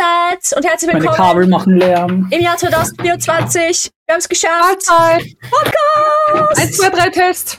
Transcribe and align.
Mahlzeit 0.00 0.56
und 0.56 0.66
herzlich 0.66 0.92
Meine 0.92 1.00
willkommen 1.04 1.16
Kabel 1.16 1.46
machen 1.46 1.76
Lärm. 1.76 2.28
im 2.30 2.40
Jahr 2.40 2.56
2024. 2.56 3.90
Wir 4.06 4.12
haben 4.14 4.18
es 4.20 4.28
geschafft. 4.28 4.86
Mahlzeit. 4.88 5.24
Podcast! 5.50 6.58
1, 6.60 6.76
2, 6.76 6.90
3 6.90 7.10
Test. 7.10 7.58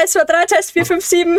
1, 0.00 0.10
2, 0.12 0.24
3, 0.24 0.44
Test 0.46 0.70
4, 0.72 0.86
5, 0.86 1.04
7. 1.04 1.38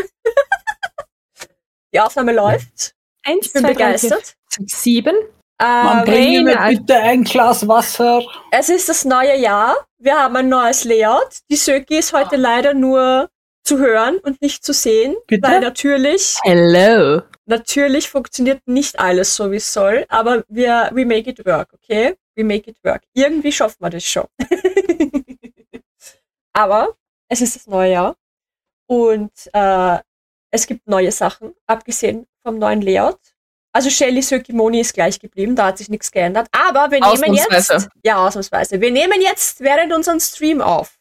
Die 1.93 1.99
Aufnahme 1.99 2.33
läuft. 2.33 2.93
1, 3.25 3.45
Ich 3.47 3.53
bin 3.53 3.63
begeistert. 3.63 4.35
7. 4.59 5.15
Man 5.59 5.99
Ähm, 5.99 6.05
bringe 6.05 6.41
mir 6.43 6.57
bitte 6.69 6.95
ein 6.97 7.23
Glas 7.23 7.67
Wasser. 7.67 8.21
es 8.51 8.69
ist 8.69 8.89
das 8.89 9.05
neue 9.05 9.37
Jahr. 9.37 9.75
Wir 9.97 10.19
haben 10.19 10.35
ein 10.35 10.49
neues 10.49 10.83
Layout. 10.83 11.39
Die 11.49 11.55
Söki 11.55 11.97
ist 11.97 12.13
heute 12.13 12.35
leider 12.35 12.73
nur 12.75 13.27
zu 13.63 13.79
hören 13.79 14.17
und 14.19 14.39
nicht 14.41 14.63
zu 14.63 14.71
sehen. 14.73 15.15
Bitte? 15.25 15.47
Weil 15.47 15.61
natürlich, 15.61 16.37
Hello. 16.43 17.21
Natürlich 17.47 18.09
funktioniert 18.09 18.61
nicht 18.67 18.99
alles 18.99 19.35
so, 19.35 19.51
wie 19.51 19.57
es 19.57 19.71
soll. 19.71 20.05
Aber 20.09 20.43
wir, 20.47 20.89
we 20.93 21.05
make 21.05 21.29
it 21.29 21.45
work, 21.45 21.73
okay? 21.73 22.15
We 22.35 22.43
make 22.43 22.69
it 22.69 22.77
work. 22.83 23.03
Irgendwie 23.13 23.51
schaffen 23.51 23.77
wir 23.79 23.89
das 23.89 24.03
schon. 24.03 24.27
aber 26.53 26.95
es 27.29 27.41
ist 27.41 27.55
das 27.55 27.67
neue 27.67 27.91
Jahr. 27.91 28.15
Und 28.87 29.31
äh, 29.53 29.97
es 30.51 30.67
gibt 30.67 30.87
neue 30.87 31.11
Sachen, 31.11 31.53
abgesehen 31.65 32.27
vom 32.43 32.57
neuen 32.57 32.81
Layout. 32.81 33.19
Also 33.73 33.89
Shelly 33.89 34.21
Sökimoni 34.21 34.79
ist 34.79 34.93
gleich 34.93 35.19
geblieben, 35.19 35.55
da 35.55 35.67
hat 35.67 35.77
sich 35.77 35.89
nichts 35.89 36.11
geändert. 36.11 36.47
Aber 36.51 36.89
wir 36.89 36.99
nehmen 36.99 37.33
jetzt. 37.35 37.89
Ja, 38.03 38.25
ausnahmsweise. 38.25 38.81
Wir 38.81 38.91
nehmen 38.91 39.21
jetzt 39.21 39.59
während 39.59 39.93
unserem 39.93 40.19
Stream 40.19 40.61
auf. 40.61 40.97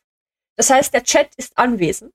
Das 0.57 0.71
heißt, 0.71 0.93
der 0.93 1.05
Chat 1.05 1.31
ist 1.37 1.57
anwesend. 1.57 2.13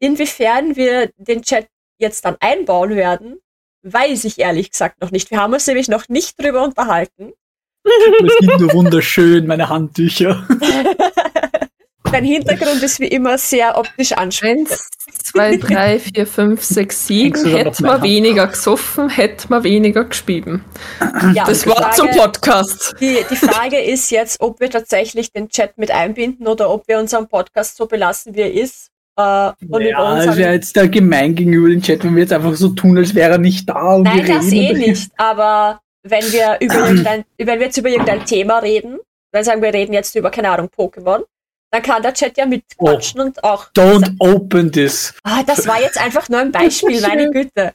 Inwiefern 0.00 0.76
wir 0.76 1.12
den 1.16 1.42
Chat 1.42 1.68
jetzt 1.98 2.24
dann 2.24 2.36
einbauen 2.40 2.96
werden, 2.96 3.38
weiß 3.82 4.24
ich 4.24 4.38
ehrlich 4.38 4.70
gesagt 4.70 5.00
noch 5.00 5.10
nicht. 5.10 5.30
Wir 5.30 5.40
haben 5.40 5.52
uns 5.52 5.66
nämlich 5.66 5.88
noch 5.88 6.08
nicht 6.08 6.42
drüber 6.42 6.62
unterhalten. 6.64 7.32
Das 7.84 8.34
sind 8.40 8.60
nur 8.60 8.72
wunderschön, 8.74 9.46
meine 9.46 9.68
Handtücher. 9.68 10.46
Dein 12.10 12.24
Hintergrund 12.24 12.82
ist 12.82 13.00
wie 13.00 13.08
immer 13.08 13.36
sehr 13.36 13.76
optisch 13.76 14.12
ansprechend. 14.12 14.70
1, 14.70 14.88
2, 15.24 15.56
3, 15.58 15.98
4, 16.00 16.26
5, 16.26 16.62
6, 16.62 17.06
7. 17.06 17.22
Hängst 17.24 17.44
du 17.44 17.48
da 17.50 17.58
noch 17.58 17.64
Hätte 17.66 17.82
man 17.82 18.02
weniger 18.02 18.46
gesoffen, 18.46 19.08
hätte 19.10 19.46
man 19.50 19.62
weniger 19.62 20.04
gespieben. 20.04 20.64
Ja, 21.34 21.44
Das 21.44 21.66
war 21.66 21.76
Frage- 21.76 21.96
zum 21.96 22.10
Podcast. 22.12 22.94
Die, 23.00 23.18
die 23.30 23.36
Frage 23.36 23.78
ist 23.78 24.10
jetzt, 24.10 24.40
ob 24.40 24.58
wir 24.60 24.70
tatsächlich 24.70 25.32
den 25.32 25.50
Chat 25.50 25.76
mit 25.76 25.90
einbinden 25.90 26.46
oder 26.48 26.70
ob 26.70 26.88
wir 26.88 26.98
unseren 26.98 27.28
Podcast 27.28 27.76
so 27.76 27.86
belassen, 27.86 28.34
wie 28.34 28.40
er 28.40 28.54
ist. 28.54 28.88
Äh, 29.18 29.52
und 29.68 29.82
Ja, 29.82 30.22
es 30.22 30.36
wäre 30.36 30.52
jetzt 30.52 30.76
da 30.76 30.86
gemein 30.86 31.34
gegenüber 31.34 31.68
dem 31.68 31.82
Chat, 31.82 32.04
wenn 32.04 32.14
wir 32.14 32.22
jetzt 32.22 32.32
einfach 32.32 32.54
so 32.54 32.68
tun, 32.68 32.96
als 32.96 33.14
wäre 33.14 33.32
er 33.32 33.38
nicht 33.38 33.68
da. 33.68 33.94
Und 33.96 34.04
Nein, 34.04 34.26
wir 34.26 34.34
das 34.36 34.52
eh 34.52 34.72
nicht. 34.72 35.10
Aber 35.16 35.80
wenn 36.04 36.24
wir 36.32 36.56
über 36.60 36.88
irgendein, 36.88 37.24
wenn 37.38 37.58
wir 37.58 37.66
jetzt 37.66 37.76
über 37.76 37.88
irgendein 37.88 38.24
Thema 38.24 38.58
reden, 38.58 38.98
dann 39.32 39.44
sagen 39.44 39.60
wir 39.60 39.74
reden 39.74 39.92
jetzt 39.92 40.14
über, 40.14 40.30
keine 40.30 40.50
Ahnung, 40.50 40.68
Pokémon, 40.74 41.24
dann 41.70 41.82
kann 41.82 42.00
der 42.00 42.14
Chat 42.14 42.38
ja 42.38 42.46
mitquatschen 42.46 43.20
und 43.20 43.42
auch. 43.42 43.66
Don't 43.76 44.14
open 44.20 44.70
this. 44.70 45.12
Ah, 45.24 45.42
das 45.42 45.66
war 45.66 45.80
jetzt 45.80 46.00
einfach 46.00 46.28
nur 46.28 46.40
ein 46.40 46.52
Beispiel, 46.52 47.00
meine 47.06 47.30
Güte. 47.30 47.72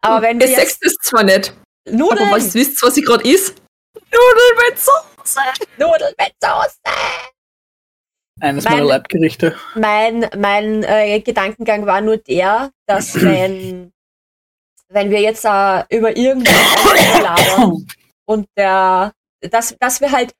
Aber 0.00 0.22
wenn 0.22 0.40
wir 0.40 0.48
Ihr 0.48 0.58
jetzt 0.58 0.80
seht 0.80 0.90
es 0.90 0.94
zwar 1.02 1.22
nicht, 1.22 1.52
aber 1.86 1.96
Nudeln, 1.96 2.30
was 2.30 2.54
wisst, 2.54 2.82
was 2.82 2.96
ich 2.96 3.04
gerade 3.04 3.28
ist? 3.28 3.54
Nudeln 3.94 4.68
mit 4.68 4.78
Soße. 4.78 5.38
Nudeln 5.78 6.14
mit 6.18 6.32
Soße. 6.42 6.78
Eines 8.40 8.64
Mein- 8.64 8.74
meiner 8.74 8.86
Leibgerichte. 8.86 9.56
Mein, 9.74 10.28
mein 10.36 10.82
äh, 10.82 11.20
Gedankengang 11.20 11.86
war 11.86 12.00
nur 12.00 12.16
der, 12.16 12.70
dass 12.86 13.14
wenn, 13.20 13.92
wenn 14.88 15.10
wir 15.10 15.20
jetzt 15.20 15.44
äh, 15.44 15.84
über 15.90 16.16
irgendwas 16.16 17.22
labern 17.22 17.86
und 18.24 18.48
der, 18.56 19.12
dass, 19.40 19.76
dass 19.78 20.00
wir 20.00 20.10
halt 20.12 20.34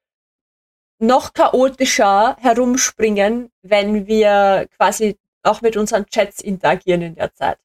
noch 0.98 1.32
chaotischer 1.32 2.36
herumspringen, 2.40 3.50
wenn 3.62 4.06
wir 4.06 4.68
quasi 4.76 5.16
auch 5.42 5.62
mit 5.62 5.76
unseren 5.76 6.06
Chats 6.06 6.40
interagieren 6.40 7.02
in 7.02 7.14
der 7.14 7.32
Zeit. 7.34 7.58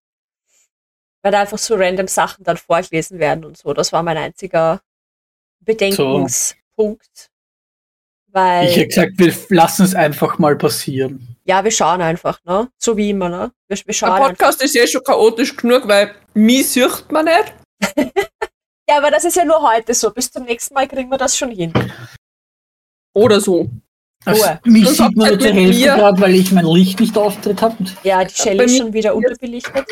Weil 1.21 1.31
da 1.33 1.41
einfach 1.41 1.57
so 1.57 1.75
random 1.75 2.07
Sachen 2.07 2.43
dann 2.43 2.55
vorgelesen 2.57 3.19
werden 3.19 3.43
und 3.43 3.57
so. 3.57 3.73
Das 3.73 3.91
war 3.91 4.03
mein 4.03 4.17
einziger 4.17 4.81
Bedenkenspunkt. 5.59 7.31
Weil, 8.35 8.68
Ich 8.68 8.75
hätte 8.75 8.88
gesagt, 8.90 9.12
wir 9.16 9.34
lassen 9.56 9.84
es 9.85 9.96
einfach 9.96 10.38
mal 10.40 10.57
passieren. 10.57 11.38
ja, 11.46 11.63
wir 11.63 11.72
schauen 11.72 12.01
einfach, 12.01 12.38
ne? 12.44 12.68
So 12.78 12.97
wie 12.97 13.12
immer, 13.12 13.29
ne? 13.29 13.51
Wir, 13.69 13.78
wir 13.85 13.94
schauen 13.94 14.09
Der 14.09 14.16
einfach. 14.16 14.29
Podcast 14.31 14.62
ist 14.62 14.75
eh 14.75 14.85
schon 14.85 15.01
chaotisch 15.03 15.56
genug, 15.56 15.88
weil 15.88 16.13
mich 16.34 16.68
sieht 16.69 17.12
man 17.12 17.25
nicht. 17.25 17.53
Ja, 18.88 18.97
aber 19.00 19.09
das 19.09 19.25
ist 19.25 19.35
ja 19.35 19.44
nur 19.44 19.59
heute 19.68 19.96
so. 19.96 20.12
Bis 20.12 20.29
zum 20.31 20.44
nächsten 20.44 20.75
Mal 20.75 20.88
kriegen 20.88 21.09
wir 21.09 21.18
das 21.18 21.35
schon 21.35 21.50
hin. 21.50 21.73
Oder 23.16 23.41
so. 23.41 23.68
Also, 24.25 24.44
Ruhe. 24.44 24.59
mich 24.66 24.88
sieht 24.90 25.16
man 25.16 25.29
nur 25.29 25.40
zur 25.40 25.53
Hälfte 25.53 25.81
gerade, 25.85 26.22
weil 26.22 26.35
ich 26.35 26.52
mein 26.52 26.67
Licht 26.67 27.00
nicht 27.00 27.17
auftritt 27.17 27.63
habe. 27.63 27.75
Ja, 28.03 28.23
die 28.23 28.35
Shelley 28.35 28.57
bei 28.57 28.63
ist 28.66 28.78
schon 28.78 28.94
wieder 28.94 29.16
unterbelichtet. 29.16 29.88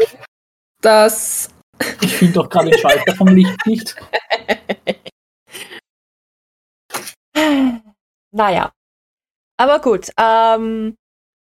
Das 0.82 1.50
Ich 2.02 2.14
finde 2.18 2.34
doch 2.34 2.50
gerade 2.50 2.70
den 2.70 2.78
Schalter 2.80 3.16
vom 3.16 3.30
Licht 3.30 3.66
nicht. 3.66 3.96
Naja. 8.34 8.74
Aber 9.58 9.80
gut. 9.80 10.10
Ähm, 10.18 10.98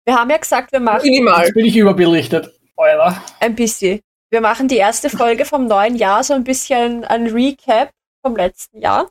wir 0.05 0.15
haben 0.15 0.29
ja 0.29 0.37
gesagt, 0.37 0.71
wir 0.71 0.79
machen 0.79 1.01
minimal. 1.03 1.45
Jetzt 1.45 1.53
bin 1.53 1.65
ich 1.65 1.75
überbelichtet. 1.75 2.53
Alter. 2.77 3.21
ein 3.39 3.55
bisschen. 3.55 4.01
Wir 4.29 4.41
machen 4.41 4.67
die 4.67 4.77
erste 4.77 5.09
Folge 5.09 5.45
vom 5.45 5.67
neuen 5.67 5.95
Jahr, 5.95 6.23
so 6.23 6.33
ein 6.33 6.43
bisschen 6.43 7.03
ein 7.05 7.27
Recap 7.27 7.91
vom 8.23 8.35
letzten 8.35 8.79
Jahr. 8.79 9.09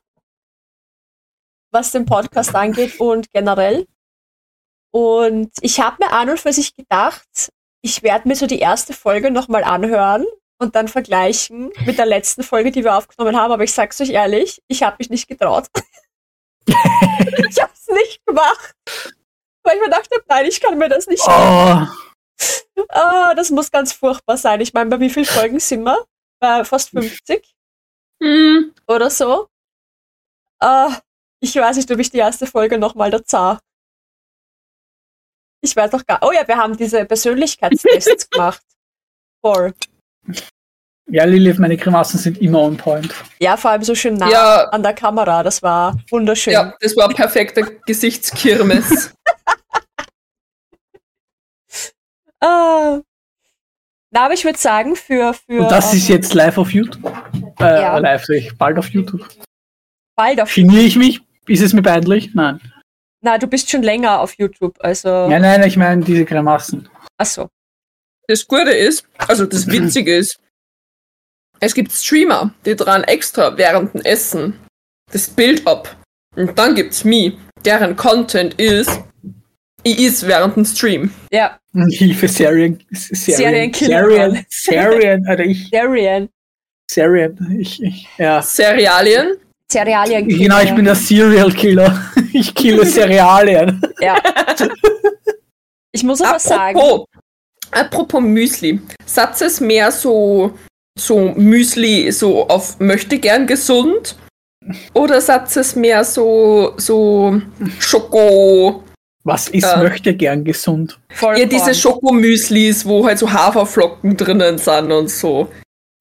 Was 1.73 1.91
den 1.91 2.07
Podcast 2.07 2.55
angeht 2.55 3.01
und 3.01 3.33
generell. 3.33 3.87
Und 4.93 5.51
ich 5.61 5.81
habe 5.81 5.97
mir 6.01 6.13
an 6.13 6.31
und 6.31 6.41
für 6.41 6.53
sich 6.53 6.75
gedacht, 6.75 7.51
ich 7.83 8.03
werde 8.03 8.29
mir 8.29 8.37
so 8.37 8.47
die 8.47 8.61
erste 8.61 8.93
Folge 8.93 9.31
nochmal 9.31 9.65
anhören 9.65 10.25
und 10.59 10.77
dann 10.77 10.89
vergleichen 10.89 11.73
mit 11.85 11.99
der 11.99 12.07
letzten 12.07 12.43
Folge, 12.43 12.71
die 12.71 12.85
wir 12.85 12.97
aufgenommen 12.97 13.37
haben. 13.37 13.53
Aber 13.53 13.65
ich 13.65 13.73
sag's 13.73 14.01
euch 14.01 14.11
ehrlich, 14.11 14.63
ich 14.69 14.83
habe 14.83 14.97
mich 14.99 15.11
nicht 15.11 15.29
getraut. 15.29 15.67
ich 17.49 17.61
habe 17.61 17.73
es 17.73 17.87
nicht 17.89 18.25
gemacht. 18.27 18.75
Weil 19.63 19.77
ich 19.77 19.83
mir 19.83 19.91
dachte, 19.91 20.23
nein, 20.29 20.47
ich 20.47 20.61
kann 20.61 20.79
mir 20.79 20.89
das 20.89 21.07
nicht 21.07 21.23
Oh, 21.27 21.87
Ah, 22.91 23.35
das 23.35 23.51
muss 23.51 23.71
ganz 23.71 23.93
furchtbar 23.93 24.37
sein. 24.37 24.61
Ich 24.61 24.75
meine, 24.75 24.91
bei 24.91 25.01
wie 25.01 25.11
vielen 25.11 25.27
Folgen 25.27 25.59
sind 25.59 25.83
wir? 25.83 26.05
Bei 26.41 26.65
fast 26.65 26.91
50 26.91 27.55
Hm, 28.23 28.75
oder 28.87 29.11
so. 29.11 29.49
Ah, 30.61 31.01
ich 31.41 31.55
weiß 31.55 31.77
nicht, 31.77 31.91
ob 31.91 31.99
ich 31.99 32.11
die 32.11 32.19
erste 32.19 32.47
Folge 32.47 32.79
nochmal 32.79 33.11
da 33.11 33.23
zah. 33.25 33.59
Ich 35.63 35.75
weiß 35.75 35.91
doch 35.91 36.05
gar. 36.07 36.21
Oh 36.23 36.33
ja, 36.33 36.47
wir 36.47 36.57
haben 36.57 36.77
diese 36.77 37.05
Persönlichkeitstests 37.05 38.31
gemacht. 38.31 38.63
Voll. 39.45 39.75
Ja, 41.09 41.25
Lilith, 41.25 41.59
meine 41.59 41.77
Grimassen 41.77 42.19
sind 42.19 42.39
immer 42.41 42.61
on 42.61 42.77
point. 42.77 43.15
Ja, 43.39 43.57
vor 43.57 43.71
allem 43.71 43.83
so 43.83 43.95
schön 43.95 44.15
nah 44.15 44.31
ja, 44.31 44.65
an 44.71 44.83
der 44.83 44.93
Kamera. 44.95 45.43
Das 45.43 45.63
war 45.63 45.97
wunderschön. 46.11 46.53
ja, 46.53 46.75
das 46.81 46.97
war 46.97 47.09
perfekter 47.09 47.63
Gesichtskirmes. 47.87 49.13
Ah. 52.41 53.01
Na, 54.11 54.25
aber 54.27 54.35
ich 54.35 54.45
würde 54.45 54.59
sagen, 54.59 54.95
für, 54.95 55.33
für 55.35 55.63
Und 55.63 55.71
das 55.71 55.95
ist 55.95 56.09
jetzt 56.09 56.35
live 56.35 56.59
auf 56.59 56.71
YouTube. 56.71 57.05
Äh, 57.59 57.81
Ja. 57.81 57.99
live, 57.99 58.25
sag 58.27 58.37
ich, 58.37 58.57
bald 58.57 58.79
auf 58.79 58.89
YouTube. 58.91 59.27
bald 60.17 60.41
auf. 60.41 60.55
Geniere 60.55 60.83
ich 60.83 60.97
mich? 60.97 61.23
Ist 61.49 61.63
es 61.63 61.73
mir 61.73 61.83
peinlich? 61.83 62.35
Nein. 62.35 62.61
Na, 63.23 63.39
du 63.39 63.47
bist 63.47 63.71
schon 63.71 63.83
länger 63.83 64.21
auf 64.21 64.35
YouTube, 64.35 64.77
also. 64.81 65.29
Nein, 65.29 65.43
nein, 65.43 65.63
ich 65.65 65.77
meine 65.77 66.05
diese 66.05 66.25
Grimassen. 66.27 66.89
Achso. 67.17 67.49
Das 68.29 68.47
Gute 68.47 68.71
ist, 68.71 69.09
also 69.17 69.47
das 69.47 69.67
Witzige 69.67 70.15
ist, 70.15 70.39
es 71.61 71.75
gibt 71.75 71.93
Streamer, 71.93 72.53
die 72.65 72.77
dran 72.77 73.05
extra 73.05 73.57
während 73.57 73.95
dem 73.95 74.03
Essen 74.03 74.55
das 75.13 75.29
Bild 75.29 75.67
ab. 75.67 75.97
Und 76.35 76.59
dann 76.59 76.75
gibt's 76.75 77.05
mich, 77.05 77.35
deren 77.65 77.97
Content 77.97 78.55
ist, 78.55 79.01
ich 79.83 79.99
is 80.01 80.27
während 80.27 80.57
dem 80.57 80.65
Stream. 80.65 81.11
Ja, 81.33 81.59
Hilfe, 81.91 82.29
Serien. 82.29 82.83
Serien. 82.91 83.73
Serienkiller. 83.73 84.01
Serien. 84.01 84.47
Serien. 84.49 85.27
Alter, 85.27 85.45
ich. 85.45 85.71
Darian. 85.71 86.29
Serien. 86.91 87.59
Ich, 87.61 87.83
ich, 87.83 88.09
ja. 88.19 88.41
Serialien. 88.41 89.37
Cerealien. 89.71 90.29
Genau, 90.29 90.61
ich 90.61 90.75
bin 90.75 90.85
der 90.85 90.95
Serial 90.95 91.53
Killer. 91.53 92.11
Ich 92.33 92.55
kille 92.55 92.85
Cerealien. 92.87 93.81
Ja. 94.01 94.17
Ich 95.93 96.05
muss 96.05 96.21
aber 96.21 96.39
sagen, 96.39 96.79
Apropos, 96.79 97.07
apropos 97.71 98.21
Müsli. 98.21 98.79
Satz 99.07 99.41
es 99.41 99.63
mehr 99.63 99.91
so, 99.91 100.53
so 100.99 101.33
Müsli 101.37 102.11
so 102.11 102.49
auf 102.49 102.79
möchte 102.81 103.19
gern 103.19 103.47
gesund? 103.47 104.17
Oder 104.95 105.21
Satz 105.21 105.57
es 105.57 105.77
mehr 105.77 106.03
so, 106.05 106.75
so 106.77 107.41
Schoko, 107.79 108.83
Was 109.23 109.49
ist 109.49 109.63
Ja. 109.65 109.83
möchte 109.83 110.15
gern 110.15 110.45
gesund? 110.45 110.99
Ja, 111.21 111.45
diese 111.45 111.75
Schokomüslis, 111.75 112.85
wo 112.87 113.07
halt 113.07 113.19
so 113.19 113.33
Haferflocken 113.33 114.17
drinnen 114.17 114.59
sind 114.59 114.91
und 114.93 115.11
so. 115.11 115.49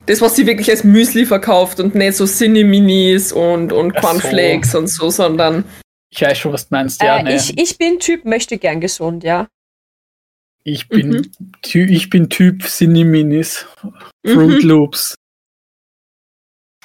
das, 0.08 0.22
was 0.22 0.36
sie 0.36 0.46
wirklich 0.46 0.70
als 0.70 0.84
Müsli 0.84 1.26
verkauft 1.26 1.80
und 1.80 1.96
nicht 1.96 2.16
so 2.16 2.26
Cineminis 2.26 3.32
und, 3.32 3.74
und 3.74 3.94
Ach 3.98 4.02
so. 4.02 4.08
Cornflakes 4.08 4.76
und 4.76 4.88
so, 4.88 5.10
sondern 5.10 5.64
Ich 6.12 6.22
weiß 6.22 6.38
schon, 6.38 6.54
was 6.54 6.70
du 6.70 6.76
meinst. 6.76 7.02
Ja, 7.02 7.18
äh, 7.18 7.24
nee. 7.24 7.36
ich, 7.36 7.58
ich 7.60 7.78
bin 7.80 8.00
Typ, 8.00 8.24
möchte 8.26 8.58
gern 8.60 8.80
gesund, 8.82 9.24
ja. 9.24 9.48
Ich 10.68 10.90
bin, 10.90 11.10
Mhm. 11.10 11.32
ty 11.62 11.84
ich 11.84 12.10
bin 12.10 12.30
Typ 12.30 12.64
Cineminis, 12.64 13.68
Fruit 14.26 14.64
Mhm. 14.64 14.70
Loops. 14.70 15.16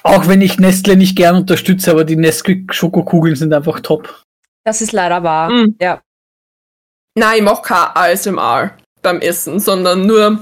Auch 0.03 0.27
wenn 0.27 0.41
ich 0.41 0.59
Nestle 0.59 0.95
nicht 0.95 1.15
gern 1.15 1.35
unterstütze, 1.35 1.91
aber 1.91 2.03
die 2.03 2.15
Nesquik 2.15 2.73
Schokokugeln 2.73 3.35
sind 3.35 3.53
einfach 3.53 3.79
top. 3.79 4.23
Das 4.65 4.81
ist 4.81 4.91
leider 4.91 5.23
wahr. 5.23 5.49
Mhm. 5.51 5.75
Ja. 5.81 6.01
Nein, 7.17 7.37
ich 7.37 7.43
mache 7.43 7.61
kein 7.63 7.87
ASMR 7.95 8.77
beim 9.01 9.19
Essen, 9.19 9.59
sondern 9.59 10.05
nur, 10.05 10.39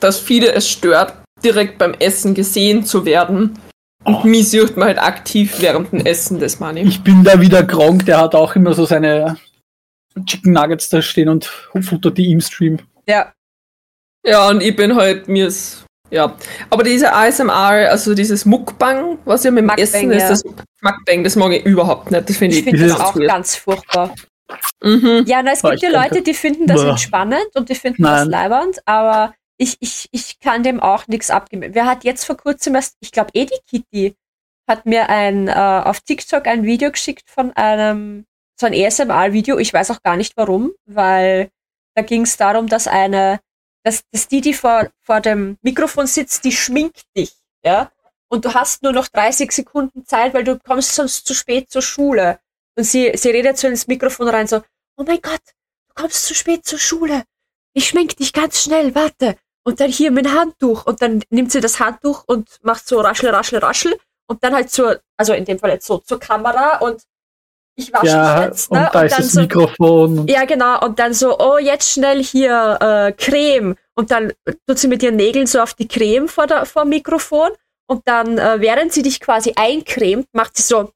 dass 0.00 0.20
viele 0.20 0.52
es 0.52 0.68
stört, 0.68 1.14
direkt 1.44 1.78
beim 1.78 1.94
Essen 1.94 2.34
gesehen 2.34 2.84
zu 2.84 3.04
werden. 3.04 3.58
Und 4.04 4.14
Oh. 4.14 4.26
mich 4.26 4.50
sucht 4.50 4.76
man 4.76 4.88
halt 4.88 4.98
aktiv 5.00 5.56
während 5.60 5.92
dem 5.92 6.06
Essen, 6.06 6.38
das 6.38 6.60
meine 6.60 6.80
ich. 6.80 6.88
Ich 6.88 7.02
bin 7.02 7.24
da 7.24 7.40
wieder 7.40 7.62
Gronk, 7.64 8.06
der 8.06 8.18
hat 8.20 8.34
auch 8.36 8.54
immer 8.56 8.72
so 8.72 8.84
seine 8.86 9.36
Chicken 10.26 10.52
Nuggets 10.52 10.88
da 10.88 11.02
stehen 11.02 11.28
und 11.28 11.44
futtert 11.80 12.18
die 12.18 12.30
im 12.30 12.40
Stream. 12.40 12.78
Ja. 13.06 13.32
Ja, 14.24 14.48
und 14.48 14.62
ich 14.62 14.74
bin 14.76 14.94
halt, 14.94 15.28
mir 15.28 15.46
ist, 15.46 15.84
ja. 16.10 16.36
Aber 16.70 16.82
diese 16.82 17.12
ASMR, 17.12 17.90
also 17.90 18.14
dieses 18.14 18.44
Mukbang, 18.44 19.18
was 19.24 19.44
ja 19.44 19.50
mit 19.50 19.62
dem 19.62 19.66
Mukbang, 19.66 19.82
Essen 19.82 20.10
ist, 20.10 20.22
ja. 20.22 20.28
das 20.28 20.44
Mukbang, 20.44 21.24
das 21.24 21.36
mag 21.36 21.52
ich 21.52 21.64
überhaupt 21.64 22.10
nicht. 22.10 22.28
Das 22.28 22.36
finde 22.36 22.56
Ich 22.56 22.66
ich, 22.66 22.70
finde 22.70 22.88
das 22.88 23.00
auch 23.00 23.14
ganz 23.14 23.56
furchtbar. 23.56 24.14
Mhm. 24.82 25.24
Ja, 25.26 25.42
na, 25.42 25.52
es 25.52 25.62
gibt 25.62 25.82
ja 25.82 25.90
Leute, 25.90 26.22
die 26.22 26.34
finden 26.34 26.66
das 26.66 26.80
Boah. 26.80 26.90
entspannend 26.90 27.54
und 27.54 27.68
die 27.68 27.74
finden 27.74 28.02
das 28.02 28.20
Nein. 28.20 28.30
leibernd, 28.30 28.78
aber 28.86 29.34
ich, 29.58 29.76
ich, 29.80 30.08
ich 30.12 30.38
kann 30.40 30.62
dem 30.62 30.80
auch 30.80 31.06
nichts 31.08 31.30
abgeben. 31.30 31.74
Wer 31.74 31.86
hat 31.86 32.04
jetzt 32.04 32.24
vor 32.24 32.36
kurzem 32.36 32.74
erst, 32.74 32.96
ich 33.00 33.12
glaube, 33.12 33.30
Edi 33.34 33.54
Kitty 33.68 34.14
hat 34.68 34.86
mir 34.86 35.08
ein, 35.08 35.48
äh, 35.48 35.52
auf 35.52 36.00
TikTok 36.00 36.46
ein 36.46 36.64
Video 36.64 36.90
geschickt 36.90 37.28
von 37.28 37.52
einem, 37.54 38.24
so 38.60 38.66
ein 38.66 38.74
ASMR-Video. 38.74 39.58
Ich 39.58 39.72
weiß 39.72 39.90
auch 39.90 40.02
gar 40.02 40.16
nicht 40.16 40.36
warum, 40.36 40.72
weil 40.86 41.50
da 41.94 42.02
ging 42.02 42.22
es 42.22 42.36
darum, 42.36 42.68
dass 42.68 42.86
eine, 42.86 43.40
dass, 43.84 44.02
dass 44.12 44.28
die, 44.28 44.40
die 44.40 44.54
vor, 44.54 44.88
vor 45.02 45.20
dem 45.20 45.58
Mikrofon 45.62 46.06
sitzt, 46.06 46.44
die 46.44 46.52
schminkt 46.52 47.04
dich, 47.16 47.34
ja. 47.64 47.90
Und 48.28 48.44
du 48.44 48.52
hast 48.52 48.82
nur 48.82 48.92
noch 48.92 49.08
30 49.08 49.50
Sekunden 49.52 50.04
Zeit, 50.04 50.34
weil 50.34 50.44
du 50.44 50.58
kommst 50.58 50.94
sonst 50.94 51.26
zu 51.26 51.34
spät 51.34 51.70
zur 51.70 51.82
Schule. 51.82 52.38
Und 52.76 52.84
sie, 52.84 53.12
sie 53.16 53.30
redet 53.30 53.56
so 53.56 53.68
ins 53.68 53.86
Mikrofon 53.86 54.28
rein, 54.28 54.46
so, 54.46 54.62
oh 54.96 55.04
mein 55.06 55.20
Gott, 55.22 55.40
du 55.88 55.94
kommst 55.94 56.26
zu 56.26 56.34
spät 56.34 56.66
zur 56.66 56.78
Schule. 56.78 57.24
Ich 57.72 57.88
schmink 57.88 58.16
dich 58.16 58.32
ganz 58.32 58.62
schnell, 58.62 58.94
warte. 58.94 59.36
Und 59.64 59.80
dann 59.80 59.90
hier 59.90 60.10
dem 60.10 60.32
Handtuch. 60.32 60.86
Und 60.86 61.00
dann 61.00 61.22
nimmt 61.30 61.52
sie 61.52 61.60
das 61.60 61.80
Handtuch 61.80 62.24
und 62.26 62.48
macht 62.62 62.86
so 62.86 63.00
raschel, 63.00 63.30
raschel, 63.30 63.58
raschel. 63.58 63.98
Und 64.26 64.44
dann 64.44 64.54
halt 64.54 64.70
zur, 64.70 65.00
also 65.16 65.32
in 65.32 65.44
dem 65.44 65.58
Fall 65.58 65.70
jetzt 65.70 65.86
so 65.86 65.98
zur 65.98 66.20
Kamera 66.20 66.78
und 66.78 67.02
ich 67.78 67.92
wasche 67.92 68.06
Ja, 68.06 68.36
mich 68.38 68.46
jetzt, 68.46 68.70
und 68.70 68.78
ne? 68.78 68.90
da 68.92 69.02
ist 69.02 69.12
dann 69.12 69.22
das 69.22 69.32
so, 69.32 69.40
Mikrofon. 69.40 70.18
Und 70.18 70.30
ja, 70.30 70.44
genau. 70.44 70.84
Und 70.84 70.98
dann 70.98 71.14
so, 71.14 71.38
oh, 71.38 71.58
jetzt 71.58 71.90
schnell 71.90 72.22
hier 72.22 72.76
äh, 72.80 73.12
Creme. 73.12 73.76
Und 73.94 74.10
dann 74.10 74.32
tut 74.66 74.78
sie 74.78 74.88
mit 74.88 75.02
ihren 75.02 75.16
Nägeln 75.16 75.46
so 75.46 75.60
auf 75.60 75.74
die 75.74 75.86
Creme 75.86 76.28
vor, 76.28 76.48
der, 76.48 76.66
vor 76.66 76.82
dem 76.82 76.90
Mikrofon. 76.90 77.50
Und 77.86 78.02
dann, 78.06 78.36
äh, 78.36 78.60
während 78.60 78.92
sie 78.92 79.02
dich 79.02 79.20
quasi 79.20 79.52
eincremt, 79.54 80.26
macht 80.32 80.56
sie 80.56 80.64
so, 80.64 80.92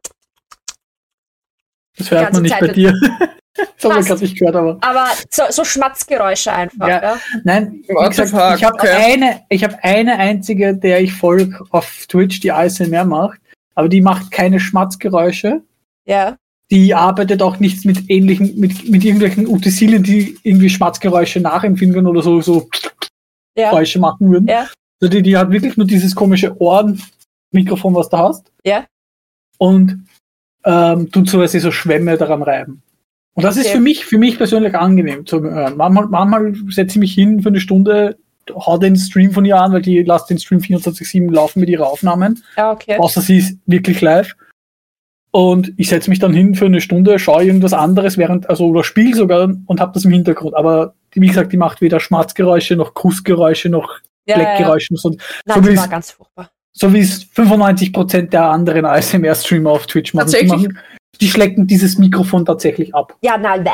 das 1.96 2.11
hört 2.11 2.23
ganze 2.23 2.34
man 2.34 2.43
nicht 2.43 2.52
Zeit 2.52 2.61
bei 2.61 2.69
dir. 2.69 2.93
das 3.55 3.85
haben 3.85 3.96
wir 3.96 4.02
gerade 4.02 4.20
nicht 4.20 4.38
gehört, 4.38 4.56
aber. 4.56 4.78
aber 4.81 5.06
so, 5.31 5.44
so 5.50 5.64
Schmatzgeräusche 5.64 6.52
einfach. 6.52 6.88
Ja. 6.88 7.02
Ja. 7.02 7.20
Nein, 7.44 7.85
gesagt, 7.87 8.58
ich 8.58 8.64
habe 8.64 8.75
okay. 8.75 8.90
eine, 8.90 9.40
ich 9.50 9.62
habe 9.62 9.78
eine 9.82 10.19
einzige, 10.19 10.75
der 10.75 11.00
ich 11.00 11.12
folge 11.12 11.64
auf 11.70 12.06
Twitch, 12.08 12.40
die 12.40 12.50
ASMR 12.50 13.05
macht, 13.05 13.40
aber 13.76 13.88
die 13.88 14.00
macht 14.00 14.32
keine 14.32 14.58
Schmatzgeräusche. 14.58 15.62
ja. 16.06 16.37
Die 16.73 16.95
arbeitet 16.95 17.43
auch 17.43 17.61
nichts 17.61 17.85
mit 17.85 18.09
ähnlichen, 18.11 18.59
mit, 18.59 18.89
mit 18.89 19.05
irgendwelchen 19.05 19.47
Utensilien, 19.47 20.03
die 20.03 20.37
irgendwie 20.43 20.71
Schmatzgeräusche 20.71 21.39
nachempfinden 21.39 22.07
oder 22.07 22.23
so, 22.23 22.41
so 22.41 22.69
Ja. 23.57 23.71
Geräusche 23.71 23.99
machen 24.01 24.31
würden. 24.31 24.49
Ja. 24.49 24.67
Also 25.01 25.11
die, 25.15 25.23
die 25.23 25.37
hat 25.37 25.51
wirklich 25.51 25.77
nur 25.77 25.87
dieses 25.87 26.15
komische 26.15 26.57
Ohrenmikrofon, 26.61 27.95
was 27.95 28.09
du 28.09 28.17
hast. 28.17 28.51
Ja. 28.65 28.87
Und 29.59 30.07
ähm, 30.65 31.11
tut 31.13 31.29
so, 31.29 31.41
dass 31.41 31.53
sie 31.53 31.61
so 31.61 31.71
Schwämme 31.71 32.17
daran 32.17 32.43
reiben. 32.43 32.83
Und 33.35 33.45
das 33.45 33.57
ist 33.57 33.67
Okay. 33.67 33.75
für 33.77 33.81
mich, 33.81 34.05
für 34.05 34.19
mich 34.19 34.37
persönlich 34.37 34.75
angenehm 34.75 35.27
zu 35.27 35.43
hören. 35.43 35.77
Manchmal, 35.77 36.07
manchmal 36.07 36.55
setze 36.71 36.93
ich 36.97 37.01
mich 37.01 37.15
hin 37.15 37.43
für 37.43 37.49
eine 37.49 37.61
Stunde, 37.61 38.17
hau 38.51 38.79
den 38.79 38.97
Stream 38.97 39.33
von 39.33 39.45
ihr 39.45 39.61
an, 39.61 39.73
weil 39.73 39.83
die 39.83 40.03
lasst 40.03 40.31
den 40.31 40.39
Stream 40.39 40.61
24-7 40.61 41.31
laufen 41.31 41.61
mit 41.61 41.69
ihrer 41.69 41.87
Aufnahmen, 41.87 42.43
Ja, 42.57 42.73
okay. 42.73 42.97
außer 42.99 43.21
sie 43.21 43.39
ist 43.39 43.59
wirklich 43.67 44.01
live. 44.01 44.35
Und 45.34 45.73
ich 45.79 45.88
setze 45.88 46.11
mich 46.11 46.19
dann 46.19 46.34
hin 46.34 46.55
für 46.55 46.67
eine 46.67 46.81
Stunde, 46.82 47.19
schaue 47.19 47.44
irgendwas 47.44 47.73
anderes 47.73 48.19
während, 48.19 48.49
also 48.50 48.67
oder 48.67 48.84
spiele 48.84 49.17
sogar 49.17 49.50
und 49.67 49.81
habe 49.81 49.93
das 49.94 50.05
im 50.05 50.11
Hintergrund. 50.12 50.55
Aber 50.55 50.94
die, 51.14 51.23
wie 51.23 51.29
gesagt, 51.29 51.52
die 51.52 51.56
macht 51.56 51.81
weder 51.81 52.00
Schmatzgeräusche 52.00 52.76
noch 52.76 52.93
Kussgeräusche 52.93 53.70
noch 53.70 53.99
Ja, 54.26 54.37
ja, 54.37 54.43
ja. 54.43 54.44
Bleckgeräusche. 54.56 54.94
So, 54.96 55.08
Nein, 55.11 55.19
so 55.46 55.61
die 55.62 55.69
wie 55.73 55.76
war 55.79 55.84
es- 55.84 55.90
ganz 55.90 56.11
furchtbar. 56.11 56.50
so 56.73 56.93
wie 56.93 57.00
es 57.00 57.25
95% 57.25 58.29
der 58.32 58.44
anderen 58.44 58.84
ASMR-Streamer 58.84 59.70
auf 59.70 59.87
Twitch 59.87 60.12
machen. 60.12 60.31
Die, 60.38 60.46
machen. 60.46 60.79
die 61.20 61.29
schlecken 61.29 61.67
dieses 61.67 61.96
Mikrofon 61.96 62.44
tatsächlich 62.44 62.94
ab. 62.94 63.17
Ja, 63.23 63.38
nein, 63.38 63.64
bäh. 63.64 63.70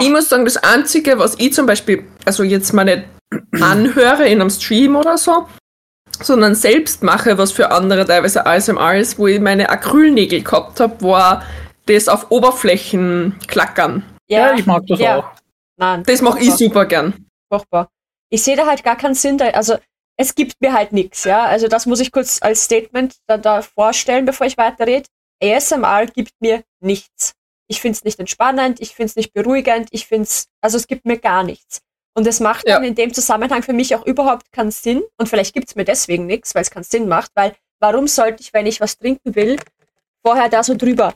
Ich 0.00 0.10
muss 0.10 0.28
sagen, 0.28 0.44
das 0.44 0.56
Einzige, 0.58 1.18
was 1.18 1.36
ich 1.38 1.52
zum 1.54 1.66
Beispiel, 1.66 2.04
also 2.26 2.42
jetzt 2.42 2.72
mal 2.74 2.84
nicht 2.84 3.04
anhöre 3.62 4.26
in 4.28 4.40
einem 4.40 4.50
Stream 4.50 4.96
oder 4.96 5.16
so, 5.16 5.46
sondern 6.22 6.54
selbst 6.54 7.02
mache, 7.02 7.38
was 7.38 7.52
für 7.52 7.70
andere 7.70 8.04
teilweise 8.04 8.46
ASMR 8.46 8.96
ist, 8.96 9.18
wo 9.18 9.26
ich 9.26 9.40
meine 9.40 9.68
Acrylnägel 9.70 10.42
gehabt 10.42 10.80
habe, 10.80 11.02
war 11.02 11.42
das 11.86 12.08
auf 12.08 12.30
Oberflächen 12.30 13.38
klackern. 13.46 14.04
Ja, 14.28 14.54
ich 14.54 14.66
mag 14.66 14.86
das 14.86 15.00
ja. 15.00 15.18
auch. 15.18 15.30
Nein, 15.76 16.02
Das 16.04 16.22
mache 16.22 16.40
ich 16.40 16.52
super 16.52 16.86
gern. 16.86 17.26
furchtbar. 17.50 17.88
Ich 18.30 18.42
sehe 18.42 18.56
da 18.56 18.66
halt 18.66 18.84
gar 18.84 18.96
keinen 18.96 19.14
Sinn. 19.14 19.38
Da, 19.38 19.48
also 19.50 19.76
es 20.16 20.34
gibt 20.34 20.54
mir 20.60 20.72
halt 20.72 20.92
nichts, 20.92 21.24
ja. 21.24 21.44
Also 21.44 21.68
das 21.68 21.86
muss 21.86 22.00
ich 22.00 22.12
kurz 22.12 22.40
als 22.40 22.64
Statement 22.64 23.16
da, 23.26 23.36
da 23.36 23.62
vorstellen, 23.62 24.24
bevor 24.24 24.46
ich 24.46 24.56
weiterrede. 24.56 25.06
ASMR 25.42 26.06
gibt 26.06 26.32
mir 26.40 26.62
nichts. 26.80 27.32
Ich 27.66 27.80
finde 27.80 27.96
es 27.96 28.04
nicht 28.04 28.20
entspannend, 28.20 28.80
ich 28.80 28.94
finde 28.94 29.10
es 29.10 29.16
nicht 29.16 29.32
beruhigend, 29.32 29.88
ich 29.90 30.06
finde 30.06 30.24
es, 30.24 30.46
also 30.60 30.76
es 30.76 30.86
gibt 30.86 31.06
mir 31.06 31.18
gar 31.18 31.42
nichts. 31.42 31.80
Und 32.16 32.26
es 32.26 32.38
macht 32.40 32.66
Ja. 32.68 32.76
dann 32.76 32.84
in 32.84 32.94
dem 32.94 33.12
Zusammenhang 33.12 33.62
für 33.62 33.72
mich 33.72 33.94
auch 33.96 34.06
überhaupt 34.06 34.52
keinen 34.52 34.70
Sinn. 34.70 35.02
Und 35.18 35.28
vielleicht 35.28 35.52
gibt 35.54 35.68
es 35.68 35.74
mir 35.74 35.84
deswegen 35.84 36.26
nichts, 36.26 36.54
weil 36.54 36.62
es 36.62 36.70
keinen 36.70 36.84
Sinn 36.84 37.08
macht, 37.08 37.30
weil 37.34 37.54
warum 37.80 38.06
sollte 38.06 38.40
ich, 38.40 38.52
wenn 38.54 38.66
ich 38.66 38.80
was 38.80 38.96
trinken 38.98 39.34
will, 39.34 39.56
vorher 40.24 40.48
da 40.48 40.62
so 40.62 40.74
drüber. 40.76 41.14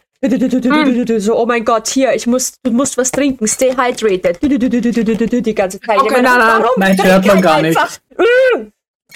So, 1.18 1.38
oh 1.38 1.46
mein 1.46 1.64
Gott, 1.64 1.86
hier, 1.88 2.12
ich 2.14 2.26
muss, 2.26 2.54
du 2.64 2.72
musst 2.72 2.98
was 2.98 3.12
trinken, 3.12 3.46
stay 3.46 3.70
hydrated. 3.76 4.42
Die 4.42 5.54
ganze 5.54 5.80
Zeit. 5.80 5.98
Okay, 5.98 6.06
Ich 6.06 6.12
meine, 6.12 6.28
nein, 6.28 6.38
nein. 6.38 6.62
warum 6.62 6.72
Nein, 6.76 7.04
hört 7.04 7.24
man 7.26 7.40
gar 7.40 7.62
nicht. 7.62 7.78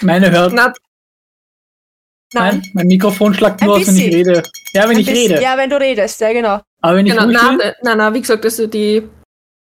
Meine 0.01 0.31
hört. 0.31 0.53
Na, 0.53 0.73
Nein. 2.35 2.61
Nein, 2.61 2.71
mein 2.73 2.87
Mikrofon 2.87 3.33
schlagt 3.33 3.61
nur 3.61 3.75
aus, 3.75 3.85
wenn 3.87 3.95
ich 3.97 4.11
rede. 4.13 4.41
Ja, 4.73 4.83
wenn 4.83 4.91
Ein 4.91 4.99
ich 5.01 5.05
bisschen- 5.05 5.31
rede. 5.33 5.43
Ja, 5.43 5.55
wenn 5.57 5.69
du 5.69 5.79
redest, 5.79 6.19
ja 6.21 6.33
genau. 6.33 6.61
Aber 6.81 6.95
wenn 6.95 7.05
ich 7.05 7.13
genau, 7.15 7.27
nein, 7.27 7.59
nein, 7.83 8.13
wie 8.15 8.21
gesagt, 8.21 8.43
also 8.43 8.65
die 8.65 9.07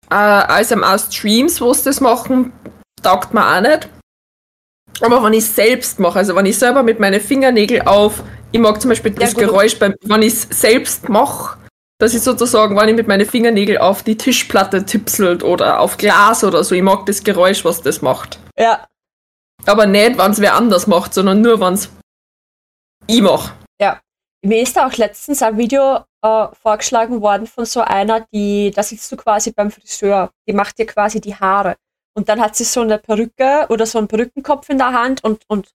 äh, 0.09 0.13
ASMR-Streams, 0.15 1.61
wo 1.61 1.73
sie 1.73 1.83
das 1.85 2.01
machen, 2.01 2.53
taugt 3.01 3.33
mir 3.33 3.45
auch 3.45 3.61
nicht. 3.61 3.89
Aber 5.01 5.23
wenn 5.23 5.33
ich 5.33 5.45
selbst 5.45 5.99
mache, 5.99 6.19
also 6.19 6.35
wenn 6.35 6.45
ich 6.45 6.57
selber 6.57 6.83
mit 6.83 6.99
meinen 6.99 7.19
Fingernägeln 7.19 7.85
auf, 7.85 8.23
ich 8.51 8.59
mag 8.59 8.81
zum 8.81 8.89
Beispiel 8.89 9.11
das 9.11 9.33
gut. 9.33 9.43
Geräusch, 9.43 9.77
beim, 9.77 9.93
wenn 10.03 10.21
ich 10.21 10.33
es 10.33 10.47
selbst 10.49 11.09
mache, 11.09 11.57
dass 11.99 12.13
ich 12.13 12.21
sozusagen, 12.21 12.77
wenn 12.77 12.89
ich 12.89 12.95
mit 12.95 13.07
meinen 13.07 13.25
Fingernägeln 13.25 13.79
auf 13.79 14.03
die 14.03 14.17
Tischplatte 14.17 14.85
tipselt 14.85 15.43
oder 15.43 15.79
auf 15.79 15.97
Glas 15.97 16.43
oder 16.43 16.63
so, 16.63 16.75
ich 16.75 16.81
mag 16.81 17.05
das 17.05 17.23
Geräusch, 17.23 17.65
was 17.65 17.81
das 17.81 18.01
macht. 18.01 18.39
Ja, 18.57 18.85
Aber 19.65 19.85
nicht, 19.85 20.17
wenn 20.17 20.31
es 20.31 20.39
wer 20.39 20.55
anders 20.55 20.87
macht, 20.87 21.13
sondern 21.13 21.41
nur, 21.41 21.59
wenn 21.59 21.73
es 21.73 21.89
ich 23.07 23.21
mache. 23.21 23.53
mir 24.41 24.61
ist 24.61 24.77
da 24.77 24.87
auch 24.87 24.93
letztens 24.93 25.41
ein 25.41 25.57
Video 25.57 26.03
äh, 26.25 26.47
vorgeschlagen 26.61 27.21
worden 27.21 27.45
von 27.47 27.65
so 27.65 27.81
einer, 27.81 28.25
die, 28.33 28.71
da 28.75 28.81
sitzt 28.83 29.11
du 29.11 29.15
quasi 29.17 29.51
beim 29.51 29.69
Friseur, 29.71 30.31
die 30.47 30.53
macht 30.53 30.77
dir 30.77 30.85
quasi 30.85 31.19
die 31.21 31.35
Haare. 31.35 31.75
Und 32.17 32.29
dann 32.29 32.39
hat 32.41 32.55
sie 32.55 32.63
so 32.63 32.81
eine 32.81 32.97
Perücke 32.97 33.65
oder 33.69 33.85
so 33.85 33.97
einen 33.99 34.07
Perückenkopf 34.07 34.69
in 34.69 34.77
der 34.77 34.93
Hand 34.93 35.23
und, 35.23 35.43
und 35.47 35.69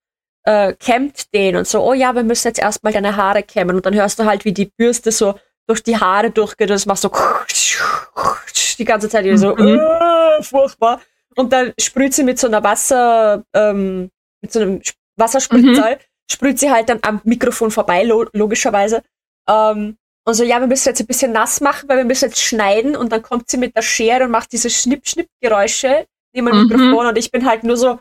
äh, 0.44 0.72
kämmt 0.74 1.32
den 1.34 1.56
und 1.56 1.66
so, 1.68 1.82
oh 1.82 1.92
ja, 1.92 2.14
wir 2.14 2.22
müssen 2.22 2.48
jetzt 2.48 2.58
erstmal 2.60 2.92
deine 2.94 3.14
Haare 3.16 3.42
kämmen. 3.42 3.76
Und 3.76 3.84
dann 3.86 3.94
hörst 3.94 4.18
du 4.18 4.24
halt, 4.24 4.44
wie 4.46 4.52
die 4.54 4.70
Bürste 4.78 5.12
so 5.12 5.34
durch 5.68 5.82
die 5.82 5.98
Haare 5.98 6.30
durchgeht 6.30 6.70
und 6.70 6.76
es 6.76 6.86
macht 6.86 7.00
so 7.00 7.10
die 8.78 8.84
ganze 8.84 9.08
Zeit 9.08 9.24
wieder 9.24 9.38
so 9.38 9.54
Mhm. 9.54 9.78
äh, 9.78 10.42
furchtbar. 10.42 11.00
Und 11.36 11.52
dann 11.52 11.72
sprüht 11.78 12.14
sie 12.14 12.24
mit 12.24 12.38
so 12.38 12.46
einer 12.46 12.62
Wasser, 12.64 13.44
ähm, 13.54 14.10
mit 14.42 14.52
so 14.52 14.60
einem 14.60 14.80
Sp- 14.82 14.98
Wasserspritzer, 15.16 15.98
sprüht 16.30 16.58
sie 16.58 16.70
halt 16.70 16.88
dann 16.88 16.98
am 17.02 17.20
Mikrofon 17.24 17.70
vorbei, 17.70 18.02
lo 18.04 18.24
logischerweise. 18.32 19.02
Ähm, 19.48 19.96
und 20.30 20.34
so, 20.36 20.44
ja, 20.44 20.60
wir 20.60 20.66
müssen 20.68 20.88
jetzt 20.88 21.00
ein 21.00 21.06
bisschen 21.06 21.32
nass 21.32 21.60
machen, 21.60 21.88
weil 21.88 21.98
wir 21.98 22.04
müssen 22.04 22.26
jetzt 22.26 22.40
schneiden 22.40 22.96
und 22.96 23.10
dann 23.10 23.22
kommt 23.22 23.50
sie 23.50 23.56
mit 23.56 23.76
der 23.76 23.82
Schere 23.82 24.24
und 24.24 24.30
macht 24.30 24.52
diese 24.52 24.70
Schnipp-Schnipp-Geräusche 24.70 26.06
neben 26.32 26.46
dem 26.46 26.56
Mhm. 26.56 26.68
Mikrofon 26.68 27.06
und 27.06 27.18
ich 27.18 27.30
bin 27.30 27.44
halt 27.46 27.64
nur 27.64 27.76
so, 27.76 27.98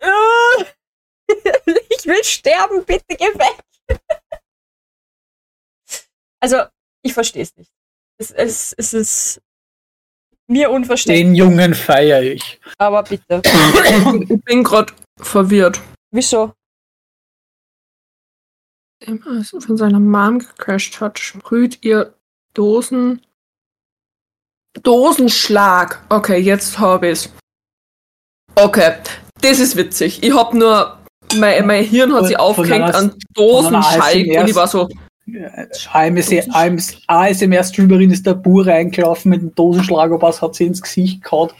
äh, 0.00 0.64
ich 1.90 2.04
will 2.06 2.22
sterben, 2.22 2.84
bitte 2.84 3.16
geh 3.16 3.24
weg. 3.24 3.58
also, 6.40 6.64
ich 7.02 7.14
verstehe 7.14 7.42
es 7.42 7.56
nicht. 7.56 7.70
Es, 8.18 8.30
es, 8.30 8.74
es 8.76 8.92
ist 8.92 9.40
mir 10.48 10.70
unverständlich. 10.70 11.24
Den 11.24 11.34
Jungen 11.34 11.74
feiere 11.74 12.22
ich. 12.22 12.60
Aber 12.78 13.02
bitte. 13.02 13.42
Ich 14.28 14.44
bin 14.44 14.62
gerade 14.62 14.92
verwirrt. 15.20 15.80
Wieso? 16.10 16.52
Immer 19.06 19.38
als 19.38 19.52
er 19.52 19.60
von 19.60 19.76
seiner 19.76 20.00
Mom 20.00 20.40
gecrashed 20.40 21.00
hat, 21.00 21.18
sprüht 21.18 21.84
ihr 21.84 22.14
Dosen. 22.54 23.20
Dosenschlag. 24.82 26.02
Okay, 26.08 26.38
jetzt 26.38 26.78
habe 26.78 27.10
ich's. 27.10 27.30
Okay, 28.56 28.94
das 29.40 29.60
ist 29.60 29.76
witzig. 29.76 30.22
Ich 30.22 30.34
hab 30.34 30.54
nur. 30.54 30.98
Mein, 31.36 31.66
mein 31.66 31.84
Hirn 31.84 32.12
hat 32.14 32.26
sich 32.26 32.38
aufgehängt 32.38 32.94
an 32.94 33.14
Dosenschalk 33.34 34.26
und 34.40 34.48
ich 34.48 34.54
war 34.54 34.66
so. 34.68 34.88
ASMR-Streamerin 37.08 38.12
ist 38.12 38.26
der 38.26 38.34
Bur 38.34 38.66
reingelaufen 38.66 39.30
mit 39.30 39.42
dem 39.42 39.54
Dosenschlagerbass, 39.54 40.40
hat 40.40 40.54
sie 40.54 40.66
ins 40.66 40.80
Gesicht 40.80 41.22
gehauen 41.22 41.50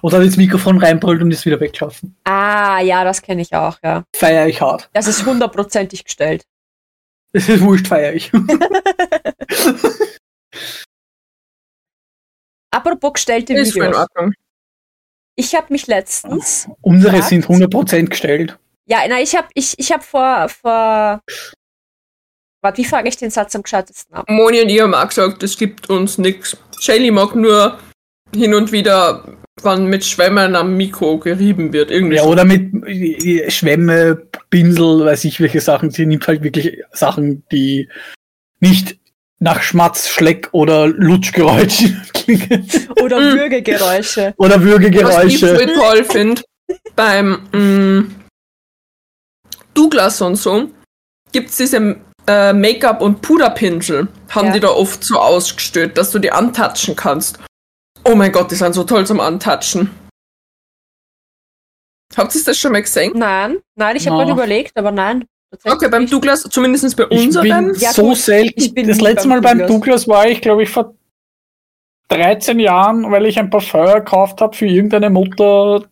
und 0.00 0.14
hat 0.14 0.22
ins 0.22 0.38
Mikrofon 0.38 0.78
reinbrüllt 0.78 1.20
und 1.22 1.30
ist 1.30 1.44
wieder 1.44 1.60
weggelaufen. 1.60 2.16
Ah, 2.24 2.80
ja, 2.80 3.04
das 3.04 3.20
kenne 3.20 3.42
ich 3.42 3.54
auch, 3.54 3.76
ja. 3.84 4.04
Feier 4.16 4.46
ich 4.46 4.62
hart. 4.62 4.88
Das 4.94 5.08
ist 5.08 5.26
hundertprozentig 5.26 6.04
gestellt. 6.04 6.46
Das 7.32 7.48
ist 7.48 7.60
wurscht, 7.62 7.86
feier 7.86 8.12
ich. 8.12 8.30
Apropos 12.70 13.12
gestellte 13.14 13.54
Ist 13.54 13.72
voll 13.72 13.82
in 13.84 13.88
Videos. 13.90 14.02
Ordnung. 14.14 14.32
Ich 15.36 15.54
habe 15.54 15.66
mich 15.70 15.86
letztens. 15.86 16.68
Unsere 16.80 17.16
Sagt- 17.18 17.28
sind 17.28 17.46
100% 17.46 18.06
gestellt. 18.06 18.58
Ja, 18.86 18.98
na, 19.08 19.20
ich 19.20 19.34
habe 19.36 19.48
ich, 19.54 19.78
ich 19.78 19.92
hab 19.92 20.02
vor, 20.02 20.48
vor. 20.48 21.22
Warte, 22.62 22.78
wie 22.78 22.84
frage 22.84 23.08
ich 23.08 23.16
den 23.16 23.30
Satz 23.30 23.54
am 23.56 23.62
gescheitesten 23.62 24.14
ab? 24.14 24.28
Moni 24.28 24.60
und 24.60 24.68
ich 24.68 24.80
haben 24.80 24.94
auch 24.94 25.08
gesagt, 25.08 25.42
es 25.42 25.56
gibt 25.56 25.88
uns 25.90 26.18
nichts. 26.18 26.56
Shelly 26.78 27.10
mag 27.10 27.34
nur 27.34 27.78
hin 28.34 28.54
und 28.54 28.72
wieder, 28.72 29.24
wann 29.62 29.86
mit 29.86 30.04
Schwämmen 30.04 30.56
am 30.56 30.76
Mikro 30.76 31.18
gerieben 31.18 31.72
wird. 31.72 31.90
Irgendwie 31.90 32.16
Ja, 32.16 32.22
so. 32.24 32.30
oder 32.30 32.44
mit 32.44 32.72
äh, 32.86 33.50
Schwämme, 33.50 34.22
Pinsel, 34.50 35.04
weiß 35.04 35.24
ich 35.24 35.40
welche 35.40 35.60
Sachen. 35.60 35.90
Sie 35.90 36.06
nimmt 36.06 36.26
halt 36.26 36.42
wirklich 36.42 36.78
Sachen, 36.92 37.44
die 37.52 37.88
nicht 38.60 38.98
nach 39.38 39.62
Schmatz, 39.62 40.08
Schleck 40.08 40.48
oder 40.52 40.86
Lutschgeräuschen 40.86 42.00
klingen. 42.14 42.68
Oder 43.02 43.18
Mm. 43.18 43.34
Würgegeräusche. 43.38 44.34
Oder 44.36 44.54
Was 44.54 44.62
ich 44.62 45.42
Würgegeräusche. 45.42 45.74
toll 45.74 46.04
finde, 46.04 46.42
beim 46.94 47.32
mm, 47.52 48.14
Douglas 49.74 50.20
und 50.20 50.36
so, 50.36 50.70
gibt 51.32 51.50
es 51.50 51.56
diese 51.56 51.96
äh, 52.26 52.52
Make-up- 52.52 53.00
und 53.02 53.20
Puderpinsel. 53.22 54.06
Haben 54.30 54.48
Ja. 54.48 54.52
die 54.54 54.60
da 54.60 54.68
oft 54.68 55.02
so 55.02 55.18
ausgestellt, 55.18 55.98
dass 55.98 56.10
du 56.12 56.18
die 56.18 56.30
antatschen 56.30 56.94
kannst. 56.94 57.38
Oh 58.04 58.14
mein 58.14 58.32
Gott, 58.32 58.50
die 58.50 58.54
sind 58.56 58.74
so 58.74 58.84
toll 58.84 59.06
zum 59.06 59.20
Antatschen. 59.20 59.90
Habt 62.16 62.34
ihr 62.34 62.44
das 62.44 62.58
schon 62.58 62.72
mal 62.72 62.82
gesehen? 62.82 63.12
Nein, 63.14 63.58
nein, 63.74 63.96
ich 63.96 64.06
habe 64.06 64.16
Na. 64.18 64.24
gerade 64.24 64.32
überlegt, 64.32 64.76
aber 64.76 64.90
nein. 64.90 65.24
Okay, 65.64 65.88
beim 65.88 66.02
nicht. 66.02 66.12
Douglas, 66.12 66.42
zumindest 66.44 66.96
bei 66.96 67.06
Ich 67.10 67.26
unserem. 67.26 67.66
bin 67.68 67.74
Ja, 67.78 67.92
so 67.92 68.14
selten. 68.14 68.52
ich 68.56 68.74
bin 68.74 68.88
das 68.88 69.00
letzte 69.00 69.28
beim 69.28 69.40
Mal 69.40 69.40
beim 69.42 69.58
Douglas. 69.58 69.76
Douglas 70.04 70.08
war 70.08 70.26
ich, 70.28 70.40
glaube 70.40 70.62
ich, 70.62 70.68
vor 70.70 70.94
13 72.08 72.58
Jahren, 72.58 73.10
weil 73.10 73.26
ich 73.26 73.38
ein 73.38 73.50
Parfum 73.50 73.86
gekauft 73.86 74.40
habe 74.40 74.54
für 74.56 74.66
irgendeine 74.66 75.10
Mutter. 75.10 75.84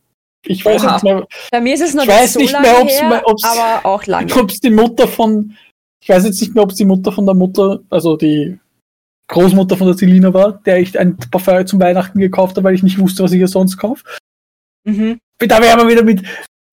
Ich 0.45 0.65
weiß 0.65 0.83
Oha. 0.85 0.95
nicht 0.95 1.05
mehr, 1.05 1.27
Bei 1.51 1.61
mir 1.61 1.75
ist 1.75 1.83
es 1.83 1.95
noch 1.95 2.03
Ich 2.05 2.09
nicht 2.09 2.19
weiß 2.19 2.33
so 2.35 2.39
nicht 2.41 2.61
mehr, 2.61 2.81
ob's 2.81 3.01
her, 3.01 3.23
ob's- 3.27 3.45
aber 3.45 3.87
auch 3.89 4.05
lange. 4.07 4.35
ob 4.41 4.51
es 4.51 4.61
die 4.61 4.71
Mutter 4.71 5.07
von, 5.07 5.55
ich 6.03 6.09
weiß 6.09 6.25
jetzt 6.25 6.41
nicht 6.41 6.55
mehr, 6.55 6.65
ob 6.65 6.71
es 6.71 6.77
die 6.77 6.87
Mutter 6.87 7.13
von 7.13 7.27
der 7.27 7.35
Mutter, 7.35 7.81
also 7.91 8.17
die 8.17 8.59
Großmutter 9.31 9.77
von 9.77 9.87
der 9.87 9.97
Selina 9.97 10.35
war, 10.35 10.61
der 10.65 10.81
ich 10.81 10.99
ein 10.99 11.17
Parfum 11.17 11.67
zum 11.67 11.81
Weihnachten 11.81 12.19
gekauft 12.19 12.57
habe, 12.57 12.65
weil 12.65 12.75
ich 12.75 12.83
nicht 12.83 12.99
wusste, 12.99 13.23
was 13.23 13.33
ich 13.33 13.41
ihr 13.41 13.49
sonst 13.49 13.77
kaufe. 13.77 14.05
Mhm. 14.85 15.19
Da 15.39 15.63
wäre 15.63 15.77
man 15.77 15.89
wieder 15.89 16.03
mit 16.03 16.23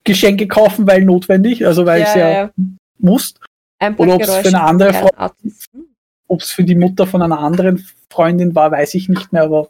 Geschenke 0.04 0.48
kaufen, 0.48 0.88
weil 0.88 1.04
notwendig, 1.04 1.66
also 1.66 1.86
weil 1.86 2.02
Ja, 2.02 2.08
es 2.08 2.16
ja, 2.16 2.30
ja, 2.30 2.52
muss. 2.98 3.36
Oder 3.98 4.16
ob 4.16 4.22
es 4.22 4.36
für 4.36 4.48
eine 4.48 4.64
andere 4.64 4.94
Frau, 4.94 5.10
ob 6.28 6.42
es 6.42 6.52
für 6.52 6.64
die 6.64 6.76
Mutter 6.76 7.06
von 7.06 7.22
einer 7.22 7.40
anderen 7.40 7.86
Freundin 8.12 8.56
war, 8.56 8.72
weiß 8.72 8.96
ich 8.96 9.08
nicht 9.08 9.32
mehr, 9.32 9.44
aber 9.44 9.70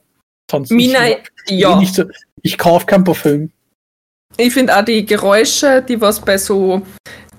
sonst 0.49 0.71
Mina, 0.71 1.09
ich, 1.09 1.17
ja. 1.49 1.77
nicht 1.77 1.93
so, 1.93 2.05
ich 2.41 2.57
kaufe 2.57 2.85
kein 2.85 3.03
Parfüm. 3.03 3.51
Ich 4.37 4.53
finde 4.53 4.77
auch 4.77 4.85
die 4.85 5.05
Geräusche, 5.05 5.81
die 5.81 5.99
was 5.99 6.21
bei 6.21 6.37
so 6.37 6.81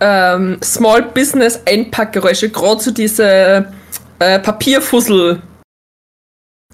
ähm, 0.00 0.58
Small 0.62 1.02
Business 1.02 1.62
Einpackgeräusche, 1.64 2.50
gerade 2.50 2.80
so 2.80 2.90
diese 2.90 3.72
äh, 4.18 4.38
Papierfussel 4.38 5.42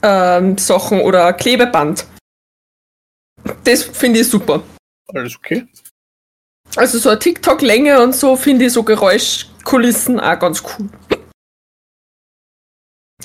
ähm, 0.02 0.58
Sachen 0.58 1.00
oder 1.00 1.32
Klebeband. 1.32 2.06
Das 3.64 3.82
finde 3.82 4.20
ich 4.20 4.28
super. 4.28 4.62
Alles 5.08 5.36
okay. 5.36 5.66
Also 6.76 6.98
so 6.98 7.10
eine 7.10 7.18
TikTok-Länge 7.18 8.02
und 8.02 8.14
so 8.14 8.36
finde 8.36 8.66
ich 8.66 8.72
so 8.72 8.82
Geräuschkulissen 8.82 10.18
auch 10.18 10.38
ganz 10.38 10.62
cool. 10.62 10.88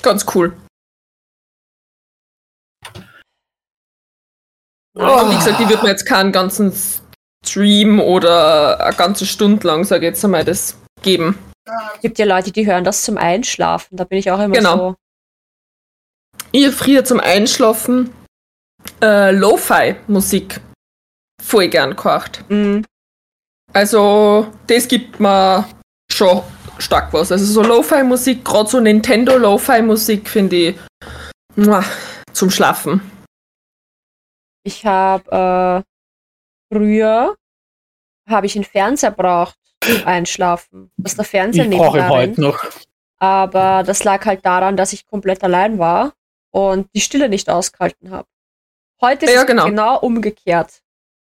Ganz 0.02 0.24
cool. 0.34 0.56
Aber 4.94 5.30
wie 5.30 5.36
gesagt, 5.36 5.60
ich 5.60 5.68
würde 5.68 5.82
mir 5.82 5.90
jetzt 5.90 6.04
keinen 6.04 6.32
ganzen 6.32 6.72
Stream 7.44 8.00
oder 8.00 8.84
eine 8.84 8.96
ganze 8.96 9.26
Stunde 9.26 9.66
lang, 9.66 9.84
sage 9.84 10.06
ich 10.06 10.12
jetzt 10.12 10.24
einmal, 10.24 10.44
das 10.44 10.76
geben. 11.02 11.38
Es 11.94 12.00
gibt 12.00 12.18
ja 12.18 12.24
Leute, 12.26 12.52
die 12.52 12.66
hören 12.66 12.84
das 12.84 13.02
zum 13.02 13.16
Einschlafen. 13.18 13.96
Da 13.96 14.04
bin 14.04 14.18
ich 14.18 14.30
auch 14.30 14.38
immer 14.40 14.54
Genau. 14.54 14.76
so. 14.76 14.96
Ich 16.52 16.66
hab 16.66 16.72
früher 16.74 17.04
zum 17.04 17.20
Einschlafen 17.20 18.12
äh, 19.02 19.30
Lo-Fi-Musik 19.32 20.60
voll 21.42 21.68
gern 21.68 21.94
gehört. 21.96 22.44
Mm, 22.48 22.80
Also, 23.72 24.50
das 24.66 24.88
gibt 24.88 25.20
mir 25.20 25.68
schon 26.12 26.42
stark 26.78 27.12
was. 27.12 27.30
Also, 27.30 27.44
so 27.44 27.62
Lo-Fi-Musik, 27.62 28.44
gerade 28.44 28.68
so 28.68 28.80
Nintendo 28.80 29.36
Lo-Fi-Musik, 29.36 30.28
finde 30.28 30.56
ich 30.56 30.76
muah, 31.56 31.84
zum 32.32 32.50
Schlafen. 32.50 33.00
ich 34.64 34.84
habe 34.86 35.84
äh, 35.84 36.74
früher 36.74 37.36
habe 38.28 38.46
ich 38.46 38.54
einen 38.56 38.64
Fernseher 38.64 39.10
braucht 39.10 39.56
zum 39.82 40.06
Einschlafen, 40.06 40.90
dass 40.96 41.16
der 41.16 41.24
Fernseher 41.24 41.70
Ich 41.70 41.76
brauche 41.76 41.98
ihn 41.98 42.08
heute 42.08 42.40
noch. 42.40 42.64
Aber 43.18 43.82
das 43.84 44.04
lag 44.04 44.24
halt 44.24 44.44
daran, 44.46 44.76
dass 44.76 44.92
ich 44.92 45.06
komplett 45.06 45.42
allein 45.44 45.78
war 45.78 46.14
und 46.50 46.88
die 46.94 47.00
Stille 47.00 47.28
nicht 47.28 47.50
ausgehalten 47.50 48.10
habe. 48.10 48.28
Heute 49.00 49.26
ist 49.26 49.34
Ja, 49.34 49.40
es 49.42 49.46
genau. 49.46 49.66
genau 49.66 49.98
umgekehrt. 49.98 50.82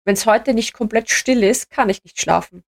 Wenn 0.04 0.14
es 0.14 0.26
heute 0.26 0.54
nicht 0.54 0.73
komplett 0.73 1.11
still 1.11 1.42
ist, 1.42 1.71
kann 1.71 1.88
ich 1.88 2.02
nicht 2.04 2.21
schlafen. 2.21 2.62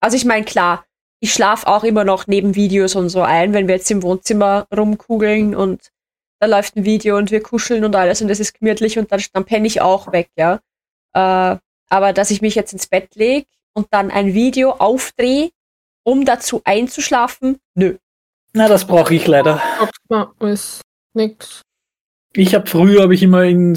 Also 0.00 0.16
ich 0.16 0.24
meine, 0.24 0.44
klar, 0.44 0.84
ich 1.20 1.32
schlafe 1.32 1.66
auch 1.66 1.84
immer 1.84 2.04
noch 2.04 2.26
neben 2.26 2.54
Videos 2.54 2.94
und 2.94 3.10
so 3.10 3.22
ein, 3.22 3.52
wenn 3.52 3.68
wir 3.68 3.74
jetzt 3.76 3.90
im 3.90 4.02
Wohnzimmer 4.02 4.66
rumkugeln 4.74 5.54
und 5.54 5.90
da 6.38 6.46
läuft 6.46 6.76
ein 6.76 6.84
Video 6.84 7.18
und 7.18 7.30
wir 7.30 7.42
kuscheln 7.42 7.84
und 7.84 7.94
alles 7.94 8.22
und 8.22 8.30
es 8.30 8.40
ist 8.40 8.58
gemütlich 8.58 8.98
und 8.98 9.12
dann, 9.12 9.22
dann 9.34 9.44
penne 9.44 9.66
ich 9.66 9.82
auch 9.82 10.12
weg, 10.12 10.30
ja. 10.36 10.60
Äh, 11.12 11.58
aber 11.90 12.12
dass 12.14 12.30
ich 12.30 12.40
mich 12.40 12.54
jetzt 12.54 12.72
ins 12.72 12.86
Bett 12.86 13.14
lege 13.14 13.46
und 13.74 13.86
dann 13.90 14.10
ein 14.10 14.34
Video 14.34 14.72
aufdrehe, 14.72 15.50
um 16.02 16.24
dazu 16.24 16.62
einzuschlafen, 16.64 17.58
nö. 17.74 17.96
Na, 18.52 18.68
das 18.68 18.84
brauche 18.84 19.14
ich 19.14 19.26
leider. 19.26 19.62
Nix. 21.14 21.62
Ich 22.32 22.54
habe 22.54 22.66
früher 22.68 23.02
habe 23.02 23.14
ich 23.14 23.22
immer 23.22 23.44
in 23.44 23.76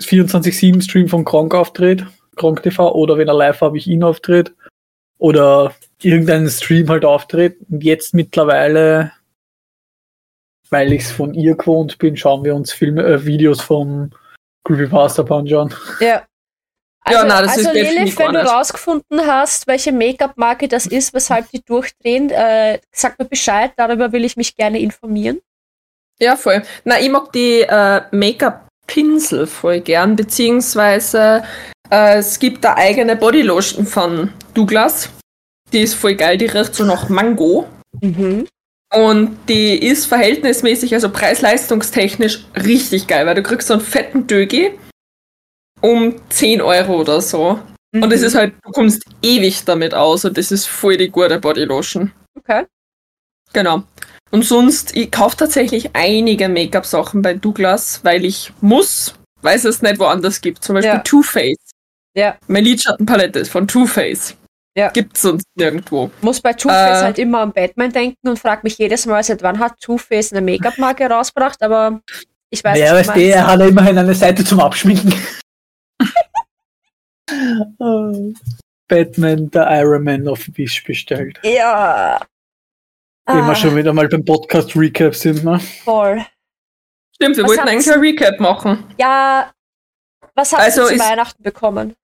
24/7 0.00 0.82
Stream 0.82 1.08
von 1.08 1.24
Kronk 1.24 1.54
auftritt, 1.54 2.06
Kronk 2.36 2.62
TV, 2.62 2.92
oder 2.92 3.18
wenn 3.18 3.28
er 3.28 3.34
live 3.34 3.60
war, 3.60 3.68
habe 3.68 3.78
ich 3.78 3.86
ihn 3.86 4.02
auftritt 4.02 4.54
oder 5.18 5.74
irgendeinen 6.02 6.48
Stream 6.48 6.88
halt 6.88 7.04
auftritt. 7.04 7.56
Und 7.70 7.84
jetzt 7.84 8.14
mittlerweile, 8.14 9.12
weil 10.70 10.92
ich 10.92 11.02
es 11.02 11.12
von 11.12 11.34
ihr 11.34 11.56
gewohnt 11.56 11.98
bin, 11.98 12.16
schauen 12.16 12.44
wir 12.44 12.54
uns 12.54 12.72
Filme, 12.72 13.04
äh, 13.04 13.24
Videos 13.24 13.60
vom 13.60 14.10
Creepypasta 14.64 15.22
Punch 15.22 15.52
an. 15.52 15.74
Ja. 16.00 16.26
Also, 17.04 17.20
Ja, 17.20 17.26
na, 17.26 17.42
das 17.42 17.58
also 17.58 17.70
Lilith, 17.70 18.18
wenn 18.18 18.32
du 18.32 18.46
rausgefunden 18.46 19.20
hast, 19.26 19.66
welche 19.66 19.92
Make-up-Marke 19.92 20.68
das 20.68 20.86
ist, 20.86 21.12
weshalb 21.12 21.50
die 21.50 21.62
durchdrehen, 21.62 22.30
äh, 22.30 22.80
sag 22.92 23.18
mir 23.18 23.26
Bescheid, 23.26 23.72
darüber 23.76 24.12
will 24.12 24.24
ich 24.24 24.36
mich 24.38 24.56
gerne 24.56 24.80
informieren. 24.80 25.40
Ja, 26.18 26.36
voll. 26.36 26.62
Na, 26.84 26.98
ich 26.98 27.10
mag 27.10 27.30
die 27.32 27.60
äh, 27.60 28.02
Make-up-Pinsel 28.10 29.46
voll 29.46 29.80
gern, 29.80 30.16
beziehungsweise 30.16 31.44
äh, 31.90 32.16
es 32.16 32.38
gibt 32.38 32.64
eine 32.64 32.76
eigene 32.76 33.16
Bodylotion 33.16 33.84
von 33.84 34.32
Douglas. 34.54 35.10
Die 35.72 35.80
ist 35.80 35.94
voll 35.94 36.14
geil, 36.14 36.38
die 36.38 36.46
riecht 36.46 36.74
so 36.74 36.84
nach 36.84 37.10
Mango. 37.10 37.66
Mhm. 38.00 38.46
Und 38.94 39.36
die 39.48 39.76
ist 39.76 40.06
verhältnismäßig, 40.06 40.94
also 40.94 41.10
preis-leistungstechnisch 41.10 42.46
richtig 42.64 43.08
geil, 43.08 43.26
weil 43.26 43.34
du 43.34 43.42
kriegst 43.42 43.68
so 43.68 43.74
einen 43.74 43.82
fetten 43.82 44.26
Dögi 44.26 44.70
um 45.84 46.14
10 46.30 46.62
Euro 46.62 47.00
oder 47.00 47.20
so. 47.20 47.58
Und 47.94 48.12
es 48.12 48.22
ist 48.22 48.34
halt, 48.34 48.54
du 48.64 48.72
kommst 48.72 49.04
ewig 49.22 49.64
damit 49.64 49.94
aus 49.94 50.24
und 50.24 50.36
das 50.36 50.50
ist 50.50 50.66
voll 50.66 50.96
die 50.96 51.10
gute 51.10 51.38
Bodylotion. 51.38 52.10
Okay. 52.36 52.64
Genau. 53.52 53.84
Und 54.30 54.44
sonst, 54.44 54.96
ich 54.96 55.12
kaufe 55.12 55.36
tatsächlich 55.36 55.90
einige 55.92 56.48
Make-up-Sachen 56.48 57.22
bei 57.22 57.34
Douglas, 57.34 58.00
weil 58.02 58.24
ich 58.24 58.52
muss, 58.60 59.14
weil 59.42 59.56
es 59.56 59.64
es 59.64 59.82
nicht 59.82 60.00
woanders 60.00 60.40
gibt. 60.40 60.64
Zum 60.64 60.74
Beispiel 60.74 60.94
Ja. 60.94 60.98
Too 61.00 61.22
Faced. 61.22 61.70
Ja. 62.16 62.36
Meine 62.48 62.68
Lidschattenpalette 62.68 63.38
ist 63.40 63.50
von 63.50 63.68
Too 63.68 63.86
Faced. 63.86 64.36
Ja. 64.76 64.88
Gibt's 64.88 65.22
sonst 65.22 65.46
nirgendwo. 65.54 66.10
Muss 66.20 66.40
bei 66.40 66.52
Two-Face 66.52 67.02
Äh. 67.02 67.04
halt 67.04 67.18
immer 67.20 67.40
an 67.40 67.52
Batman 67.52 67.92
denken 67.92 68.26
und 68.28 68.40
frag 68.40 68.64
mich 68.64 68.76
jedes 68.78 69.06
Mal, 69.06 69.22
seit 69.22 69.42
wann 69.42 69.60
hat 69.60 69.78
Two-Face 69.80 70.32
eine 70.32 70.40
Make-up-Marke 70.40 71.06
rausgebracht, 71.08 71.62
aber 71.62 72.00
ich 72.50 72.64
weiß 72.64 72.76
ja, 72.78 72.92
was 72.92 73.06
weißt 73.06 73.16
du 73.16 73.22
er 73.22 73.46
hat 73.46 73.60
ja 73.60 73.66
immerhin 73.66 73.98
eine 73.98 74.14
Seite 74.14 74.44
zum 74.44 74.58
Abschminken. 74.58 75.14
Oh. 77.78 78.32
Batman, 78.88 79.50
der 79.50 79.68
Iron 79.80 80.04
Man 80.04 80.28
auf 80.28 80.46
Wish 80.54 80.84
bestellt. 80.84 81.38
Ja. 81.42 82.20
Wenn 83.26 83.36
Ah, 83.38 83.48
wir 83.48 83.54
schon 83.54 83.74
wieder 83.76 83.92
mal 83.94 84.08
beim 84.08 84.24
Podcast 84.24 84.76
Recap 84.76 85.14
sind, 85.14 85.42
ne? 85.44 85.58
voll. 85.58 86.24
Stimmt, 87.14 87.36
wir 87.36 87.44
Was 87.44 87.50
wollten 87.50 87.68
eigentlich 87.68 87.90
ein 87.90 88.00
Recap 88.00 88.38
machen. 88.40 88.84
Ja, 88.98 89.50
was 90.34 90.52
hast 90.52 90.60
Also 90.60 90.82
du 90.88 90.96
zu 90.96 90.98
Weihnachten 90.98 91.42
bekommen? 91.42 91.94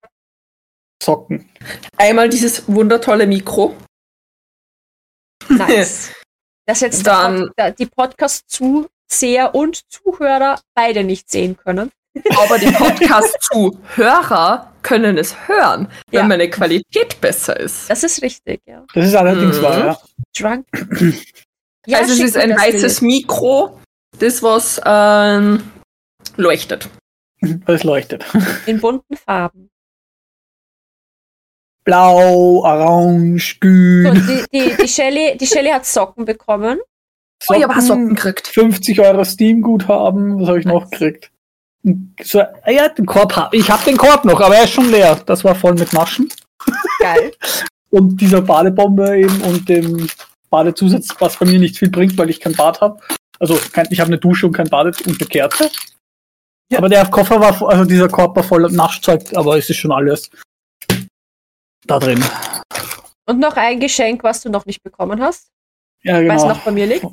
Socken. 1.03 1.51
Einmal 1.99 2.29
dieses 2.31 2.67
wundertolle 2.69 3.27
Mikro. 3.27 3.77
Nice. 5.49 6.13
Das 6.67 6.81
jetzt 6.83 7.05
Dann- 7.05 7.51
Pod- 7.57 7.79
die 7.81 7.87
Podcast-Zuseher 7.87 9.53
und 9.57 9.81
Zuhörer 9.91 10.61
beide 10.77 11.03
nicht 11.03 11.29
sehen 11.29 11.57
können. 11.57 11.91
Aber 12.39 12.59
die 12.59 12.71
Podcast-Zuhörer 12.71 14.70
können 14.83 15.19
es 15.19 15.49
hören, 15.49 15.89
wenn 16.11 16.21
Ja. 16.21 16.27
meine 16.27 16.49
Qualität 16.51 17.21
besser 17.21 17.59
ist. 17.59 17.89
Das 17.91 18.03
ist 18.05 18.23
richtig, 18.23 18.61
ja. 18.67 18.85
Das 18.95 19.07
ist 19.07 19.15
allerdings 19.15 19.59
Mhm. 19.59 19.63
wahr, 19.63 19.79
ja. 19.79 19.99
Drunk. 20.39 20.67
also 21.93 22.13
es 22.13 22.21
ist 22.21 22.37
ein 22.37 22.51
weißes 22.57 23.01
Bild. 23.01 23.13
Mikro, 23.13 23.81
das 24.19 24.43
was 24.43 24.81
ähm, 24.85 25.63
leuchtet. 26.37 26.89
Es 27.67 27.85
leuchtet. 27.85 28.25
In 28.67 28.81
bunten 28.81 29.17
Farben. 29.17 29.69
Blau, 31.85 32.63
orange, 32.63 33.55
So, 33.55 33.61
grün. 33.61 34.15
die, 34.29 34.45
die, 34.53 34.77
die, 34.83 34.89
Shelly, 34.89 35.37
die 35.39 35.47
Shelly 35.47 35.71
hat 35.71 35.87
Socken 35.87 36.25
bekommen. 36.27 36.79
Oh, 37.49 37.55
ich 37.55 37.63
habe 37.63 37.81
Socken 37.81 38.15
gekriegt. 38.15 38.47
50 38.49 39.01
Euro 39.01 39.25
Steam-Guthaben, 39.25 40.41
was 40.41 40.49
habe 40.49 40.61
ich 40.61 40.67
noch 40.67 40.91
gekriegt? 40.91 41.33
So, 42.23 42.41
ah 42.41 42.71
ja, 42.71 42.89
den 42.89 43.07
Korb 43.07 43.35
hab, 43.35 43.55
ich 43.55 43.71
habe 43.71 43.85
den 43.85 43.97
Korb 43.97 44.25
noch, 44.25 44.41
aber 44.41 44.57
er 44.57 44.65
ist 44.65 44.73
schon 44.73 44.91
leer. 44.91 45.21
Das 45.27 45.45
war 45.45 45.55
voll 45.55 45.75
mit 45.75 45.93
Maschen. 45.93 46.31
Geil. 46.99 47.33
Und 47.91 48.21
dieser 48.21 48.41
Badebombe 48.41 49.19
eben 49.19 49.43
und 49.43 49.69
dem 49.69 50.09
Badezusatz, 50.49 51.09
was 51.19 51.37
bei 51.37 51.47
mir 51.47 51.59
nicht 51.59 51.77
viel 51.77 51.91
bringt, 51.91 52.17
weil 52.17 52.31
ich 52.31 52.39
kein 52.39 52.53
Bad 52.53 52.81
habe. 52.81 53.01
Also 53.41 53.59
kein, 53.73 53.89
ich 53.91 53.99
habe 53.99 54.07
eine 54.09 54.19
Dusche 54.19 54.47
und 54.47 54.53
kein 54.53 54.69
Bad 54.69 55.05
und 55.07 55.19
eine 55.19 55.29
Kerze. 55.29 55.69
Aber 56.73 56.89
der 56.89 57.05
Koffer 57.07 57.41
war, 57.41 57.69
also 57.69 57.85
dieser 57.85 58.09
Korb 58.09 58.37
war 58.37 58.45
voll 58.45 58.71
Naschzeug, 58.71 59.25
aber 59.35 59.59
es 59.59 59.69
ist 59.69 59.79
schon 59.79 59.91
alles 59.91 60.31
da 61.85 61.99
drin. 61.99 62.23
Und 63.27 63.41
noch 63.41 63.57
ein 63.57 63.81
Geschenk, 63.81 64.23
was 64.23 64.43
du 64.43 64.51
noch 64.51 64.67
nicht 64.67 64.83
bekommen 64.83 65.21
hast, 65.21 65.49
Ja, 66.03 66.15
weil 66.15 66.31
es 66.31 66.43
genau. 66.43 66.55
noch 66.55 66.61
bei 66.61 66.71
mir 66.71 66.87
liegt. 66.87 67.07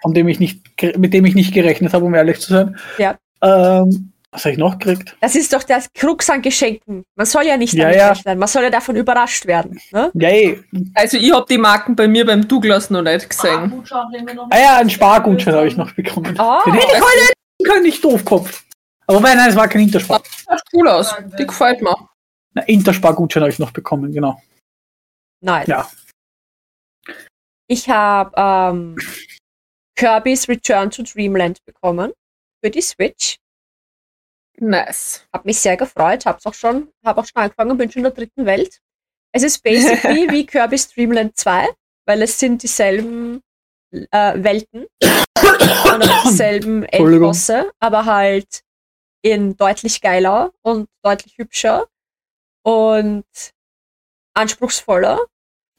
Von 0.00 0.14
dem 0.14 0.28
ich 0.28 0.40
nicht, 0.40 0.62
mit 0.96 1.12
dem 1.12 1.24
ich 1.26 1.34
nicht 1.34 1.52
gerechnet 1.52 1.92
habe, 1.92 2.04
um 2.04 2.14
ehrlich 2.14 2.40
zu 2.40 2.52
sein. 2.52 2.78
Ja. 2.98 3.18
Ähm, 3.42 4.12
was 4.30 4.44
habe 4.44 4.52
ich 4.52 4.58
noch 4.58 4.78
gekriegt? 4.78 5.16
Das 5.20 5.34
ist 5.34 5.52
doch 5.52 5.62
der 5.62 5.82
Krux 5.94 6.28
an 6.28 6.42
Geschenken. 6.42 7.04
Man 7.14 7.26
soll 7.26 7.44
ja 7.44 7.56
nicht 7.56 7.72
Ja, 7.72 7.84
damit 7.84 7.96
ja. 7.96 8.08
rechnen. 8.08 8.38
Man 8.38 8.48
soll 8.48 8.64
ja 8.64 8.70
davon 8.70 8.96
überrascht 8.96 9.46
werden. 9.46 9.80
Ne? 9.92 10.10
Ja. 10.14 10.56
Also 10.94 11.16
ich 11.16 11.32
habe 11.32 11.46
die 11.48 11.56
Marken 11.56 11.96
bei 11.96 12.06
mir 12.06 12.26
beim 12.26 12.46
Douglas 12.46 12.90
noch 12.90 13.00
nicht 13.00 13.30
gesehen. 13.30 13.82
Ah 14.50 14.58
ja, 14.58 14.76
einen 14.76 14.90
Spargutschein 14.90 15.54
habe 15.54 15.68
ich 15.68 15.76
noch 15.76 15.90
bekommen. 15.92 16.38
Ah. 16.38 16.62
Den 16.66 16.74
hätte 16.74 16.86
ich 16.86 17.02
heute 17.02 17.32
können, 17.64 17.82
nicht 17.84 18.04
Doofkopf. 18.04 18.64
Aber 19.06 19.18
wobei, 19.18 19.34
nein, 19.34 19.48
es 19.48 19.56
war 19.56 19.68
kein 19.68 19.82
Interspar. 19.82 20.20
Sieht 20.24 20.60
cool 20.74 20.88
aus. 20.88 21.14
Die 21.38 21.46
gefällt 21.46 21.80
mir. 21.80 21.96
Na, 22.52 22.62
Interspar-Gutschein 22.62 23.42
habe 23.42 23.50
ich 23.52 23.58
noch 23.58 23.70
bekommen, 23.70 24.12
genau. 24.12 24.40
Nice. 25.40 25.66
Ja. 25.66 25.88
Ich 27.68 27.88
habe 27.88 28.32
ähm, 28.36 28.96
Kirby's 29.96 30.48
Return 30.48 30.90
to 30.90 31.02
Dreamland 31.02 31.64
bekommen 31.64 32.12
für 32.62 32.70
die 32.70 32.82
Switch. 32.82 33.38
Nice. 34.58 35.26
Hab 35.32 35.44
mich 35.44 35.58
sehr 35.58 35.76
gefreut, 35.76 36.24
hab's 36.24 36.46
auch 36.46 36.54
schon, 36.54 36.88
hab 37.04 37.18
auch 37.18 37.26
schon 37.26 37.42
angefangen, 37.42 37.76
bin 37.76 37.90
schon 37.90 38.00
in 38.00 38.04
der 38.04 38.12
dritten 38.12 38.46
Welt. 38.46 38.80
Es 39.32 39.42
ist 39.42 39.62
basically 39.62 40.28
wie 40.30 40.46
Kirby's 40.46 40.88
Dreamland 40.88 41.36
2, 41.36 41.68
weil 42.06 42.22
es 42.22 42.38
sind 42.38 42.62
dieselben 42.62 43.42
äh, 43.92 44.32
Welten 44.42 44.86
und 45.02 46.10
auch 46.10 46.22
dieselben. 46.22 46.84
Endbosse, 46.84 47.70
aber 47.78 48.06
halt 48.06 48.62
in 49.22 49.56
deutlich 49.56 50.00
geiler 50.00 50.52
und 50.62 50.88
deutlich 51.02 51.36
hübscher 51.36 51.86
und 52.62 53.24
anspruchsvoller. 54.34 55.18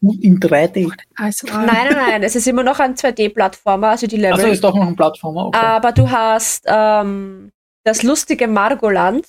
In 0.02 0.40
3D. 0.40 0.92
Also, 1.16 1.48
Nein, 1.48 1.66
nein, 1.66 1.92
nein, 1.92 2.24
es 2.24 2.36
ist 2.36 2.48
immer 2.48 2.64
noch 2.64 2.80
ein 2.80 2.96
2D-Plattformer, 2.96 3.90
also 3.90 4.06
die 4.06 4.18
Level. 4.18 4.34
Also 4.34 4.48
ist 4.48 4.64
doch 4.64 4.76
noch 4.76 4.88
ein 4.88 4.96
Plattformer. 4.96 5.48
Okay. 5.48 5.58
Aber 5.58 5.92
du 5.92 6.10
hast 6.10 6.66
ähm, 6.68 7.52
das 7.84 8.04
lustige 8.04 8.48
Margoland, 8.48 9.26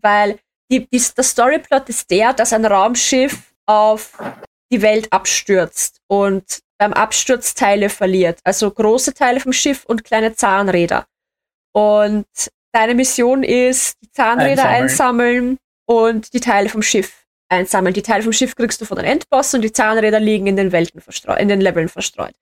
weil 0.00 0.38
die, 0.70 0.88
die, 0.88 1.02
der 1.14 1.24
Storyplot 1.24 1.88
ist 1.90 2.10
der, 2.10 2.32
dass 2.32 2.54
ein 2.54 2.64
Raumschiff 2.64 3.52
auf 3.66 4.18
die 4.70 4.80
Welt 4.80 5.12
abstürzt 5.12 6.00
und 6.08 6.60
beim 6.78 6.94
Absturz 6.94 7.54
Teile 7.54 7.90
verliert. 7.90 8.40
Also 8.44 8.70
große 8.70 9.12
Teile 9.12 9.40
vom 9.40 9.52
Schiff 9.52 9.84
und 9.84 10.04
kleine 10.04 10.34
Zahnräder. 10.34 11.06
Und 11.72 12.26
deine 12.72 12.94
Mission 12.94 13.42
ist, 13.42 13.96
die 14.02 14.10
Zahnräder 14.10 14.64
einsammeln, 14.64 14.82
Einsammeln. 14.82 15.58
und 15.86 16.32
die 16.32 16.40
Teile 16.40 16.70
vom 16.70 16.82
Schiff 16.82 17.21
einsammeln. 17.52 17.94
Die 17.94 18.02
Teile 18.02 18.22
vom 18.24 18.32
Schiff 18.32 18.56
kriegst 18.56 18.80
du 18.80 18.84
von 18.86 18.96
den 18.96 19.06
Endbossen 19.06 19.58
und 19.58 19.62
die 19.62 19.72
Zahnräder 19.72 20.20
liegen 20.20 20.46
in 20.48 20.56
den 20.56 20.72
Welten 20.72 21.00
verstreut, 21.00 21.38
in 21.38 21.48
den 21.48 21.60
Leveln 21.60 21.88
verstreut. 21.88 22.34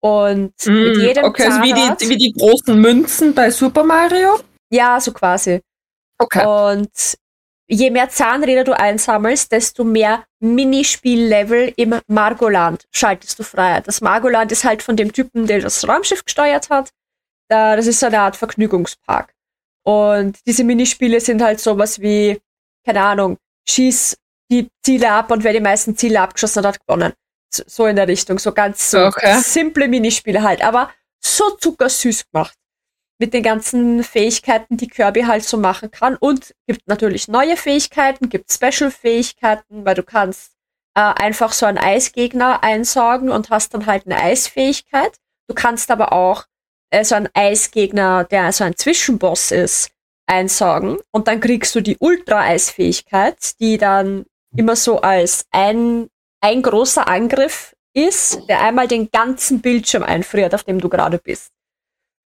Und 0.00 0.54
mit 0.78 0.96
Mm, 0.96 1.00
jedem 1.00 1.24
okay, 1.24 1.44
also 1.44 1.62
wie 1.62 1.74
Zahnrad, 1.74 2.00
die, 2.00 2.08
wie 2.08 2.16
die 2.18 2.32
großen 2.32 2.80
Münzen 2.80 3.34
bei 3.34 3.50
Super 3.50 3.84
Mario. 3.84 4.38
ja, 4.70 5.00
so 5.00 5.12
quasi. 5.12 5.60
Okay. 6.18 6.44
Und 6.46 6.90
je 7.68 7.90
mehr 7.90 8.08
Zahnräder 8.10 8.64
du 8.64 8.78
einsammelst, 8.78 9.50
desto 9.52 9.84
mehr 9.84 10.24
Minispiellevel 10.40 11.72
im 11.76 12.00
Margoland 12.08 12.84
schaltest 12.92 13.38
du 13.38 13.44
frei. 13.44 13.80
Das 13.80 14.00
Margoland 14.00 14.52
ist 14.52 14.64
halt 14.64 14.82
von 14.82 14.96
dem 14.96 15.12
Typen, 15.12 15.46
der 15.46 15.60
das 15.60 15.86
Raumschiff 15.88 16.24
gesteuert 16.24 16.70
hat. 16.70 16.90
Da, 17.48 17.76
das 17.76 17.86
ist 17.86 18.00
so 18.00 18.06
eine 18.06 18.20
Art 18.20 18.36
Vergnügungspark. 18.36 19.34
Und 19.84 20.38
diese 20.46 20.64
Minispiele 20.64 21.20
sind 21.20 21.42
halt 21.42 21.60
sowas 21.60 22.00
wie, 22.00 22.40
keine 22.86 23.02
Ahnung, 23.02 23.38
schieß 23.68 24.16
die 24.52 24.68
Ziele 24.84 25.10
ab 25.10 25.30
und 25.30 25.44
wer 25.44 25.52
die 25.54 25.60
meisten 25.60 25.96
Ziele 25.96 26.20
abgeschossen 26.20 26.58
hat, 26.64 26.74
hat 26.74 26.86
gewonnen. 26.86 27.12
So, 27.54 27.86
in 27.86 27.96
der 27.96 28.08
Richtung. 28.08 28.38
So 28.38 28.52
ganz 28.52 28.90
so 28.90 29.06
Okay. 29.06 29.38
simple 29.40 29.88
Minispiele 29.88 30.42
halt. 30.42 30.62
Aber 30.62 30.90
so 31.24 31.50
zuckersüß 31.50 32.24
gemacht 32.30 32.54
mit 33.18 33.34
den 33.34 33.42
ganzen 33.42 34.02
Fähigkeiten, 34.02 34.76
die 34.76 34.88
Kirby 34.88 35.22
halt 35.22 35.44
so 35.44 35.56
machen 35.56 35.90
kann. 35.90 36.16
Und 36.16 36.54
gibt 36.66 36.86
natürlich 36.88 37.28
neue 37.28 37.56
Fähigkeiten, 37.56 38.28
gibt 38.28 38.52
Special-Fähigkeiten, 38.52 39.84
weil 39.84 39.94
du 39.94 40.02
kannst 40.02 40.52
äh, 40.94 41.00
einfach 41.00 41.52
so 41.52 41.66
einen 41.66 41.78
Eisgegner 41.78 42.62
einsaugen 42.62 43.30
und 43.30 43.48
hast 43.50 43.74
dann 43.74 43.86
halt 43.86 44.06
eine 44.06 44.16
Eisfähigkeit. 44.16 45.16
Du 45.48 45.54
kannst 45.54 45.90
aber 45.90 46.12
auch 46.12 46.44
äh, 46.90 47.04
so 47.04 47.14
einen 47.14 47.28
Eisgegner, 47.34 48.24
der 48.24 48.52
so 48.52 48.64
ein 48.64 48.76
Zwischenboss 48.76 49.50
ist, 49.52 49.90
einsaugen. 50.26 50.98
Und 51.12 51.28
dann 51.28 51.40
kriegst 51.40 51.74
du 51.74 51.80
die 51.80 51.98
Ultra-Eisfähigkeit, 51.98 53.58
die 53.60 53.78
dann 53.78 54.24
immer 54.56 54.76
so 54.76 55.00
als 55.00 55.44
ein, 55.50 56.08
ein 56.40 56.62
großer 56.62 57.08
Angriff 57.08 57.74
ist, 57.94 58.40
der 58.48 58.62
einmal 58.62 58.88
den 58.88 59.10
ganzen 59.10 59.60
Bildschirm 59.60 60.02
einfriert, 60.02 60.54
auf 60.54 60.64
dem 60.64 60.80
du 60.80 60.88
gerade 60.88 61.18
bist. 61.18 61.50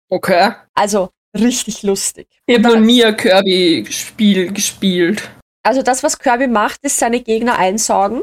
Okay. 0.09 0.55
Also 0.75 1.11
richtig 1.35 1.83
lustig. 1.83 2.29
Ich 2.47 2.59
habe 2.59 2.69
Und 2.69 2.75
noch 2.81 2.87
nie 2.87 3.05
ein 3.05 3.17
Kirby-Spiel 3.17 4.53
gespielt. 4.53 5.31
Also 5.63 5.83
das, 5.83 6.03
was 6.03 6.19
Kirby 6.19 6.49
macht, 6.49 6.81
ist 6.83 6.99
seine 6.99 7.21
Gegner 7.21 7.59
einsaugen. 7.59 8.23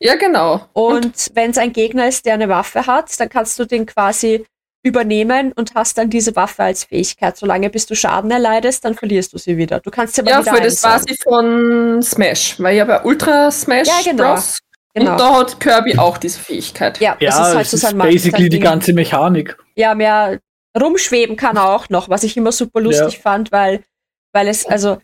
Ja, 0.00 0.16
genau. 0.16 0.66
Und 0.72 1.30
wenn 1.34 1.52
es 1.52 1.58
ein 1.58 1.72
Gegner 1.72 2.08
ist, 2.08 2.26
der 2.26 2.34
eine 2.34 2.48
Waffe 2.48 2.86
hat, 2.86 3.20
dann 3.20 3.28
kannst 3.28 3.58
du 3.58 3.64
den 3.64 3.86
quasi 3.86 4.44
übernehmen 4.82 5.52
und 5.52 5.74
hast 5.74 5.98
dann 5.98 6.10
diese 6.10 6.34
Waffe 6.34 6.64
als 6.64 6.84
Fähigkeit. 6.84 7.36
Solange 7.36 7.70
bis 7.70 7.86
du 7.86 7.94
Schaden 7.94 8.30
erleidest, 8.30 8.84
dann 8.84 8.94
verlierst 8.94 9.32
du 9.32 9.38
sie 9.38 9.56
wieder. 9.56 9.80
Du 9.80 9.90
kannst 9.90 10.14
sie 10.14 10.22
aber 10.22 10.30
Ja, 10.30 10.40
wieder 10.40 10.52
voll, 10.52 10.60
das 10.62 10.82
war 10.82 10.98
sie 10.98 11.16
von 11.22 12.02
Smash, 12.02 12.58
weil 12.58 12.74
ich 12.74 12.80
habe 12.80 12.92
ja 12.92 13.04
Ultra 13.04 13.50
Smash 13.50 13.88
Ja, 13.88 14.10
genau. 14.10 14.34
Bros. 14.34 14.58
Genau. 14.94 15.12
Und 15.12 15.20
da 15.20 15.38
hat 15.38 15.60
Kirby 15.60 15.96
auch 15.96 16.18
diese 16.18 16.38
Fähigkeit. 16.38 17.00
Ja, 17.00 17.16
das 17.18 17.22
ja, 17.22 17.48
ist 17.48 17.56
halt 17.56 17.66
so 17.66 17.76
ist 17.76 17.80
sein 17.80 17.96
basically 17.96 18.48
die 18.48 18.58
ganze 18.58 18.92
Mechanik. 18.92 19.56
Ja, 19.74 19.94
mehr 19.94 20.38
rumschweben 20.78 21.36
kann 21.36 21.56
er 21.56 21.70
auch 21.70 21.88
noch, 21.88 22.08
was 22.08 22.24
ich 22.24 22.36
immer 22.36 22.52
super 22.52 22.80
lustig 22.80 23.18
fand, 23.18 23.52
weil, 23.52 23.84
weil 24.32 24.48
es, 24.48 24.66
also, 24.66 24.98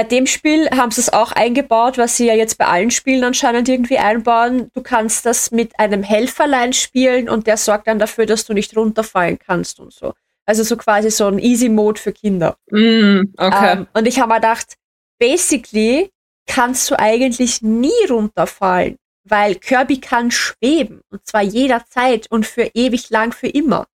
bei 0.00 0.04
dem 0.04 0.26
Spiel 0.26 0.70
haben 0.70 0.90
sie 0.90 1.02
es 1.02 1.12
auch 1.12 1.30
eingebaut, 1.32 1.98
was 1.98 2.16
sie 2.16 2.24
ja 2.24 2.32
jetzt 2.32 2.56
bei 2.56 2.64
allen 2.64 2.90
Spielen 2.90 3.22
anscheinend 3.22 3.68
irgendwie 3.68 3.98
einbauen. 3.98 4.70
Du 4.72 4.80
kannst 4.80 5.26
das 5.26 5.50
mit 5.50 5.78
einem 5.78 6.02
Helferlein 6.02 6.72
spielen 6.72 7.28
und 7.28 7.46
der 7.46 7.58
sorgt 7.58 7.86
dann 7.86 7.98
dafür, 7.98 8.24
dass 8.24 8.46
du 8.46 8.54
nicht 8.54 8.74
runterfallen 8.74 9.38
kannst 9.38 9.78
und 9.78 9.92
so. 9.92 10.14
Also 10.46 10.62
so 10.62 10.78
quasi 10.78 11.10
so 11.10 11.26
ein 11.26 11.38
Easy 11.38 11.68
Mode 11.68 12.00
für 12.00 12.14
Kinder. 12.14 12.56
Mm, 12.70 13.24
okay. 13.36 13.72
Ähm, 13.72 13.88
und 13.92 14.08
ich 14.08 14.18
habe 14.18 14.30
mir 14.30 14.36
gedacht, 14.36 14.78
basically 15.18 16.10
kannst 16.46 16.90
du 16.90 16.98
eigentlich 16.98 17.60
nie 17.60 18.06
runterfallen, 18.08 18.96
weil 19.24 19.56
Kirby 19.56 20.00
kann 20.00 20.30
schweben 20.30 21.02
und 21.10 21.26
zwar 21.26 21.42
jederzeit 21.42 22.26
und 22.30 22.46
für 22.46 22.70
ewig 22.72 23.10
lang, 23.10 23.32
für 23.32 23.48
immer. 23.48 23.86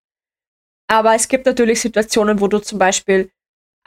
Aber 0.87 1.15
es 1.15 1.27
gibt 1.27 1.45
natürlich 1.45 1.81
Situationen, 1.81 2.39
wo 2.39 2.47
du 2.47 2.59
zum 2.59 2.79
Beispiel 2.79 3.29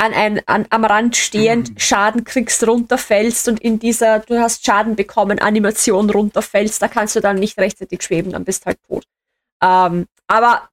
an 0.01 0.15
ein, 0.15 0.41
an, 0.47 0.67
am 0.71 0.85
Rand 0.85 1.15
stehend 1.15 1.73
Schaden 1.77 2.25
kriegst, 2.25 2.67
runterfällst 2.67 3.49
und 3.49 3.61
in 3.61 3.79
dieser, 3.79 4.21
du 4.21 4.41
hast 4.41 4.65
Schaden 4.65 4.97
bekommen, 4.97 5.39
Animation 5.39 6.09
runterfällst, 6.09 6.81
da 6.81 6.89
kannst 6.89 7.17
du 7.17 7.21
dann 7.21 7.37
nicht 7.37 7.59
rechtzeitig 7.59 8.03
schweben, 8.03 8.33
dann 8.33 8.45
bist 8.45 8.65
halt 8.65 8.79
tot. 8.89 9.05
Ähm, 9.63 10.07
aber 10.27 10.69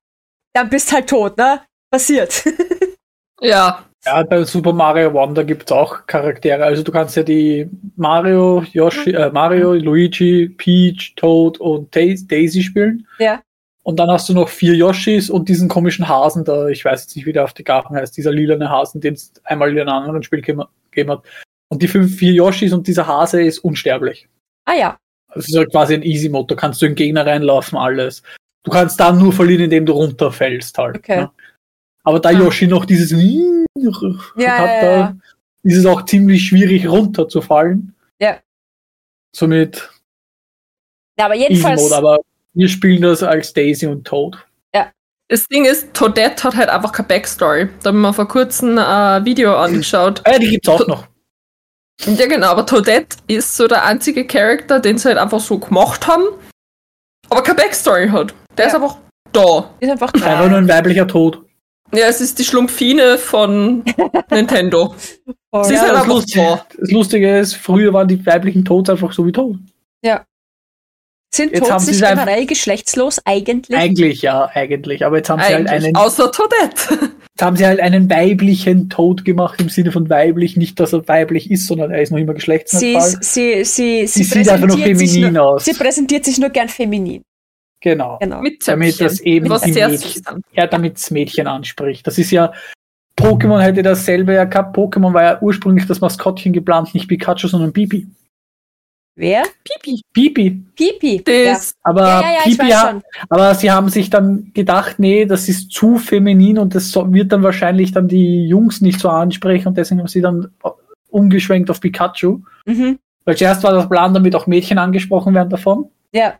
dann 0.53 0.69
bist 0.69 0.93
halt 0.93 1.09
tot, 1.09 1.37
ne? 1.37 1.61
Passiert. 1.91 2.45
ja. 3.41 3.83
Ja, 4.05 4.23
bei 4.23 4.43
Super 4.45 4.71
Mario 4.71 5.13
Wonder 5.13 5.43
gibt 5.43 5.63
es 5.63 5.71
auch 5.73 6.07
Charaktere. 6.07 6.63
Also 6.63 6.81
du 6.83 6.93
kannst 6.93 7.17
ja 7.17 7.23
die 7.23 7.69
Mario, 7.97 8.63
Yoshi, 8.71 9.11
äh, 9.11 9.29
Mario, 9.31 9.73
Luigi, 9.73 10.47
Peach, 10.47 11.13
Toad 11.17 11.59
und 11.59 11.93
Daisy 11.93 12.63
spielen. 12.63 13.05
Ja. 13.19 13.41
Und 13.87 13.95
dann 13.95 14.11
hast 14.11 14.27
du 14.27 14.33
noch 14.33 14.49
vier 14.49 14.75
Yoshis 14.75 15.29
und 15.29 15.47
diesen 15.47 15.69
komischen 15.69 16.09
Hasen 16.09 16.43
da, 16.43 16.67
ich 16.67 16.83
weiß 16.83 17.03
jetzt 17.03 17.15
nicht, 17.15 17.25
wie 17.25 17.31
der 17.31 17.45
auf 17.45 17.53
die 17.53 17.63
Garten 17.63 17.95
heißt, 17.95 18.17
dieser 18.17 18.33
lilane 18.33 18.69
Hasen, 18.69 18.99
den 18.99 19.13
es 19.13 19.31
einmal 19.45 19.69
in 19.69 19.79
einem 19.79 19.87
anderen 19.87 20.23
Spiel 20.23 20.41
gegeben 20.41 21.09
hat. 21.09 21.21
Und 21.69 21.81
die 21.81 21.87
fünf, 21.87 22.17
vier 22.17 22.33
Yoshis 22.33 22.73
und 22.73 22.85
dieser 22.85 23.07
Hase 23.07 23.41
ist 23.41 23.59
unsterblich. 23.59 24.27
Ah 24.65 24.73
ja. 24.73 24.97
Das 25.33 25.47
ist 25.47 25.55
halt 25.55 25.71
quasi 25.71 25.93
ein 25.93 26.03
Easy 26.03 26.27
Mode. 26.27 26.53
Da 26.53 26.59
kannst 26.59 26.81
du 26.81 26.85
in 26.85 26.95
Gegner 26.95 27.25
reinlaufen, 27.25 27.77
alles. 27.77 28.23
Du 28.63 28.71
kannst 28.71 28.99
dann 28.99 29.19
nur 29.19 29.31
verlieren, 29.31 29.63
indem 29.63 29.85
du 29.85 29.93
runterfällst 29.93 30.77
halt. 30.77 30.97
Okay. 30.97 31.21
Ne? 31.21 31.31
Aber 32.03 32.19
da 32.19 32.31
Yoshi 32.31 32.67
noch 32.67 32.83
dieses 32.83 33.11
Ja, 33.11 33.21
hat, 33.21 34.35
ja, 34.35 34.81
da 34.81 34.97
ja. 34.97 35.17
ist 35.63 35.77
es 35.77 35.85
auch 35.85 36.03
ziemlich 36.03 36.45
schwierig 36.45 36.89
runterzufallen. 36.89 37.95
Ja. 38.19 38.41
Somit 39.33 39.89
Ja, 41.17 41.27
aber 41.27 41.35
Easy 41.35 41.47
jedenfalls. 41.51 41.83
Mode. 41.83 41.95
Aber 41.95 42.19
wir 42.57 42.67
spielen 42.69 43.01
das 43.01 43.23
als 43.23 43.53
Daisy 43.53 43.87
und 43.87 44.05
Toad. 44.05 44.37
Das 45.29 45.45
Ding 45.49 45.65
ist, 45.65 45.93
Toadette 45.93 46.41
hat 46.45 46.55
halt 46.55 46.69
einfach 46.69 46.93
keine 46.93 47.09
Backstory. 47.09 47.67
Da 47.83 47.89
haben 47.89 47.99
wir 47.99 48.13
vor 48.13 48.29
kurzem 48.29 48.77
ein 48.77 49.25
Video 49.25 49.57
angeschaut. 49.57 50.21
Ah, 50.23 50.31
ja, 50.31 50.39
die 50.39 50.51
gibt's 50.51 50.69
auch 50.69 50.87
noch. 50.87 51.05
Ja, 52.05 52.27
genau, 52.27 52.47
aber 52.47 52.65
Toadette 52.65 53.17
ist 53.27 53.57
so 53.57 53.67
der 53.67 53.83
einzige 53.83 54.25
Charakter, 54.25 54.79
den 54.79 54.97
sie 54.97 55.09
halt 55.09 55.17
einfach 55.17 55.41
so 55.41 55.59
gemacht 55.59 56.07
haben, 56.07 56.23
aber 57.29 57.43
keine 57.43 57.57
Backstory 57.57 58.07
hat. 58.07 58.33
Der 58.57 58.67
Ja. 58.67 58.69
ist 58.69 58.75
einfach 58.75 58.97
da. 59.33 59.69
ist 59.81 59.89
einfach 59.91 60.13
Einfach 60.13 60.39
nur 60.39 60.49
da. 60.51 60.57
ein 60.59 60.67
weiblicher 60.69 61.05
Tod. 61.05 61.41
Ja, 61.93 62.05
es 62.07 62.21
ist 62.21 62.39
die 62.39 62.45
Schlumpfine 62.45 63.17
von 63.17 63.83
Nintendo. 64.31 64.95
Voll. 65.53 65.63
Sie 65.65 65.73
ist 65.73 65.81
Ja, 65.81 65.87
halt 65.87 65.91
das, 65.91 66.01
einfach 66.03 66.07
Lustige, 66.07 66.41
da. 66.45 66.65
das 66.79 66.91
Lustige 66.91 67.39
ist, 67.39 67.53
früher 67.55 67.91
waren 67.91 68.07
die 68.07 68.25
weiblichen 68.25 68.63
Toads 68.63 68.89
einfach 68.91 69.11
so 69.11 69.25
wie 69.25 69.33
Toad. 69.33 69.57
Sind 71.37 71.53
Jetzt 71.53 71.79
sie 71.81 71.91
nicht 71.91 72.03
generell 72.03 72.47
geschlechtslos 72.47 73.21
eigentlich? 73.23 73.77
Eigentlich 73.77 74.23
ja, 74.23 74.49
eigentlich. 74.55 75.05
Aber 75.05 75.17
jetzt 75.17 75.29
haben 75.29 75.39
sie 75.39 75.53
halt 75.53 75.69
Eigentlich. 75.69 75.85
einen, 75.85 75.95
Außer 75.95 76.31
Toadette. 76.31 77.11
jetzt 77.29 77.41
haben 77.41 77.55
sie 77.55 77.67
halt 77.67 77.79
einen 77.79 78.09
weiblichen 78.09 78.89
Tod 78.89 79.23
gemacht 79.23 79.61
im 79.61 79.69
Sinne 79.69 79.91
von 79.91 80.09
weiblich, 80.09 80.57
nicht 80.57 80.79
dass 80.79 80.93
er 80.93 81.07
weiblich 81.07 81.51
ist, 81.51 81.67
sondern 81.67 81.91
er 81.91 82.01
ist 82.01 82.09
noch 82.09 82.17
immer 82.17 82.31
Sie, 82.31 82.37
geschlechtsneutral. 82.37 83.07
ist, 83.07 83.23
sie, 83.23 83.63
sie, 83.63 84.07
Sie 84.07 84.07
sie, 84.07 84.23
sieht 84.23 84.49
einfach 84.49 84.67
nur 84.67 84.77
präsentiert 84.77 84.97
sich 84.97 85.11
feminin 85.11 85.33
nur, 85.35 85.45
aus. 85.45 85.65
Sie 85.65 85.73
präsentiert 85.73 86.25
sich 86.25 86.39
nur 86.39 86.49
gern 86.49 86.69
feminin. 86.69 87.21
Genau. 87.81 88.17
Genau. 88.19 88.41
Mit 88.41 88.67
Damit 88.67 88.99
das 88.99 89.19
eben 89.19 89.47
was 89.47 89.63
Mädchen-. 89.63 90.41
Ja, 90.53 90.65
damit's 90.65 91.11
Mädchen 91.11 91.45
anspricht. 91.45 92.07
Das 92.07 92.17
ist 92.17 92.31
ja, 92.31 92.51
Pokémon 93.15 93.61
hätte 93.61 93.83
dasselbe 93.83 94.33
ja 94.33 94.45
gehabt. 94.45 94.75
Pokémon 94.75 95.13
war 95.13 95.21
ja 95.21 95.41
ursprünglich 95.41 95.85
das 95.85 96.01
Maskottchen 96.01 96.51
geplant, 96.51 96.95
nicht 96.95 97.07
Pikachu, 97.07 97.47
sondern 97.47 97.73
Pipi. 97.73 98.07
Wer? 99.17 99.45
Pipi. 99.63 100.01
Pipi. 100.13 100.63
Pipi. 100.75 101.23
Das, 101.25 101.73
Aber 101.81 102.03
ja, 102.05 102.21
ja, 102.21 102.29
ja, 102.29 102.39
ich 102.45 102.57
Pipi 102.57 102.71
schon. 102.71 103.01
aber 103.29 103.55
sie 103.55 103.71
haben 103.71 103.89
sich 103.89 104.11
dann 104.11 104.51
gedacht, 104.53 104.99
nee, 104.99 105.25
das 105.25 105.49
ist 105.49 105.71
zu 105.71 105.97
feminin 105.97 106.59
und 106.59 106.75
das 106.75 106.95
wird 106.95 107.31
dann 107.31 107.41
wahrscheinlich 107.41 107.91
dann 107.91 108.07
die 108.07 108.47
Jungs 108.47 108.79
nicht 108.79 108.99
so 108.99 109.09
ansprechen 109.09 109.69
und 109.69 109.77
deswegen 109.77 110.01
haben 110.01 110.07
sie 110.07 110.21
dann 110.21 110.51
umgeschwenkt 111.09 111.71
auf 111.71 111.81
Pikachu. 111.81 112.41
Mhm. 112.67 112.99
Weil 113.25 113.35
zuerst 113.35 113.63
war 113.63 113.73
das 113.73 113.89
Plan, 113.89 114.13
damit 114.13 114.35
auch 114.35 114.45
Mädchen 114.45 114.77
angesprochen 114.77 115.33
werden 115.33 115.49
davon. 115.49 115.89
Ja. 116.13 116.35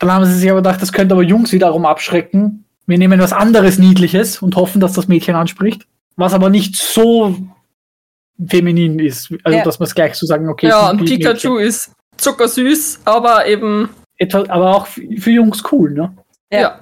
Dann 0.00 0.12
haben 0.12 0.24
sie 0.24 0.34
sich 0.34 0.50
aber 0.50 0.62
gedacht, 0.62 0.82
das 0.82 0.92
könnte 0.92 1.14
aber 1.14 1.22
Jungs 1.22 1.52
wiederum 1.52 1.86
abschrecken. 1.86 2.64
Wir 2.86 2.98
nehmen 2.98 3.20
was 3.20 3.32
anderes 3.32 3.78
Niedliches 3.78 4.42
und 4.42 4.56
hoffen, 4.56 4.80
dass 4.80 4.94
das 4.94 5.06
Mädchen 5.06 5.36
anspricht. 5.36 5.86
Was 6.16 6.34
aber 6.34 6.50
nicht 6.50 6.74
so 6.74 7.36
feminin 8.46 8.98
ist. 8.98 9.32
Also, 9.44 9.58
Ja. 9.58 9.64
dass 9.64 9.78
man 9.78 9.86
es 9.86 9.94
gleich 9.94 10.14
so 10.14 10.26
sagen, 10.26 10.48
okay. 10.48 10.68
ja, 10.68 10.90
und 10.90 11.04
Pikachu 11.04 11.56
ist 11.56 11.92
zuckersüß, 12.16 13.00
aber 13.04 13.46
eben, 13.46 13.82
Mädchen. 13.82 13.94
Etwas, 14.20 14.48
aber 14.50 14.76
auch 14.76 14.86
für 14.86 15.30
Jungs 15.30 15.62
cool, 15.70 15.92
ne? 15.92 16.16
Ja. 16.52 16.60
ja, 16.60 16.80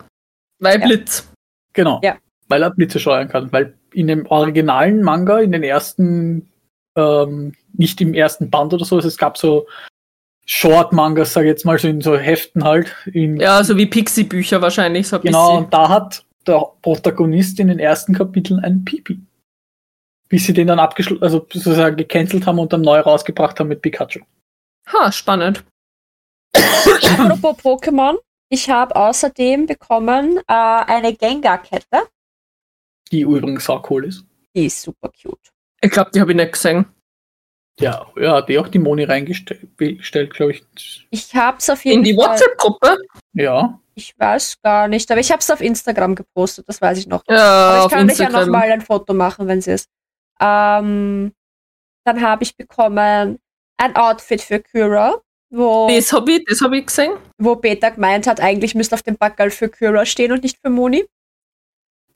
weil 0.59 0.81
Ja. 0.81 0.87
Blitz. 0.87 1.29
Genau. 1.75 2.01
Ja. 2.03 2.17
Weil 2.49 2.63
er 2.63 2.71
Blitze 2.71 2.99
steuern 2.99 3.29
kann. 3.29 3.53
Weil 3.53 3.75
in 3.93 4.07
dem 4.07 4.25
originalen 4.27 5.03
Manga, 5.03 5.41
in 5.41 5.53
den 5.53 5.63
ersten, 5.63 6.49
ähm, 6.97 7.53
nicht 7.75 8.01
im 8.01 8.15
ersten 8.15 8.49
Band 8.49 8.73
oder 8.73 8.85
so, 8.87 8.99
es 8.99 9.19
gab 9.19 9.37
so 9.37 9.67
Short-Mangas, 10.47 11.33
sag 11.33 11.43
ich 11.43 11.49
jetzt 11.49 11.65
mal, 11.65 11.79
so 11.79 11.89
in 11.89 12.01
so 12.01 12.17
Heften 12.17 12.65
halt. 12.65 12.95
In, 13.13 13.37
Ja, 13.39 13.63
so 13.65 13.77
wie 13.77 13.87
Pixie-Bücher 13.87 14.63
wahrscheinlich, 14.63 15.09
so 15.09 15.17
ein 15.17 15.23
genau, 15.23 15.49
bisschen. 15.49 15.65
und 15.65 15.75
da 15.75 15.89
hat 15.89 16.25
der 16.47 16.65
Protagonist 16.83 17.59
in 17.61 17.69
den 17.69 17.81
ersten 17.81 18.15
Kapiteln 18.15 18.61
einen 18.61 18.85
Pipi. 18.85 19.19
Bis 20.29 20.45
sie 20.47 20.53
den 20.53 20.67
dann 20.67 20.79
abgeschlossen, 20.81 21.23
also 21.23 21.47
sozusagen 21.53 21.97
gecancelt 21.97 22.47
haben 22.47 22.59
und 22.59 22.73
dann 22.73 22.81
neu 22.83 22.99
rausgebracht 23.01 23.59
haben 23.61 23.69
mit 23.69 23.81
Pikachu. 23.83 24.21
Ha, 24.93 25.13
spannend. 25.13 25.65
Apropos 26.55 27.57
Pokémon. 27.59 28.17
Ich 28.49 28.71
habe 28.71 28.95
außerdem 28.95 29.67
bekommen 29.67 30.39
äh, 30.39 30.43
eine 30.53 31.15
Gengar-Kette. 31.15 32.03
Die 33.11 33.21
übrigens 33.23 33.69
auch 33.69 33.89
cool 33.91 34.05
ist. 34.07 34.25
Die 34.55 34.67
ist 34.67 34.83
super 34.83 35.11
cute. 35.11 35.39
Ich 35.81 35.91
glaube, 35.91 36.11
die 36.15 36.21
habe 36.21 36.33
ich 36.33 36.37
nicht 36.37 36.53
gesehen. 36.53 36.87
Ja, 37.79 38.07
ja, 38.17 38.41
die 38.41 38.59
auch 38.59 38.69
die 38.69 38.79
Moni 38.79 39.05
reingestellt, 39.05 40.33
glaube 40.33 40.53
ich. 40.53 41.07
Ich 41.11 41.35
habe 41.35 41.59
es 41.59 41.69
auf 41.69 41.85
jeden 41.85 41.99
In 41.99 42.05
die 42.05 42.15
Fall. 42.15 42.31
WhatsApp-Gruppe? 42.31 42.97
Ja. 43.35 43.79
Ich 43.95 44.15
weiß 44.19 44.59
gar 44.63 44.89
nicht, 44.89 45.11
aber 45.11 45.21
ich 45.21 45.31
habe 45.31 45.41
es 45.41 45.51
auf 45.51 45.61
Instagram 45.61 46.15
gepostet, 46.15 46.69
das 46.69 46.81
weiß 46.81 46.99
ich 46.99 47.07
noch. 47.07 47.23
Ja, 47.29 47.37
Aber 47.69 47.79
ich 47.79 47.85
auf 47.85 47.93
kann 47.93 48.11
euch 48.11 48.19
ja 48.19 48.25
noch 48.29 48.41
Instagram. 48.41 48.51
mal 48.51 48.71
ein 48.71 48.81
Foto 48.81 49.13
machen, 49.15 49.47
wenn 49.47 49.61
sie 49.61 49.73
ist. 49.73 49.89
Ähm, 50.41 51.33
dann 52.05 52.21
habe 52.23 52.43
ich 52.45 52.57
bekommen 52.57 53.39
ein 53.79 53.97
Outfit 53.97 54.41
für 54.43 54.61
Kyra, 54.61 55.17
wo, 55.51 55.89
Das 55.91 56.13
habe 56.13 56.33
ich, 56.33 56.45
das 56.45 56.61
hab 56.61 56.73
ich 56.73 56.87
gesehen. 56.87 57.13
wo 57.39 57.57
Peter 57.57 57.91
gemeint 57.91 58.27
hat, 58.27 58.41
eigentlich 58.41 58.75
müsste 58.75 58.95
auf 58.95 59.03
dem 59.03 59.17
Backerl 59.17 59.51
für 59.51 59.69
Kyra 59.69 60.05
stehen 60.07 60.33
und 60.33 60.43
nicht 60.43 60.59
für 60.63 60.71
Moni. 60.71 61.05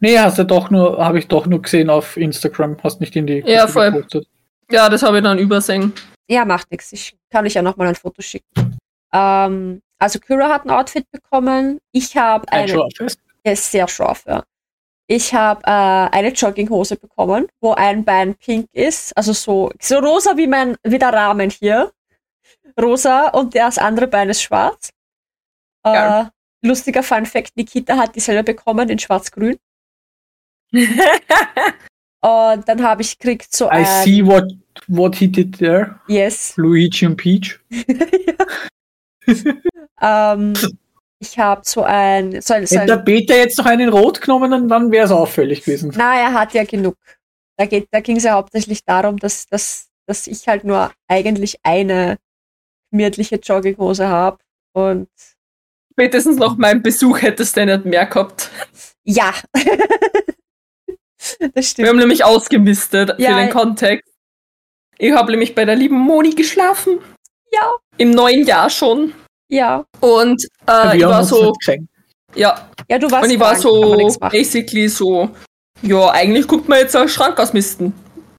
Nee, 0.00 0.18
hast 0.18 0.38
du 0.38 0.44
doch 0.44 0.70
nur, 0.70 1.04
habe 1.04 1.18
ich 1.18 1.28
doch 1.28 1.46
nur 1.46 1.60
gesehen 1.60 1.90
auf 1.90 2.16
Instagram, 2.16 2.76
hast 2.82 3.00
nicht 3.00 3.14
in 3.16 3.26
die 3.26 3.42
Ja, 3.46 3.60
Gruppe 3.66 3.72
voll. 3.72 3.92
gepostet. 3.92 4.28
Ja, 4.70 4.88
das 4.88 5.02
habe 5.02 5.18
ich 5.18 5.24
dann 5.24 5.38
übersehen. 5.38 5.92
Ja, 6.28 6.44
macht 6.44 6.70
nichts. 6.70 6.92
Ich 6.92 7.16
kann 7.30 7.44
euch 7.44 7.54
ja 7.54 7.62
noch 7.62 7.76
mal 7.76 7.88
ein 7.88 7.94
Foto 7.96 8.22
schicken. 8.22 8.78
Ähm, 9.12 9.82
also 9.98 10.18
Kyra 10.20 10.48
hat 10.48 10.64
ein 10.64 10.70
Outfit 10.70 11.04
bekommen. 11.10 11.78
Ich 11.92 12.16
habe 12.16 12.46
Ein 12.52 12.60
eine 12.60 12.68
Shortfest. 12.72 13.18
Der 13.44 13.52
ist 13.54 13.70
sehr 13.70 13.88
scharf, 13.88 14.24
ja. 14.26 14.42
Ich 15.10 15.34
habe 15.34 15.60
äh, 15.64 16.16
eine 16.16 16.28
Jogginghose 16.28 16.94
bekommen, 16.94 17.48
wo 17.60 17.72
ein 17.72 18.04
Bein 18.04 18.36
pink 18.36 18.68
ist, 18.72 19.16
also 19.16 19.32
so, 19.32 19.72
so 19.80 19.98
rosa 19.98 20.36
wie 20.36 20.46
mein 20.46 20.76
wie 20.84 20.98
der 20.98 21.12
Rahmen 21.12 21.50
hier. 21.50 21.90
Rosa 22.80 23.28
und 23.30 23.56
das 23.56 23.76
andere 23.78 24.06
Bein 24.06 24.30
ist 24.30 24.40
schwarz. 24.42 24.90
Äh, 25.82 25.92
Geil. 25.92 26.30
lustiger 26.62 27.02
Fun 27.02 27.26
Fact, 27.26 27.56
Nikita 27.56 27.96
hat 27.96 28.14
dieselbe 28.14 28.44
bekommen 28.54 28.88
in 28.88 29.00
schwarz-grün. 29.00 29.58
Und 32.22 32.68
dann 32.68 32.82
habe 32.82 33.00
ich 33.02 33.18
gekriegt 33.18 33.52
so 33.52 33.64
I 33.66 33.78
ein 33.78 34.04
see 34.04 34.24
what, 34.24 34.44
what 34.88 35.16
he 35.16 35.26
did 35.26 35.58
there. 35.58 35.98
Yes. 36.06 36.54
Luigi 36.56 37.06
und 37.06 37.16
Peach. 37.16 37.58
Ähm, 40.00 40.54
ich 41.22 41.38
habe 41.38 41.60
so 41.64 41.82
ein 41.82 42.40
so 42.40 42.54
ein, 42.54 42.66
so 42.66 42.76
Hätte 42.76 42.86
der 42.86 43.02
Peter 43.02 43.36
jetzt 43.36 43.58
noch 43.58 43.66
einen 43.66 43.88
Rot 43.90 44.20
genommen, 44.20 44.50
dann- 44.50 44.68
dann 44.68 44.90
wäre 44.90 45.04
es 45.06 45.10
auffällig 45.12 45.62
gewesen. 45.64 45.92
Na, 45.96 46.16
er 46.18 46.32
hat 46.32 46.54
ja 46.54 46.64
genug. 46.64 46.96
Da, 47.58 47.66
geht, 47.66 47.88
da 47.90 48.00
ging 48.00 48.16
es 48.16 48.24
ja 48.24 48.32
hauptsächlich 48.32 48.84
darum, 48.84 49.18
dass, 49.18 49.46
dass, 49.46 49.88
dass 50.06 50.26
ich 50.26 50.48
halt 50.48 50.64
nur 50.64 50.90
eigentlich 51.08 51.58
eine 51.62 52.16
gemütliche 52.90 53.36
Jogginghose 53.36 54.08
habe. 54.08 54.38
Und 54.72 55.08
Spätestens 55.92 56.36
nach 56.38 56.56
meinem 56.56 56.82
Besuch 56.82 57.20
hättest 57.20 57.56
du 57.56 57.66
nicht 57.66 57.84
mehr 57.84 58.06
gehabt. 58.06 58.50
ja. 59.04 59.34
das 61.38 61.54
Wir 61.54 61.62
stimmt. 61.62 61.88
haben 61.88 61.98
nämlich 61.98 62.24
ausgemistet 62.24 63.14
Ja, 63.18 63.30
für 63.36 63.40
den 63.42 63.50
Kontext. 63.50 64.10
Ich 64.98 65.12
habe 65.12 65.30
nämlich 65.30 65.54
bei 65.54 65.64
der 65.64 65.76
lieben 65.76 65.98
Moni 65.98 66.30
geschlafen. 66.30 66.98
Ja. 67.52 67.72
Im 67.98 68.10
neuen 68.12 68.46
Jahr 68.46 68.70
schon. 68.70 69.12
Ja. 69.50 69.84
Und 70.00 70.46
äh, 70.68 70.96
ich 70.96 71.04
war 71.04 71.24
so, 71.24 71.52
ja, 72.34 72.68
Ja, 72.88 72.98
du 72.98 73.10
warst 73.10 73.24
und 73.24 73.30
ich 73.30 73.40
war 73.40 73.50
krank, 73.50 73.62
so 73.62 74.16
basically 74.30 74.88
so, 74.88 75.28
ja, 75.82 76.10
eigentlich 76.10 76.46
guckt 76.46 76.68
man 76.68 76.78
jetzt 76.78 76.94
einen 76.96 77.08
Schrank 77.08 77.38
ausmisten. 77.38 77.92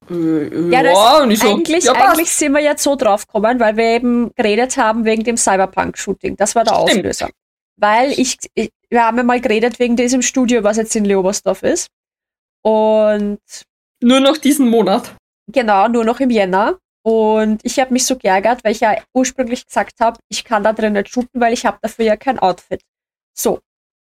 Äh, 0.10 0.70
Ja, 0.72 0.82
das 0.84 0.94
ja, 0.94 1.22
und 1.24 1.32
ich 1.32 1.40
so, 1.40 1.50
eigentlich, 1.50 1.84
ja, 1.84 1.94
passt. 1.94 2.18
eigentlich 2.18 2.32
sind 2.32 2.54
wir 2.54 2.62
jetzt 2.62 2.82
so 2.84 2.96
drauf 2.96 3.28
gekommen, 3.28 3.60
weil 3.60 3.76
wir 3.78 3.86
eben 3.86 4.32
geredet 4.36 4.78
haben 4.78 5.04
wegen 5.06 5.24
dem 5.24 5.36
Cyberpunk-Shooting. 5.38 6.38
Das 6.38 6.56
war 6.56 6.64
der 6.64 6.74
Stimmt. 6.76 7.00
Auslöser. 7.00 7.30
Weil 7.78 8.12
ich, 8.12 8.38
ich, 8.54 8.70
wir 8.90 9.06
haben 9.06 9.18
ja 9.18 9.24
mal 9.24 9.42
geredet 9.42 9.80
wegen 9.80 9.96
diesem 9.96 10.22
Studio, 10.22 10.64
was 10.64 10.78
jetzt 10.78 10.96
in 10.96 11.04
Leobersdorf 11.06 11.64
ist. 11.64 11.88
Und 12.64 13.40
Nur 14.02 14.20
noch 14.20 14.38
diesen 14.38 14.70
Monat. 14.70 15.14
genau, 15.48 15.88
nur 15.88 16.06
noch 16.06 16.20
im 16.20 16.30
Jänner. 16.30 16.78
Und 17.04 17.62
ich 17.64 17.80
habe 17.80 17.94
mich 17.94 18.06
so 18.06 18.16
geärgert, 18.16 18.64
weil 18.64 18.74
ich 18.74 18.82
ja 18.82 18.96
ursprünglich 19.14 19.66
gesagt 19.66 20.00
habe, 20.00 20.20
ich 20.30 20.44
kann 20.44 20.64
da 20.64 20.74
drin 20.74 20.94
nicht 20.94 21.10
shooten, 21.10 21.42
weil 21.42 21.54
ich 21.54 21.66
habe 21.66 21.80
dafür 21.82 22.06
ja 22.06 22.16
kein 22.16 22.40
Outfit. 22.40 22.82
So. 23.34 23.60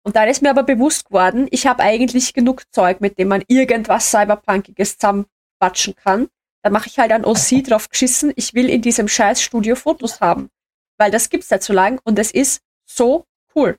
Und 0.06 0.16
dann 0.16 0.28
ist 0.28 0.42
mir 0.42 0.50
aber 0.50 0.64
bewusst 0.64 1.06
geworden, 1.06 1.48
ich 1.50 1.66
habe 1.66 1.82
eigentlich 1.82 2.34
genug 2.34 2.64
Zeug, 2.72 3.00
mit 3.00 3.18
dem 3.18 3.30
man 3.30 3.44
irgendwas 3.48 4.12
Cyberpunkiges 4.12 4.98
zusammenquatschen 4.98 5.96
kann. 5.96 6.28
Dann 6.62 6.74
mache 6.74 6.88
ich 6.88 7.00
halt 7.00 7.12
ein 7.12 7.26
OC 7.26 7.64
drauf 7.66 7.90
geschissen, 7.90 8.32
ich 8.36 8.54
will 8.54 8.70
in 8.70 8.82
diesem 8.82 9.08
scheiß 9.08 9.42
Studio 9.42 9.76
Fotos 9.76 10.20
haben. 10.22 10.50
Weil 10.98 11.10
das 11.10 11.30
gibt's 11.30 11.50
nicht 11.50 11.64
so 11.64 11.74
lang 11.74 12.00
und 12.04 12.20
es 12.20 12.32
ist 12.32 12.62
so 12.86 13.26
cool. 13.56 13.78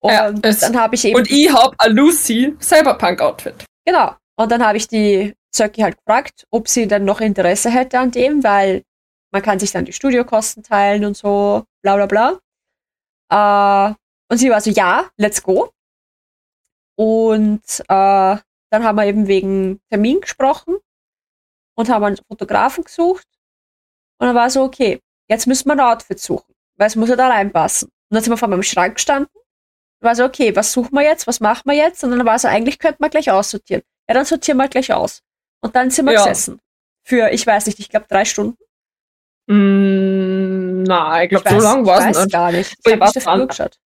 Und 0.00 0.12
Ja, 0.12 0.30
dann 0.30 0.78
habe 0.78 0.94
ich 0.94 1.04
eben 1.06 1.16
Und 1.16 1.30
ich 1.30 1.52
hab 1.52 1.74
ein 1.78 1.92
Lucy 1.92 2.54
Cyberpunk-Outfit. 2.60 3.64
Genau. 3.84 4.14
Und 4.36 4.52
dann 4.52 4.64
habe 4.64 4.78
ich 4.78 4.86
die 4.86 5.34
Zöcki 5.52 5.82
halt 5.82 5.96
gefragt, 5.98 6.46
ob 6.50 6.68
sie 6.68 6.86
dann 6.86 7.04
noch 7.04 7.20
Interesse 7.20 7.70
hätte 7.70 7.98
an 7.98 8.10
dem, 8.10 8.44
weil 8.44 8.84
man 9.32 9.42
kann 9.42 9.58
sich 9.58 9.72
dann 9.72 9.84
die 9.84 9.92
Studiokosten 9.92 10.62
teilen 10.62 11.04
und 11.04 11.16
so, 11.16 11.64
bla 11.82 11.96
bla 11.96 12.06
bla. 13.30 13.90
Äh, 13.90 13.94
und 14.30 14.38
sie 14.38 14.50
war 14.50 14.60
so, 14.60 14.70
ja, 14.70 15.10
let's 15.16 15.42
go. 15.42 15.70
Und 16.96 17.62
äh, 17.80 17.84
dann 18.70 18.84
haben 18.84 18.96
wir 18.96 19.06
eben 19.06 19.26
wegen 19.26 19.80
Termin 19.90 20.20
gesprochen 20.20 20.76
und 21.76 21.88
haben 21.88 22.04
einen 22.04 22.18
Fotografen 22.28 22.84
gesucht. 22.84 23.26
Und 24.20 24.26
dann 24.26 24.36
war 24.36 24.50
so, 24.50 24.62
okay, 24.64 25.00
jetzt 25.28 25.46
müssen 25.46 25.68
wir 25.68 25.74
ein 25.74 25.80
Outfit 25.80 26.18
suchen, 26.20 26.54
weil 26.76 26.88
es 26.88 26.96
muss 26.96 27.08
ja 27.08 27.16
da 27.16 27.28
reinpassen. 27.28 27.88
Und 27.88 28.14
dann 28.14 28.22
sind 28.22 28.32
wir 28.32 28.36
vor 28.36 28.48
meinem 28.48 28.62
Schrank 28.62 28.96
gestanden 28.96 29.38
war 30.00 30.14
so, 30.14 30.24
okay, 30.24 30.54
was 30.54 30.72
suchen 30.72 30.92
wir 30.92 31.02
jetzt, 31.02 31.26
was 31.26 31.40
machen 31.40 31.62
wir 31.66 31.74
jetzt? 31.74 32.04
Und 32.04 32.10
dann 32.10 32.24
war 32.24 32.38
so, 32.38 32.48
eigentlich 32.48 32.78
könnte 32.78 32.98
man 33.00 33.10
gleich 33.10 33.30
aussortieren. 33.30 33.82
Ja, 34.08 34.14
dann 34.14 34.24
sortieren 34.24 34.58
wir 34.58 34.68
gleich 34.68 34.92
aus. 34.92 35.22
Und 35.60 35.74
dann 35.76 35.90
sind 35.90 36.06
wir 36.06 36.12
Ja. 36.14 36.22
gesessen. 36.24 36.60
Für, 37.06 37.30
ich 37.30 37.46
weiß 37.46 37.66
nicht, 37.66 37.78
ich 37.78 37.88
glaube 37.88 38.06
drei 38.08 38.24
Stunden. 38.24 38.56
Mm, 39.50 40.82
na, 40.84 41.22
ich 41.24 41.30
glaube, 41.30 41.48
so 41.48 41.56
weiß, 41.56 41.62
lang 41.62 41.86
war 41.86 42.00
ich 42.00 42.06
es 42.10 42.16
weiß 42.16 42.24
nicht. 42.24 42.32
gar 42.32 42.52
nicht. 42.52 42.72
Ich 42.84 42.92
Ich 42.92 43.00
habe 43.00 43.20
dran. 43.20 43.48
geschaut. 43.48 43.78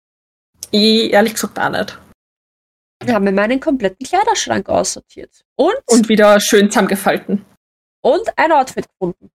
Ich, 0.71 1.13
ehrlich 1.13 1.35
gesagt 1.35 1.59
auch 1.59 1.69
nicht. 1.71 1.99
Wir 3.03 3.15
haben 3.15 3.25
mir 3.25 3.33
meinen 3.33 3.61
kompletten 3.61 4.07
Kleiderschrank 4.07 4.69
aussortiert. 4.69 5.45
Und, 5.57 5.75
Und 5.87 6.09
wieder 6.09 6.39
schön 6.41 6.71
zusammengefalten. 6.71 7.45
und 8.03 8.39
ein 8.39 8.53
Outfit 8.53 8.87
gefunden. 8.89 9.31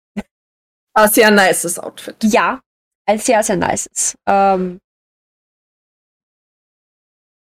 Ein 0.94 1.10
sehr 1.10 1.30
nices 1.32 1.78
Outfit. 1.78 2.16
Ja, 2.24 2.62
ein 3.08 3.20
sehr, 3.20 3.44
sehr 3.44 3.58
nices. 3.58 4.16
Ähm, 4.28 4.80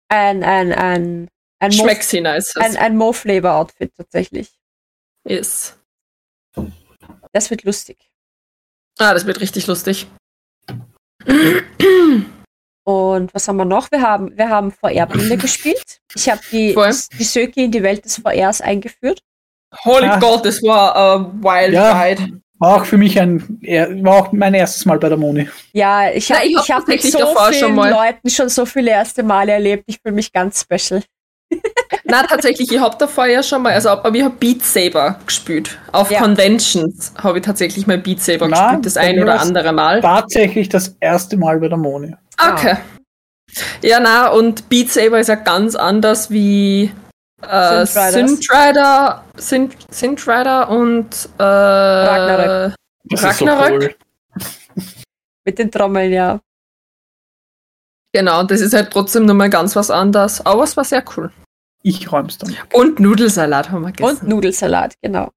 ein, 0.09 0.43
ein, 0.43 0.71
ein, 0.73 1.27
ein, 1.59 1.71
Schmeckt 1.71 2.03
sie 2.03 2.21
nice. 2.21 2.55
ein, 2.57 2.77
ein 2.77 2.95
Mo-Flavor-Outfit 2.97 3.93
tatsächlich. 3.95 4.58
Ist. 5.29 5.77
Das 7.31 7.49
wird 7.49 7.63
lustig. 7.63 7.97
Ah, 8.97 9.13
das 9.13 9.25
wird 9.25 9.39
richtig 9.39 9.67
lustig. 9.67 10.07
Und 12.83 13.33
was 13.33 13.47
haben 13.47 13.57
wir 13.57 13.65
noch? 13.65 13.91
Wir 13.91 14.01
haben, 14.01 14.35
wir 14.35 14.49
haben 14.49 14.71
VR-Brille 14.71 15.37
gespielt. 15.45 15.99
Ich 16.15 16.27
habe 16.29 16.41
die, 16.51 16.73
Voll. 16.73 16.93
die 17.19 17.23
Söki 17.23 17.65
in 17.65 17.71
die 17.71 17.83
Welt 17.83 18.03
des 18.03 18.17
VRs 18.17 18.61
eingeführt. 18.61 19.21
Holy 19.85 20.07
Ah. 20.07 20.17
God, 20.19 20.43
das 20.45 20.63
war 20.63 20.95
a 20.95 21.31
wild 21.41 21.73
Ja. 21.73 22.01
ride. 22.01 22.41
War 22.57 22.81
auch 22.81 22.85
für 22.85 22.97
mich 22.97 23.17
ein, 23.19 23.41
war 24.03 24.15
auch 24.17 24.31
mein 24.33 24.53
erstes 24.53 24.85
Mal 24.85 24.97
bei 24.99 25.07
der 25.07 25.17
Moni. 25.17 25.47
Ja, 25.71 26.09
ich 26.11 26.29
habe 26.31 26.45
ich 26.45 26.71
hab 26.71 26.87
mit 26.87 27.01
so 27.03 27.19
vielen 27.19 27.53
schon 27.53 27.75
mal- 27.75 27.91
Leuten 27.91 28.29
schon 28.29 28.49
so 28.49 28.65
viele 28.65 28.91
erste 28.91 29.23
Male 29.23 29.53
erlebt. 29.53 29.83
Ich 29.87 29.99
fühle 30.01 30.15
mich 30.15 30.33
ganz 30.33 30.61
special. 30.61 31.03
Na, 32.09 32.23
tatsächlich, 32.23 32.71
ich 32.71 32.79
hab 32.79 32.97
davor 32.99 33.25
ja 33.25 33.43
schon 33.43 33.61
mal, 33.61 33.73
also 33.73 33.89
aber 33.89 34.13
ich 34.15 34.23
hab 34.23 34.39
Beat 34.39 34.63
Saber 34.63 35.19
gespielt. 35.25 35.77
Auf 35.91 36.11
Ja. 36.11 36.19
Conventions 36.19 37.13
habe 37.21 37.39
ich 37.39 37.45
tatsächlich 37.45 37.87
mal 37.87 37.97
Beat 37.97 38.21
Saber 38.21 38.47
Na, 38.47 38.61
gespielt, 38.67 38.85
das 38.85 38.97
ein 38.97 39.21
oder 39.21 39.39
andere 39.39 39.71
Mal. 39.73 40.01
Tatsächlich 40.01 40.69
das 40.69 40.95
erste 40.99 41.37
Mal 41.37 41.59
bei 41.59 41.67
der 41.67 41.77
Moni. 41.77 42.15
Okay. 42.39 42.77
Ja, 43.81 43.99
na, 43.99 44.29
und 44.29 44.69
Beat 44.69 44.91
Saber 44.91 45.19
ist 45.19 45.27
ja 45.27 45.35
ganz 45.35 45.75
anders 45.75 46.29
wie 46.29 46.91
äh, 47.41 47.85
Synth 47.85 47.95
Riders. 47.95 48.13
Synth 48.13 48.49
Rider, 48.51 49.23
Synth, 49.37 49.75
Synth 49.91 50.27
Rider 50.27 50.69
und 50.69 51.29
äh, 51.37 51.43
Ragnarök. 51.43 52.75
Das 53.05 53.23
Ragnarök? 53.23 53.83
ist 53.83 53.89
so 53.89 54.45
cool. 54.75 54.85
Mit 55.45 55.59
den 55.59 55.71
Trommeln, 55.71 56.11
ja. 56.11 56.39
Genau, 58.13 58.43
das 58.43 58.61
ist 58.61 58.73
halt 58.73 58.91
trotzdem 58.91 59.25
nochmal 59.25 59.49
ganz 59.49 59.75
was 59.75 59.91
anderes. 59.91 60.45
Aber 60.45 60.63
es 60.63 60.75
war 60.75 60.83
sehr 60.83 61.03
cool. 61.15 61.31
Ich 61.81 62.11
räum's 62.11 62.37
dann. 62.37 62.55
Und 62.73 62.99
Nudelsalat 62.99 63.69
haben 63.71 63.81
wir 63.81 63.87
Und 63.87 63.97
gegessen. 63.97 64.29
Nudelsalat, 64.29 64.95
genau. 65.01 65.31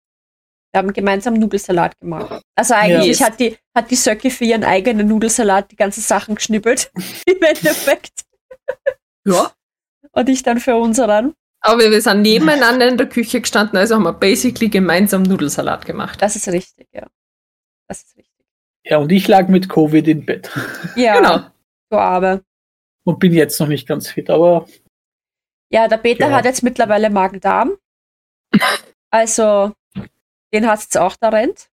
Wir 0.72 0.78
haben 0.78 0.92
gemeinsam 0.92 1.34
Nudelsalat 1.34 1.98
gemacht. 2.00 2.42
Also 2.56 2.74
eigentlich 2.74 3.18
Ja. 3.20 3.26
hat 3.26 3.38
die, 3.40 3.56
hat 3.76 3.90
die 3.90 3.96
Söcki 3.96 4.30
für 4.30 4.44
ihren 4.44 4.64
eigenen 4.64 5.06
Nudelsalat 5.06 5.70
die 5.70 5.76
ganzen 5.76 6.00
Sachen 6.00 6.34
geschnippelt. 6.34 6.90
Im 7.26 7.42
Endeffekt. 7.42 8.22
ja. 9.26 9.52
Und 10.12 10.28
ich 10.28 10.42
dann 10.42 10.60
für 10.60 10.76
unseren. 10.76 11.34
Aber 11.60 11.78
wir 11.90 12.00
sind 12.02 12.22
nebeneinander 12.22 12.88
in 12.88 12.96
der 12.98 13.08
Küche 13.08 13.40
gestanden, 13.40 13.78
also 13.78 13.94
haben 13.94 14.02
wir 14.02 14.12
basically 14.12 14.68
gemeinsam 14.68 15.22
Nudelsalat 15.22 15.84
gemacht. 15.86 16.20
Das 16.20 16.34
ist 16.36 16.48
richtig, 16.48 16.88
ja. 16.92 17.06
Das 17.88 18.02
ist 18.02 18.16
richtig. 18.16 18.44
Ja, 18.84 18.98
und 18.98 19.12
ich 19.12 19.28
lag 19.28 19.46
mit 19.48 19.68
Covid 19.68 20.08
im 20.08 20.26
Bett 20.26 20.50
Ja, 20.96 21.16
Genau. 21.18 21.46
du 21.90 21.96
Arme. 21.98 22.42
und 23.04 23.20
bin 23.20 23.32
jetzt 23.32 23.60
noch 23.60 23.68
nicht 23.68 23.86
ganz 23.86 24.08
fit, 24.08 24.28
aber 24.28 24.66
Ja, 25.72 25.88
der 25.88 25.96
Peter 25.96 26.28
Ja. 26.28 26.36
hat 26.36 26.44
jetzt 26.44 26.62
mittlerweile 26.62 27.10
Magen-Darm. 27.10 27.76
Also, 29.10 29.72
den 30.52 30.66
hat's 30.68 30.84
jetzt 30.84 30.98
auch 30.98 31.16
da 31.18 31.30
rennt. 31.30 31.68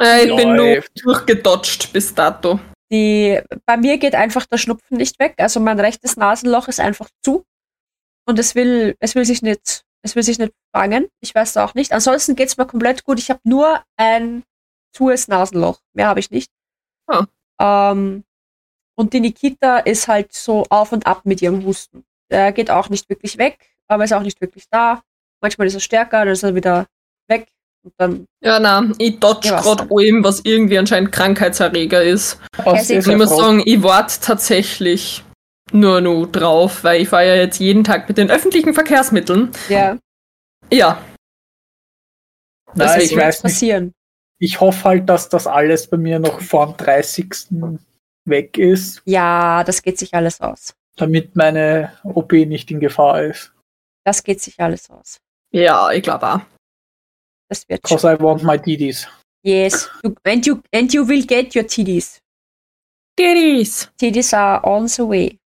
Äh, 0.00 0.26
ich 0.26 0.36
bin 0.36 0.56
nur 0.56 0.82
durchgedodged 1.02 1.92
bis 1.92 2.14
dato. 2.14 2.58
Die, 2.90 3.40
bei 3.66 3.76
mir 3.76 3.98
geht 3.98 4.14
einfach 4.14 4.46
der 4.46 4.58
Schnupfen 4.58 4.96
nicht 4.96 5.18
weg. 5.18 5.34
Also 5.38 5.60
mein 5.60 5.78
rechtes 5.80 6.16
Nasenloch 6.16 6.68
ist 6.68 6.80
einfach 6.80 7.08
zu. 7.22 7.44
Und 8.26 8.38
es 8.38 8.54
will, 8.54 8.96
es 9.00 9.14
will 9.14 9.24
sich 9.24 9.42
nicht, 9.42 9.84
es 10.02 10.16
will 10.16 10.22
sich 10.22 10.38
nicht 10.38 10.52
fangen. 10.74 11.08
Ich 11.20 11.34
weiß 11.34 11.56
auch 11.58 11.74
nicht. 11.74 11.92
Ansonsten 11.92 12.34
geht's 12.36 12.56
mir 12.56 12.66
komplett 12.66 13.04
gut. 13.04 13.18
Ich 13.18 13.30
habe 13.30 13.40
nur 13.44 13.82
ein 13.96 14.42
zues 14.92 15.28
Nasenloch. 15.28 15.80
Mehr 15.92 16.08
habe 16.08 16.20
ich 16.20 16.30
nicht. 16.30 16.50
Ah. 17.06 17.26
Ähm, 17.60 18.24
und 18.96 19.12
die 19.12 19.20
Nikita 19.20 19.78
ist 19.78 20.08
halt 20.08 20.32
so 20.32 20.64
auf 20.70 20.92
und 20.92 21.06
ab 21.06 21.22
mit 21.24 21.42
ihrem 21.42 21.64
Husten. 21.64 22.04
Der 22.30 22.52
geht 22.52 22.70
auch 22.70 22.88
nicht 22.88 23.08
wirklich 23.08 23.38
weg, 23.38 23.58
aber 23.88 24.04
ist 24.04 24.12
auch 24.12 24.22
nicht 24.22 24.40
wirklich 24.40 24.64
da. 24.70 25.02
Manchmal 25.40 25.66
ist 25.66 25.74
er 25.74 25.80
stärker, 25.80 26.20
dann 26.24 26.32
ist 26.32 26.42
er 26.42 26.54
wieder 26.54 26.86
weg. 27.28 27.48
Und 27.82 27.92
dann, 27.98 28.26
Ja, 28.42 28.58
na, 28.58 28.90
ich 28.98 29.20
dodge 29.20 29.48
Ja, 29.48 29.60
gerade 29.60 29.86
allem, 29.90 30.24
was 30.24 30.40
irgendwie 30.44 30.78
anscheinend 30.78 31.12
Krankheitserreger 31.12 32.02
ist. 32.02 32.40
Und 32.64 32.88
ich 32.88 33.06
muss 33.06 33.28
sagen, 33.36 33.62
ich 33.64 33.82
warte 33.82 34.20
tatsächlich 34.22 35.22
nur 35.72 36.00
noch 36.00 36.26
drauf, 36.26 36.82
weil 36.82 37.02
ich 37.02 37.08
fahre 37.10 37.26
ja 37.26 37.34
jetzt 37.34 37.58
jeden 37.60 37.84
Tag 37.84 38.08
mit 38.08 38.16
den 38.16 38.30
öffentlichen 38.30 38.72
Verkehrsmitteln. 38.72 39.50
ja, 39.68 39.98
Ja, 40.72 40.98
Nein, 42.76 42.86
das 42.86 42.96
ich 42.96 43.02
ist 43.04 43.10
wird 43.12 43.22
weiß 43.22 43.44
nicht. 43.44 43.52
passieren. 43.52 43.92
Ich 44.38 44.60
hoffe 44.60 44.84
halt, 44.84 45.08
dass 45.08 45.28
das 45.28 45.46
alles 45.46 45.86
bei 45.86 45.96
mir 45.96 46.18
noch 46.18 46.40
vor 46.40 46.66
dem 46.66 46.76
30. 46.78 47.48
weg 48.24 48.56
ist, 48.58 49.02
Ja, 49.04 49.62
das 49.64 49.82
geht 49.82 49.98
sich 49.98 50.14
alles 50.14 50.40
aus. 50.40 50.74
Damit 50.96 51.34
meine 51.36 51.92
OP 52.04 52.32
nicht 52.32 52.70
in 52.70 52.80
Gefahr 52.80 53.22
ist. 53.24 53.52
Das 54.04 54.22
geht 54.22 54.40
sich 54.40 54.58
alles 54.60 54.88
aus. 54.90 55.18
ja, 55.52 55.90
ich 55.92 56.02
glaube 56.02 56.26
auch. 56.34 56.40
Das 57.48 57.68
wird 57.68 57.86
schon. 57.86 57.96
Because 57.96 58.14
I 58.16 58.20
want 58.22 58.42
my 58.42 58.58
DDs. 58.58 59.06
Yes. 59.44 59.90
You, 60.02 60.14
and, 60.24 60.46
you, 60.46 60.60
and 60.74 60.92
you 60.92 61.06
will 61.06 61.24
get 61.26 61.54
your 61.54 61.66
TDs. 61.66 62.18
Titties. 63.16 63.90
TDs 63.98 64.32
are 64.34 64.62
on 64.64 64.88
the 64.88 65.02
way. 65.02 65.38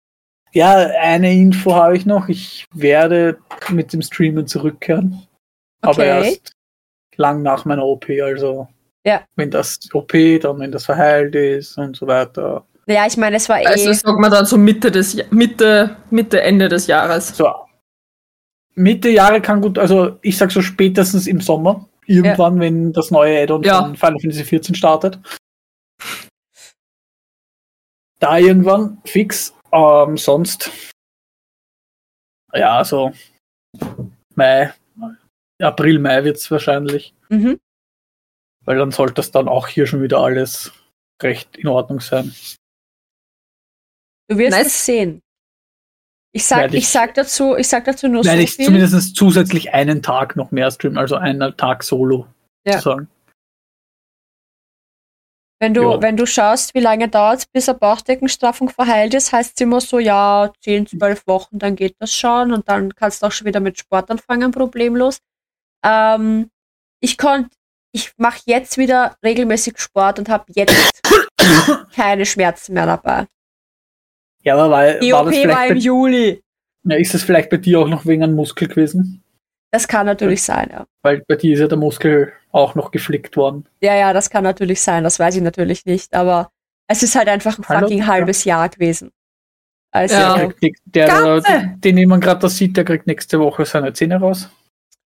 Ja, 0.53 0.75
eine 1.01 1.33
Info 1.33 1.73
habe 1.75 1.97
ich 1.97 2.05
noch. 2.05 2.29
Ich 2.29 2.65
werde 2.73 3.39
mit 3.69 3.91
dem 3.93 4.01
Streamen 4.01 4.47
zurückkehren. 4.47 5.27
Aber 5.81 5.91
Okay. 6.03 6.29
erst 6.29 6.51
lang 7.17 7.41
nach 7.41 7.65
meiner 7.65 7.83
OP. 7.83 8.09
Also, 8.21 8.67
Ja. 9.05 9.25
wenn 9.35 9.51
das 9.51 9.79
OP, 9.93 10.39
dann 10.39 10.59
wenn 10.59 10.71
das 10.71 10.85
verheilt 10.85 11.35
ist 11.35 11.77
und 11.77 11.95
so 11.97 12.07
weiter. 12.07 12.65
Ja, 12.87 13.05
ich 13.05 13.17
meine, 13.17 13.35
es 13.35 13.49
war 13.49 13.61
eh. 13.61 13.65
Also 13.65 13.91
sagt 13.93 14.17
man 14.19 14.31
dann 14.31 14.45
so 14.45 14.57
Mitte 14.57 14.89
des 14.91 15.13
Ja- 15.13 15.25
Mitte, 15.29 15.97
Mitte, 16.09 16.41
Ende 16.41 16.69
des 16.69 16.87
Jahres. 16.87 17.35
So. 17.35 17.53
Mitte 18.75 19.09
Jahre 19.09 19.41
kann 19.41 19.61
gut, 19.61 19.77
also 19.77 20.17
ich 20.21 20.37
sag 20.37 20.51
so 20.51 20.61
spätestens 20.61 21.27
im 21.27 21.41
Sommer. 21.41 21.87
Irgendwann, 22.05 22.59
wenn 22.61 22.93
das 22.93 23.11
neue 23.11 23.41
Add-on 23.41 23.63
Ja. 23.63 23.81
von 23.81 23.95
Final 23.97 24.19
Fantasy 24.21 24.45
14 24.45 24.75
startet. 24.75 25.19
Da 28.19 28.37
irgendwann 28.37 29.01
fix. 29.05 29.53
Ähm, 29.73 30.17
sonst. 30.17 30.71
Ja, 32.53 32.83
so 32.85 33.11
Mai, 34.35 34.73
April, 35.61 35.99
Mai 35.99 36.23
wird 36.23 36.37
es 36.37 36.49
wahrscheinlich. 36.49 37.13
Mhm. 37.29 37.59
Weil 38.63 38.77
dann 38.77 38.91
sollte 38.91 39.15
das 39.15 39.31
dann 39.31 39.49
auch 39.49 39.67
hier 39.67 39.85
schon 39.87 40.01
wieder 40.01 40.19
alles 40.19 40.71
recht 41.21 41.57
in 41.57 41.67
Ordnung 41.67 41.99
sein. 41.99 42.33
Du 44.29 44.37
wirst 44.37 44.57
Nice. 44.57 44.67
es 44.67 44.85
sehen. 44.85 45.21
Ich 46.33 46.45
sag, 46.45 46.67
ich, 46.73 46.79
ich- 46.83 46.89
sag 46.89 47.13
dazu, 47.15 47.55
ich 47.55 47.67
sag 47.67 47.85
dazu 47.85 48.07
nur 48.07 48.23
Nein, 48.23 48.37
so 48.37 48.43
ich 48.43 48.53
viel. 48.55 48.65
zumindest 48.65 49.15
zusätzlich 49.15 49.73
einen 49.73 50.03
Tag 50.03 50.35
noch 50.35 50.51
mehr 50.51 50.69
streamen, 50.69 50.97
also 50.97 51.15
einen 51.15 51.55
Tag 51.57 51.83
solo. 51.83 52.27
Ja. 52.65 52.73
Sozusagen. 52.73 53.07
Wenn 55.59 55.73
du, 55.73 55.81
Ja. 55.93 56.01
wenn 56.01 56.17
du 56.17 56.27
schaust, 56.27 56.75
wie 56.75 56.79
lange 56.81 57.07
dauert 57.09 57.51
bis 57.51 57.67
eine 57.67 57.79
Bauchdeckenstraffung 57.79 58.69
verheilt 58.69 59.15
ist, 59.15 59.31
heißt 59.31 59.53
es 59.55 59.61
immer 59.61 59.81
so, 59.81 59.97
ja, 59.97 60.51
10, 60.61 60.85
12 60.85 61.25
Wochen, 61.25 61.57
dann 61.57 61.75
geht 61.75 61.95
das 61.99 62.13
schon 62.13 62.51
und 62.51 62.69
dann 62.69 62.93
kannst 62.93 63.21
du 63.23 63.27
auch 63.27 63.31
schon 63.31 63.47
wieder 63.47 63.59
mit 63.59 63.79
Sport 63.79 64.11
anfangen, 64.11 64.51
problemlos. 64.51 65.17
Ähm, 65.83 66.51
ich 67.01 67.17
konnte, 67.17 67.49
ich 67.91 68.11
mache 68.17 68.41
jetzt 68.45 68.77
wieder 68.77 69.15
regelmäßig 69.23 69.79
Sport 69.79 70.19
und 70.19 70.29
habe 70.29 70.45
jetzt 70.49 71.01
keine 71.95 72.25
Schmerzen 72.27 72.73
mehr 72.73 72.85
dabei. 72.85 73.25
Ja, 74.47 74.55
aber 74.55 74.71
weil, 74.71 74.99
Die 75.01 75.11
war 75.11 75.21
OP 75.25 75.31
das 75.31 75.35
war, 75.47 75.67
im 75.67 75.73
bei, 75.73 75.79
Juli. 75.79 76.41
ja, 76.85 76.95
ist 76.97 77.13
das 77.13 77.21
vielleicht 77.23 77.49
bei 77.49 77.57
dir 77.57 77.79
auch 77.81 77.87
noch 77.89 78.05
wegen 78.05 78.23
einem 78.23 78.35
Muskel 78.35 78.69
gewesen? 78.69 79.21
Das 79.71 79.87
kann 79.89 80.05
natürlich 80.05 80.41
sein, 80.41 80.69
ja. 80.71 80.85
Weil 81.03 81.21
bei 81.27 81.35
dir 81.35 81.53
ist 81.53 81.59
ja 81.59 81.67
der 81.67 81.77
Muskel 81.77 82.31
auch 82.53 82.73
noch 82.75 82.91
geflickt 82.91 83.35
worden. 83.35 83.65
Ja, 83.81 83.93
ja, 83.95 84.13
das 84.13 84.29
kann 84.29 84.45
natürlich 84.45 84.81
sein, 84.81 85.03
das 85.03 85.19
weiß 85.19 85.35
ich 85.35 85.41
natürlich 85.41 85.85
nicht, 85.85 86.13
aber 86.13 86.49
es 86.87 87.03
ist 87.03 87.15
halt 87.15 87.27
einfach 87.27 87.57
ein 87.59 87.67
Hallo? 87.67 87.81
fucking 87.81 87.99
Ja. 87.99 88.07
halbes 88.07 88.45
Jahr 88.45 88.69
gewesen. 88.69 89.11
Also, 89.91 90.15
Ja. 90.15 90.47
Der 90.63 90.71
der, 90.85 91.41
der, 91.41 91.75
den 91.83 91.97
jemand 91.97 92.23
gerade 92.23 92.39
das 92.39 92.55
sieht, 92.55 92.77
der 92.77 92.85
kriegt 92.85 93.05
nächste 93.07 93.39
Woche 93.39 93.65
seine 93.65 93.91
Zähne 93.91 94.17
raus. 94.17 94.49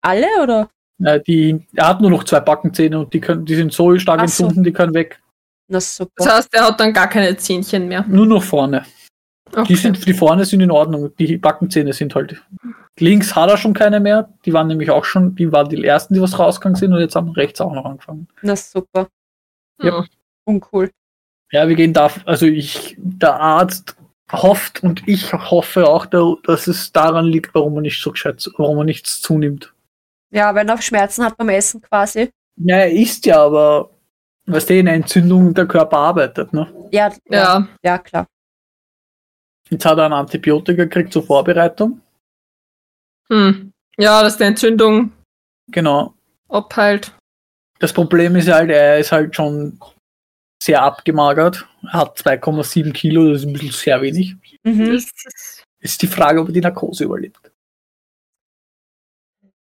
alle 0.02 0.26
oder? 0.42 0.68
Äh, 1.02 1.20
die, 1.26 1.66
er 1.74 1.88
hat 1.88 2.02
nur 2.02 2.10
noch 2.10 2.24
zwei 2.24 2.40
Backenzähne 2.40 2.98
und 2.98 3.14
die, 3.14 3.20
können, 3.20 3.46
die 3.46 3.54
sind 3.54 3.72
so 3.72 3.98
stark 3.98 4.20
Ach 4.22 4.28
so. 4.28 4.48
die 4.50 4.72
können 4.72 4.92
weg. 4.92 5.18
Na 5.68 5.80
super. 5.80 6.10
Das 6.16 6.34
heißt, 6.34 6.48
er 6.54 6.66
hat 6.66 6.78
dann 6.78 6.92
gar 6.92 7.08
keine 7.08 7.34
Zähnchen 7.38 7.88
mehr. 7.88 8.04
Nur 8.06 8.26
noch 8.26 8.42
vorne. 8.42 8.84
Okay. 9.52 9.64
Die, 9.68 9.74
sind, 9.76 10.06
die 10.06 10.14
vorne 10.14 10.44
sind 10.44 10.60
in 10.60 10.70
Ordnung. 10.70 11.14
Die 11.18 11.36
Backenzähne 11.36 11.92
sind 11.92 12.14
halt. 12.14 12.40
Links 12.98 13.34
hat 13.34 13.50
er 13.50 13.56
schon 13.56 13.74
keine 13.74 13.98
mehr. 14.00 14.28
Die 14.44 14.52
waren 14.52 14.66
nämlich 14.68 14.90
auch 14.90 15.04
schon, 15.04 15.34
die 15.34 15.50
waren 15.50 15.68
die 15.68 15.82
ersten, 15.84 16.14
die 16.14 16.20
was 16.20 16.38
rausgegangen 16.38 16.76
sind 16.76 16.92
und 16.92 17.00
jetzt 17.00 17.16
haben 17.16 17.30
rechts 17.30 17.60
auch 17.60 17.72
noch 17.72 17.84
angefangen. 17.84 18.28
Na 18.42 18.54
super. 18.56 19.08
Ja. 19.82 20.04
Uncool. 20.44 20.90
Ja, 21.52 21.66
wir 21.68 21.74
gehen 21.74 21.92
da, 21.92 22.10
also 22.26 22.46
ich, 22.46 22.96
der 22.98 23.34
Arzt 23.40 23.96
hofft 24.30 24.82
und 24.84 25.02
ich 25.08 25.32
hoffe 25.32 25.88
auch, 25.88 26.06
da- 26.06 26.34
dass 26.44 26.66
es 26.68 26.92
daran 26.92 27.24
liegt, 27.26 27.52
warum 27.54 27.74
er 27.76 27.80
nicht 27.80 28.00
so 28.00 28.12
gescheit, 28.12 28.48
warum 28.56 28.78
er 28.78 28.84
nichts 28.84 29.20
zunimmt. 29.20 29.72
Ja, 30.32 30.54
wenn 30.54 30.68
er 30.68 30.80
Schmerzen 30.80 31.24
hat 31.24 31.36
beim 31.36 31.48
Essen 31.48 31.80
quasi. 31.82 32.30
Ja, 32.56 32.76
er 32.76 32.92
isst 32.92 33.26
ja, 33.26 33.42
aber 33.42 33.90
was 34.46 34.66
der 34.66 34.78
eine 34.78 34.92
Entzündung 34.92 35.54
der 35.54 35.66
Körper 35.66 35.96
arbeitet, 35.96 36.52
ne? 36.52 36.72
Ja, 36.92 37.10
Ja. 37.28 37.66
ja 37.82 37.98
klar. 37.98 38.26
Jetzt 39.70 39.84
hat 39.84 39.98
er 39.98 40.06
ein 40.06 40.12
Antibiotika 40.12 40.84
gekriegt 40.84 41.12
zur 41.12 41.22
Vorbereitung. 41.24 42.00
Hm. 43.30 43.72
Ja, 43.96 44.22
dass 44.22 44.36
die 44.36 44.44
Entzündung 44.44 45.12
Genau. 45.68 46.14
abheilt. 46.48 47.12
Das 47.78 47.92
Problem 47.92 48.36
ist 48.36 48.48
halt, 48.48 48.70
er 48.70 48.98
ist 48.98 49.12
halt 49.12 49.34
schon 49.36 49.78
sehr 50.62 50.82
abgemagert. 50.82 51.66
Er 51.84 51.92
hat 51.94 52.18
2,7 52.18 52.92
Kilo, 52.92 53.30
das 53.30 53.40
ist 53.42 53.46
ein 53.46 53.52
bisschen 53.52 53.70
sehr 53.72 54.02
wenig. 54.02 54.36
Mhm. 54.64 54.98
Ist- 55.78 56.02
die 56.02 56.06
Frage, 56.06 56.40
ob 56.40 56.48
er 56.48 56.52
die 56.52 56.60
Narkose 56.60 57.04
überlebt. 57.04 57.40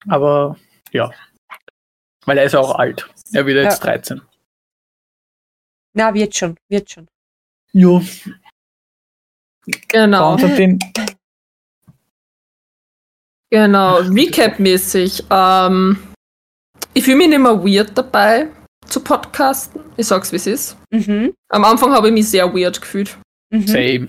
Aber 0.08 0.58
ja. 0.92 1.12
Weil 2.26 2.38
er 2.38 2.46
ist 2.46 2.56
auch 2.56 2.76
alt. 2.76 3.10
Er 3.34 3.46
wird 3.46 3.64
jetzt 3.64 3.80
Ja. 3.84 3.92
13. 3.92 4.22
Na, 5.94 6.14
wird 6.14 6.36
schon, 6.36 6.58
wird 6.70 6.90
schon. 6.92 7.08
Jo, 7.72 8.02
Genau. 9.88 10.38
Genau, 13.52 14.00
Recap-mäßig. 14.00 15.24
Ähm, 15.30 15.98
ich 16.94 17.04
fühle 17.04 17.18
mich 17.18 17.30
nicht 17.30 17.40
mehr 17.40 17.64
weird 17.64 17.98
dabei 17.98 18.48
zu 18.86 19.00
podcasten. 19.00 19.82
Ich 19.98 20.08
sag's, 20.08 20.32
wie 20.32 20.36
es 20.38 20.48
ist. 20.48 20.78
Mhm. 20.92 21.34
Am 21.50 21.64
Anfang 21.66 21.92
habe 21.94 22.08
ich 22.08 22.14
mich 22.14 22.30
sehr 22.30 22.54
weird 22.54 22.82
gefühlt. 22.82 23.18
Mhm. 23.52 23.68
same. 23.68 24.08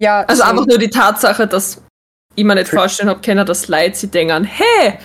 Ja, 0.00 0.20
Also 0.22 0.42
so. 0.42 0.48
einfach 0.50 0.66
nur 0.66 0.78
die 0.78 0.90
Tatsache, 0.90 1.46
dass 1.46 1.82
ich 2.34 2.44
mir 2.44 2.54
nicht 2.54 2.68
vorstellen 2.68 3.08
habe, 3.08 3.20
können 3.20 3.46
das 3.46 3.68
Leute 3.68 3.96
sie 3.96 4.08
denken, 4.08 4.44
hey, 4.44 4.98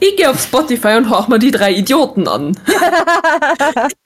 ich 0.00 0.16
gehe 0.16 0.30
auf 0.30 0.40
Spotify 0.40 0.96
und 0.96 1.10
hauch 1.10 1.26
mir 1.28 1.38
die 1.38 1.50
drei 1.50 1.72
Idioten 1.72 2.28
an. 2.28 2.56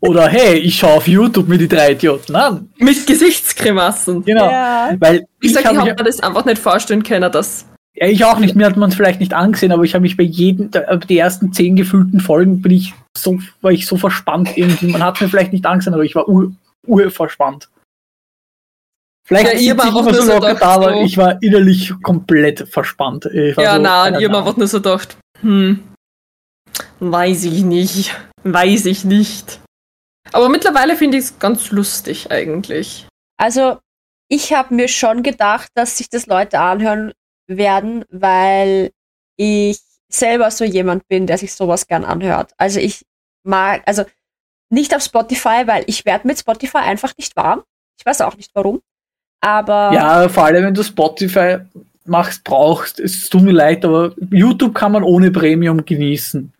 Oder 0.00 0.28
hey, 0.28 0.58
ich 0.58 0.76
schaue 0.78 0.94
auf 0.94 1.08
YouTube 1.08 1.48
mir 1.48 1.56
die 1.58 1.68
drei 1.68 1.92
Idioten 1.92 2.36
an. 2.36 2.68
Mit 2.76 3.06
Gesichtsgrimassen. 3.06 4.24
Genau. 4.24 4.50
Ja. 4.50 4.94
Weil 4.98 5.24
Ich 5.40 5.48
ich 5.50 5.54
sag, 5.54 5.62
ich 5.72 5.78
habe 5.78 5.90
mir 5.90 5.94
das 5.96 6.20
einfach 6.20 6.44
nicht 6.44 6.58
vorstellen 6.58 7.02
können, 7.02 7.32
dass. 7.32 7.66
ja, 7.94 8.06
ich 8.06 8.22
auch 8.24 8.38
nicht, 8.38 8.54
mir 8.54 8.66
hat 8.66 8.76
man 8.76 8.90
es 8.90 8.96
vielleicht 8.96 9.20
nicht 9.20 9.32
angesehen, 9.32 9.72
aber 9.72 9.84
ich 9.84 9.94
habe 9.94 10.02
mich 10.02 10.16
bei 10.16 10.24
jedem, 10.24 10.70
der- 10.70 10.96
die 10.98 11.16
ersten 11.18 11.52
zehn 11.52 11.74
gefühlten 11.76 12.20
Folgen 12.20 12.60
bin 12.60 12.72
ich 12.72 12.92
so, 13.16 13.38
war 13.62 13.70
ich 13.72 13.86
so 13.86 13.96
verspannt 13.96 14.56
irgendwie. 14.56 14.88
Man 14.88 15.02
hat 15.02 15.14
es 15.14 15.20
mir 15.22 15.28
vielleicht 15.28 15.52
nicht 15.52 15.64
angesehen, 15.64 15.94
aber 15.94 16.04
ich 16.04 16.14
war 16.14 16.28
ur, 16.28 16.52
urverspannt. 16.86 17.70
Vielleicht 19.26 19.54
Ja, 19.54 19.58
sitze 19.58 19.78
war 19.78 19.86
ich 19.86 19.92
auch 19.94 20.00
immer 20.00 20.12
nur 20.12 20.22
so 20.22 20.32
locker 20.34 20.46
gedacht, 20.48 20.62
da, 20.62 20.68
aber 20.68 20.92
so- 20.94 21.02
ich 21.04 21.16
war 21.16 21.42
innerlich 21.42 21.94
komplett 22.02 22.68
verspannt. 22.68 23.24
Ich 23.26 23.56
war 23.56 23.64
Ja, 23.64 23.70
so, 23.80 23.86
habe 23.88 24.10
mir 24.20 24.28
na. 24.28 24.38
einfach 24.40 24.56
nur 24.58 24.66
so 24.66 24.76
gedacht, 24.78 25.16
hm, 25.40 25.80
weiß 27.00 27.44
ich 27.44 27.62
nicht. 27.62 28.14
Weiß 28.42 28.84
ich 28.84 29.06
nicht. 29.06 29.60
Aber 30.32 30.48
mittlerweile 30.48 30.96
finde 30.96 31.18
ich 31.18 31.24
es 31.24 31.38
ganz 31.38 31.70
lustig 31.70 32.30
eigentlich. 32.30 33.06
Also, 33.36 33.78
ich 34.28 34.52
habe 34.52 34.74
mir 34.74 34.88
schon 34.88 35.22
gedacht, 35.22 35.68
dass 35.74 35.98
sich 35.98 36.08
das 36.08 36.26
Leute 36.26 36.58
anhören 36.58 37.12
werden, 37.46 38.04
weil 38.10 38.90
ich 39.36 39.80
selber 40.08 40.50
so 40.50 40.64
jemand 40.64 41.06
bin, 41.08 41.26
der 41.26 41.38
sich 41.38 41.52
sowas 41.52 41.86
gern 41.86 42.04
anhört. 42.04 42.52
Also 42.56 42.80
ich 42.80 43.04
mag, 43.42 43.82
also 43.86 44.04
nicht 44.70 44.94
auf 44.94 45.02
Spotify, 45.02 45.66
weil 45.66 45.84
ich 45.86 46.04
werde 46.04 46.26
mit 46.26 46.38
Spotify 46.38 46.78
einfach 46.78 47.12
nicht 47.18 47.36
warm. 47.36 47.62
Ich 47.98 48.06
weiß 48.06 48.22
auch 48.22 48.36
nicht 48.36 48.50
warum. 48.54 48.80
Aber 49.40 49.92
Ja, 49.92 50.28
vor 50.28 50.44
allem, 50.44 50.64
wenn 50.64 50.74
du 50.74 50.82
Spotify 50.82 51.58
machst, 52.06 52.44
brauchst, 52.44 52.98
es 53.00 53.28
tut 53.28 53.42
mir 53.42 53.52
leid, 53.52 53.84
aber 53.84 54.14
YouTube 54.30 54.74
kann 54.74 54.92
man 54.92 55.02
ohne 55.02 55.30
Premium 55.30 55.84
genießen. 55.84 56.52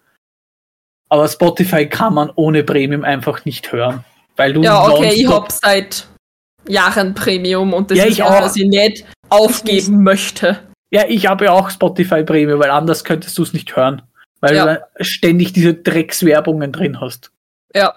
Aber 1.09 1.29
Spotify 1.29 1.87
kann 1.87 2.15
man 2.15 2.31
ohne 2.35 2.65
Premium 2.65 3.05
einfach 3.05 3.45
nicht 3.45 3.71
hören. 3.73 4.05
Weil 4.37 4.53
du 4.53 4.63
Ja, 4.63 4.87
okay, 4.89 5.13
ich 5.15 5.29
hab 5.29 5.51
seit 5.53 6.07
Jahren 6.67 7.15
Premium 7.15 7.73
und 7.73 7.91
das 7.91 7.99
Ja, 7.99 8.05
ist 8.07 8.21
auch. 8.23 8.31
was 8.43 8.57
ich 8.57 8.67
nicht 8.67 9.05
aufgeben 9.29 10.03
möchte. 10.03 10.61
Ja, 10.91 11.05
ich 11.09 11.27
habe 11.27 11.45
ja 11.47 11.53
auch 11.53 11.71
Spotify 11.71 12.23
Premium, 12.25 12.59
weil 12.61 12.71
anders 12.71 13.05
könntest 13.05 13.37
du 13.39 13.43
es 13.43 13.53
nicht 13.53 13.77
hören. 13.77 14.03
Weil 14.41 14.55
Ja. 14.57 14.75
du 14.77 15.05
ständig 15.05 15.53
diese 15.53 15.75
Dreckswerbungen 15.75 16.71
drin 16.73 17.01
hast. 17.01 17.31
Ja, 17.75 17.95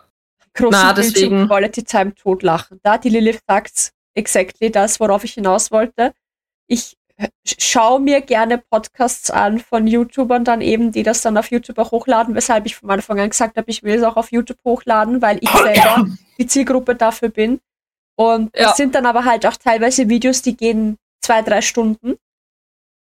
großen 0.54 0.72
Na, 0.72 0.94
Bildschirm, 0.94 1.14
deswegen- 1.14 1.48
Quality 1.48 1.84
Time 1.84 2.16
totlachen. 2.16 2.80
Da 2.84 2.98
die 2.98 3.10
Lilith 3.10 3.40
sagt 3.48 3.92
exactly 4.16 4.72
das, 4.72 5.00
worauf 5.00 5.24
ich 5.24 5.34
hinaus 5.34 5.72
wollte. 5.72 6.14
Ich 6.68 6.97
schaue 7.46 8.00
mir 8.00 8.22
gerne 8.22 8.58
Podcasts 8.58 9.32
an 9.32 9.60
von 9.60 9.88
YouTubern 9.88 10.44
dann 10.46 10.62
eben, 10.62 10.92
die 10.92 11.04
das 11.04 11.22
dann 11.22 11.38
auf 11.38 11.50
YouTube 11.52 11.80
auch 11.80 11.92
hochladen, 11.92 12.36
weshalb 12.36 12.66
ich 12.66 12.76
von 12.76 12.90
Anfang 12.92 13.20
an 13.20 13.30
gesagt 13.30 13.58
habe, 13.58 13.70
ich 13.70 13.84
will 13.84 13.96
es 13.96 14.04
auch 14.04 14.18
auf 14.18 14.32
YouTube 14.32 14.60
hochladen, 14.64 15.22
weil 15.22 15.40
ich 15.42 15.50
selber 15.50 16.06
die 16.38 16.48
Zielgruppe 16.48 16.96
dafür 16.96 17.30
bin. 17.30 17.60
Und 18.16 18.56
Ja. 18.56 18.72
es 18.72 18.78
sind 18.78 18.96
dann 18.96 19.06
aber 19.06 19.26
halt 19.26 19.46
auch 19.46 19.56
teilweise 19.58 20.10
Videos, 20.10 20.42
die 20.42 20.56
gehen 20.58 20.98
zwei, 21.22 21.42
drei 21.42 21.62
Stunden. 21.62 22.18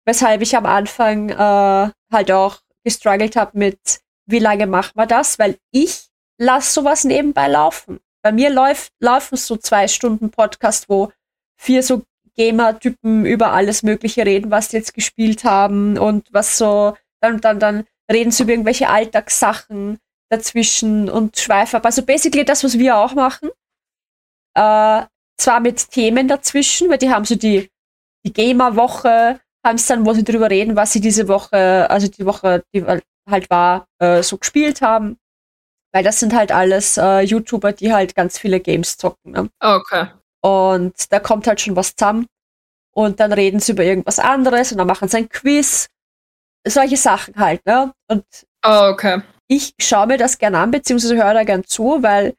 Weshalb 0.05 0.41
ich 0.43 0.57
am 0.57 0.67
Anfang 0.67 1.31
äh, 1.31 1.91
halt 2.13 2.31
auch 2.31 2.61
gestruggelt 2.85 3.35
habe 3.37 3.59
mit, 3.59 4.01
wie 4.27 4.39
lange 4.39 4.67
machen 4.67 4.93
wir 4.95 5.07
das? 5.07 5.39
Weil 5.39 5.59
ich 5.73 6.09
lasse 6.39 6.73
sowas 6.73 7.05
nebenbei 7.05 7.49
laufen. 7.49 8.01
Bei 8.23 8.31
mir 8.33 8.51
läuft, 8.51 8.93
laufen 9.01 9.37
so 9.37 9.57
zwei 9.57 9.89
Stunden 9.89 10.31
Podcast, 10.31 10.89
wo 10.89 11.13
vier 11.57 11.83
so 11.83 12.03
Gamer-Typen 12.37 13.25
über 13.25 13.53
alles 13.53 13.83
Mögliche 13.83 14.25
reden, 14.27 14.51
was 14.51 14.69
die 14.69 14.77
jetzt 14.77 14.95
gespielt 14.95 15.45
haben 15.45 15.99
und 15.99 16.29
was 16.33 16.59
so, 16.59 16.97
dann, 17.21 17.41
dann, 17.41 17.59
dann 17.59 17.85
reden 18.11 18.31
sie 18.31 18.43
über 18.43 18.53
irgendwelche 18.53 18.89
Alltagssachen 18.89 19.99
dazwischen 20.31 21.09
und 21.09 21.39
schweifen 21.39 21.77
ab. 21.77 21.87
Also 21.87 22.03
basically 22.03 22.45
das, 22.45 22.65
was 22.65 22.79
wir 22.79 22.97
auch 22.97 23.15
machen. 23.15 23.51
Äh, 24.55 25.03
zwar 25.39 25.61
mit 25.61 25.91
Themen 25.91 26.29
dazwischen, 26.29 26.89
weil 26.91 26.99
die 26.99 27.11
haben 27.11 27.25
so 27.25 27.35
die, 27.35 27.71
die 28.25 28.33
Gamer-Woche, 28.33 29.41
haben 29.65 29.77
es 29.77 29.87
dann, 29.87 30.07
wo 30.07 30.13
sie 30.13 30.25
drüber 30.25 30.51
reden, 30.51 30.77
was 30.77 30.93
sie 30.93 31.01
diese 31.01 31.29
Woche, 31.29 31.89
also 31.91 32.09
die 32.09 32.25
Woche, 32.25 32.65
die, 32.75 32.85
halt 33.29 33.51
war, 33.51 33.87
äh, 33.99 34.23
so 34.23 34.39
gespielt 34.39 34.81
haben. 34.81 35.19
Weil 35.93 36.05
das 36.05 36.21
sind 36.21 36.35
halt 36.35 36.53
alles 36.53 36.97
äh, 36.97 37.21
YouTuber, 37.21 37.73
die 37.73 37.93
halt 37.93 38.15
ganz 38.15 38.39
viele 38.39 38.61
Games 38.61 38.97
zocken. 38.97 39.33
Ne? 39.33 39.51
Okay. 39.61 40.09
Und 40.47 41.13
da 41.13 41.19
kommt 41.19 41.47
halt 41.49 41.61
schon 41.61 41.75
was 41.75 41.97
zusammen. 41.97 42.27
Und 42.95 43.19
dann 43.21 43.33
reden 43.33 43.59
sie 43.61 43.73
über 43.73 43.83
irgendwas 43.85 44.19
anderes 44.21 44.71
und 44.73 44.79
dann 44.79 44.87
machen 44.87 45.09
sie 45.09 45.17
ein 45.19 45.29
Quiz. 45.29 45.89
Solche 46.67 46.97
Sachen 46.97 47.35
halt, 47.37 47.65
ne? 47.67 47.93
Und 48.09 48.25
Oh, 48.65 48.89
okay. 48.93 49.23
ich 49.49 49.75
schaue 49.81 50.07
mir 50.07 50.19
das 50.19 50.39
gerne 50.39 50.59
an, 50.59 50.71
beziehungsweise 50.71 51.17
höre 51.17 51.35
da 51.35 51.45
gern 51.45 51.65
zu, 51.65 52.03
weil 52.03 52.35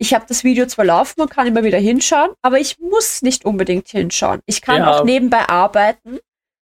ich 0.00 0.14
habe 0.14 0.26
das 0.28 0.44
Video 0.44 0.66
zwar 0.66 0.84
laufen 0.84 1.20
und 1.22 1.30
kann 1.30 1.46
immer 1.46 1.64
wieder 1.64 1.78
hinschauen, 1.78 2.30
aber 2.42 2.58
ich 2.60 2.78
muss 2.78 3.22
nicht 3.22 3.44
unbedingt 3.44 3.88
hinschauen. 3.88 4.40
Ich 4.46 4.62
kann 4.62 4.78
Ja. 4.82 4.90
auch 4.92 5.04
nebenbei 5.04 5.48
arbeiten 5.48 6.18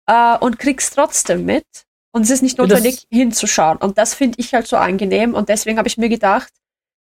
äh, 0.07 0.37
und 0.37 0.57
krieg's 0.59 0.91
trotzdem 0.91 1.43
mit. 1.45 1.65
Und 2.13 2.21
es 2.23 2.29
ist 2.29 2.41
nicht 2.41 2.57
Ja, 2.57 2.65
das- 2.65 2.79
notwendig 2.79 3.05
hinzuschauen. 3.11 3.77
Und 3.77 3.97
das 3.97 4.13
finde 4.13 4.39
ich 4.39 4.53
halt 4.53 4.67
so 4.67 4.77
angenehm. 4.77 5.33
Und 5.33 5.49
deswegen 5.49 5.77
habe 5.77 5.87
ich 5.89 5.97
mir 5.97 6.09
gedacht, 6.09 6.53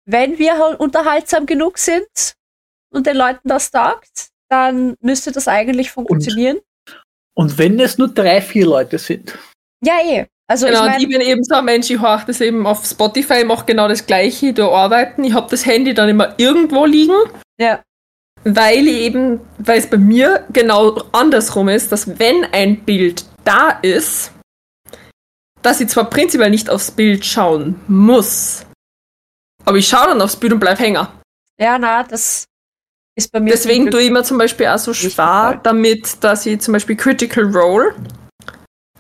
wenn 0.07 0.39
wir 0.39 0.59
halt 0.59 0.81
unterhaltsam 0.81 1.45
genug 1.47 1.79
sind 1.79 2.35
und 2.95 3.07
den 3.07 3.17
Leuten 3.17 3.49
das 3.49 3.71
taugt, 3.71 4.29
dann 4.49 4.97
müsste 5.01 5.33
das 5.33 5.49
eigentlich 5.49 5.91
funktionieren. 5.91 6.61
Und 7.37 7.59
wenn 7.59 7.81
es 7.81 7.99
nur 7.99 8.09
drei, 8.09 8.41
vier 8.41 8.67
Leute 8.67 8.99
sind. 8.99 9.37
Ja, 9.85 9.95
eh. 10.03 10.27
Also 10.47 10.67
Genau, 10.67 10.79
ich 10.79 10.85
und 10.85 10.91
meine, 10.91 11.03
ich 11.03 11.09
bin 11.09 11.21
eben 11.21 11.43
so 11.43 11.55
ein 11.55 11.65
Mensch, 11.65 11.91
ich 11.91 12.01
horche 12.01 12.27
das 12.27 12.41
eben 12.41 12.67
auf 12.67 12.85
Spotify, 12.85 13.45
mache 13.45 13.65
genau 13.65 13.89
das 13.89 14.07
gleiche, 14.07 14.53
da 14.53 14.69
arbeiten. 14.69 15.25
Ich 15.25 15.33
habe 15.33 15.51
das 15.51 15.65
Handy 15.65 15.95
dann 15.95 16.11
immer 16.11 16.35
irgendwo 16.39 16.85
liegen, 16.85 17.17
ja, 17.59 17.83
weil 18.45 18.87
ich 18.87 19.01
eben, 19.01 19.41
weil 19.59 19.79
es 19.79 19.89
bei 19.89 19.97
mir 19.97 20.47
genau 20.53 21.03
andersrum 21.13 21.69
ist, 21.69 21.91
dass 21.91 22.19
wenn 22.19 22.45
ein 22.53 22.85
Bild 22.85 23.25
da 23.45 23.71
ist, 23.81 24.33
dass 25.63 25.81
ich 25.81 25.89
zwar 25.89 26.11
prinzipiell 26.11 26.51
nicht 26.51 26.69
aufs 26.69 26.91
Bild 26.91 27.25
schauen 27.25 27.81
muss, 27.89 28.67
aber 29.65 29.79
ich 29.79 29.89
schaue 29.89 30.09
dann 30.09 30.21
aufs 30.21 30.37
Bild 30.37 30.53
und 30.53 30.61
bleib 30.61 30.79
hängen. 30.79 31.07
ja, 31.59 31.79
na, 31.79 32.03
das 32.03 32.45
ist 33.17 33.31
bei 33.33 33.41
mir. 33.41 33.51
Deswegen 33.53 33.91
tue 33.91 34.03
ich 34.03 34.11
mir 34.11 34.25
zum 34.25 34.39
Beispiel 34.39 34.67
auch 34.67 34.79
so 34.79 34.93
schwer 34.95 35.61
damit, 35.63 36.23
dass 36.23 36.47
ich 36.47 36.61
zum 36.61 36.73
Beispiel 36.73 36.97
Critical 36.97 37.45
Role 37.45 37.95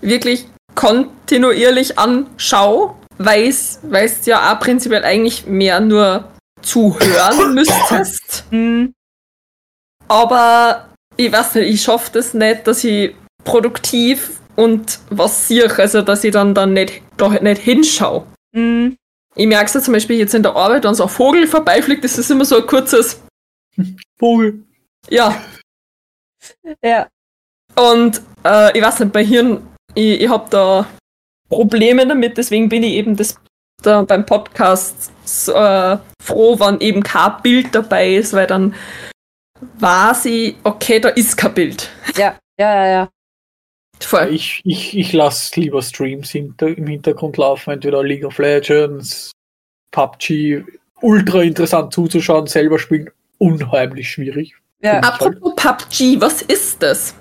wirklich 0.00 0.46
kontinuierlich 0.74 1.98
anschaue, 1.98 2.94
weil 3.18 3.48
es 3.48 3.80
ja 4.26 4.52
auch 4.52 4.60
prinzipiell 4.60 5.04
eigentlich 5.04 5.46
mehr 5.46 5.80
nur 5.80 6.28
zuhören 6.62 7.54
müsstest. 7.54 8.44
Hm, 8.50 8.92
Aber 10.08 10.88
ich 11.16 11.32
weiß 11.32 11.54
nicht, 11.56 11.74
ich 11.74 11.82
schaffe 11.82 12.10
das 12.12 12.34
nicht, 12.34 12.66
dass 12.66 12.84
ich 12.84 13.14
produktiv 13.44 14.40
und 14.56 14.98
was 15.10 15.48
sehe, 15.48 15.70
also 15.78 16.02
dass 16.02 16.24
ich 16.24 16.32
dann, 16.32 16.54
dann 16.54 16.72
nicht, 16.72 17.02
da 17.16 17.28
nicht 17.28 17.62
hinschaue. 17.62 18.26
hm, 18.54 18.96
Ich 19.36 19.46
merke 19.46 19.66
es 19.66 19.74
ja 19.74 19.80
zum 19.80 19.94
Beispiel 19.94 20.18
jetzt 20.18 20.34
in 20.34 20.42
der 20.42 20.54
Arbeit, 20.56 20.84
wenn 20.84 20.94
so 20.94 21.04
ein 21.04 21.08
Vogel 21.08 21.46
vorbeifliegt, 21.46 22.04
das 22.04 22.18
ist 22.18 22.30
immer 22.30 22.44
so 22.44 22.56
ein 22.56 22.66
kurzes 22.66 23.20
Vogel. 24.18 24.64
Ja. 25.08 25.40
ja. 26.82 27.08
Und 27.76 28.22
äh, 28.44 28.76
ich 28.76 28.84
weiß 28.84 29.00
nicht, 29.00 29.12
bei 29.12 29.24
Hirn, 29.24 29.66
ich, 29.94 30.22
ich 30.22 30.28
habe 30.28 30.48
da 30.50 30.86
Probleme 31.48 32.06
damit, 32.06 32.36
deswegen 32.36 32.68
bin 32.68 32.82
ich 32.82 32.94
eben 32.94 33.16
das 33.16 33.36
da 33.82 34.02
beim 34.02 34.24
Podcast 34.24 35.12
äh, 35.48 35.98
froh, 36.22 36.58
wenn 36.58 36.80
eben 36.80 37.02
kein 37.02 37.42
Bild 37.42 37.74
dabei 37.74 38.14
ist, 38.14 38.32
weil 38.32 38.46
dann 38.46 38.74
weiß 39.78 40.26
ich, 40.26 40.56
okay, 40.64 41.00
da 41.00 41.10
ist 41.10 41.36
kein 41.36 41.54
Bild. 41.54 41.90
Ja, 42.16 42.38
ja, 42.58 42.74
ja, 42.74 42.86
ja. 42.86 43.08
Voll. 44.00 44.28
Ich, 44.32 44.60
ich, 44.64 44.96
ich 44.96 45.12
lasse 45.12 45.60
lieber 45.60 45.82
Streams 45.82 46.30
hinter, 46.30 46.68
im 46.68 46.86
Hintergrund 46.86 47.36
laufen, 47.36 47.70
entweder 47.70 48.02
League 48.02 48.24
of 48.24 48.38
Legends, 48.38 49.32
PUBG. 49.90 50.64
Ultra 51.00 51.42
interessant 51.42 51.92
zuzuschauen, 51.92 52.46
selber 52.46 52.78
spielen 52.78 53.10
unheimlich 53.38 54.10
schwierig. 54.10 54.54
ja. 54.82 55.00
Apropos 55.00 55.54
PUBG, 55.56 56.20
was 56.20 56.42
ist 56.42 56.82
das? 56.82 57.14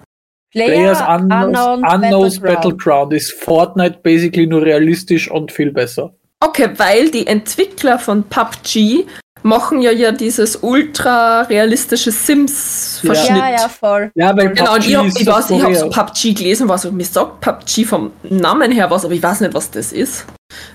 Players 0.51 1.01
Unknowns, 1.01 1.57
Unknown 1.57 1.84
Unknowns 1.84 2.39
Battleground. 2.39 2.61
Battleground 2.61 3.14
ist 3.14 3.32
Fortnite 3.34 3.99
basically 4.03 4.45
nur 4.45 4.61
realistisch 4.61 5.30
und 5.30 5.51
viel 5.51 5.72
besser. 5.72 6.14
Okay, 6.39 6.70
weil 6.78 7.09
die 7.09 7.26
Entwickler 7.26 7.97
von 7.97 8.24
PUBG 8.24 9.05
machen 9.41 9.82
ja 9.82 9.91
ja 9.91 10.11
dieses 10.11 10.57
ultra 10.57 11.41
realistische 11.43 12.11
Sims-Verschnitt. 12.11 13.38
Ja, 13.38 13.51
ja, 13.51 13.70
voll. 13.70 14.11
Ja, 14.16 14.38
weil 14.38 14.49
Genau, 14.53 14.74
und 14.74 14.80
PUBG 14.80 14.89
ich, 14.89 14.97
hab, 14.97 15.05
ist 15.05 15.22
ich 15.22 15.28
weiß, 15.28 15.49
ich 15.49 15.64
habe 15.64 15.76
so 15.76 15.86
Südkorea. 15.86 16.03
PUBG 16.03 16.34
gelesen, 16.34 16.70
was 16.70 16.91
mir 16.91 17.05
sagt 17.05 17.41
PUBG 17.41 17.86
vom 17.86 18.11
Namen 18.24 18.72
her 18.72 18.91
was, 18.91 19.05
aber 19.05 19.14
ich 19.14 19.24
weiß 19.24 19.41
nicht, 19.41 19.53
was 19.53 19.72
das 19.72 19.91
ist. 19.91 20.26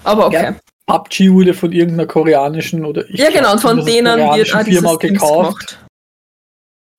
Aber 0.05 0.27
okay. 0.27 0.43
Ja, 0.43 0.55
PUBG 0.89 1.31
wurde 1.31 1.55
von 1.55 1.71
irgendeiner 1.71 2.07
koreanischen 2.07 2.85
oder 2.85 3.09
ich 3.09 3.21
Ja, 3.21 3.31
genau, 3.31 3.53
und 3.53 3.61
von 3.61 3.85
denen 3.85 4.19
wird 4.19 4.37
dieses 4.37 4.81
Firma 4.81 4.97
gekauft, 4.97 5.79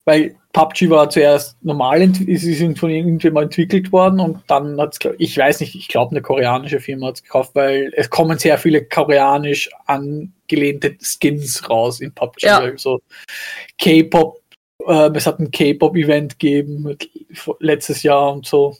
weil 0.04 0.36
PUBG 0.52 0.90
war 0.90 1.10
zuerst 1.10 1.62
normal, 1.62 2.08
sie 2.14 2.54
sind 2.54 2.78
von 2.78 2.90
irgendjemandem 2.90 3.48
entwickelt 3.48 3.90
worden 3.90 4.20
und 4.20 4.42
dann 4.46 4.80
hat 4.80 4.94
es, 4.94 5.10
ich 5.18 5.36
weiß 5.36 5.60
nicht, 5.60 5.74
ich 5.74 5.88
glaube 5.88 6.12
eine 6.12 6.22
koreanische 6.22 6.78
Firma 6.78 7.08
hat 7.08 7.16
es 7.16 7.22
gekauft, 7.24 7.54
weil 7.54 7.92
es 7.96 8.10
kommen 8.10 8.38
sehr 8.38 8.58
viele 8.58 8.84
koreanisch 8.84 9.68
angelehnte 9.86 10.96
Skins 11.00 11.68
raus 11.68 12.00
in 12.00 12.14
PUBG. 12.14 12.42
Ja. 12.46 12.58
Also 12.60 13.00
K-Pop, 13.78 14.40
äh, 14.86 15.10
es 15.14 15.26
hat 15.26 15.40
ein 15.40 15.50
K-Pop-Event 15.50 16.38
gegeben 16.38 16.96
letztes 17.58 18.04
Jahr 18.04 18.32
und 18.32 18.46
so. 18.46 18.76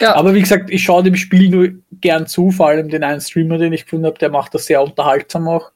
Ja. 0.00 0.14
Aber 0.14 0.34
wie 0.34 0.40
gesagt, 0.40 0.70
ich 0.70 0.82
schaue 0.82 1.02
dem 1.02 1.16
Spiel 1.16 1.48
nur 1.48 1.70
gern 1.92 2.26
zu, 2.26 2.50
vor 2.50 2.68
allem 2.68 2.88
den 2.88 3.02
einen 3.02 3.20
Streamer, 3.20 3.58
den 3.58 3.72
ich 3.72 3.84
gefunden 3.84 4.06
habe, 4.06 4.18
der 4.18 4.30
macht 4.30 4.54
das 4.54 4.66
sehr 4.66 4.82
unterhaltsam 4.82 5.48
auch. 5.48 5.72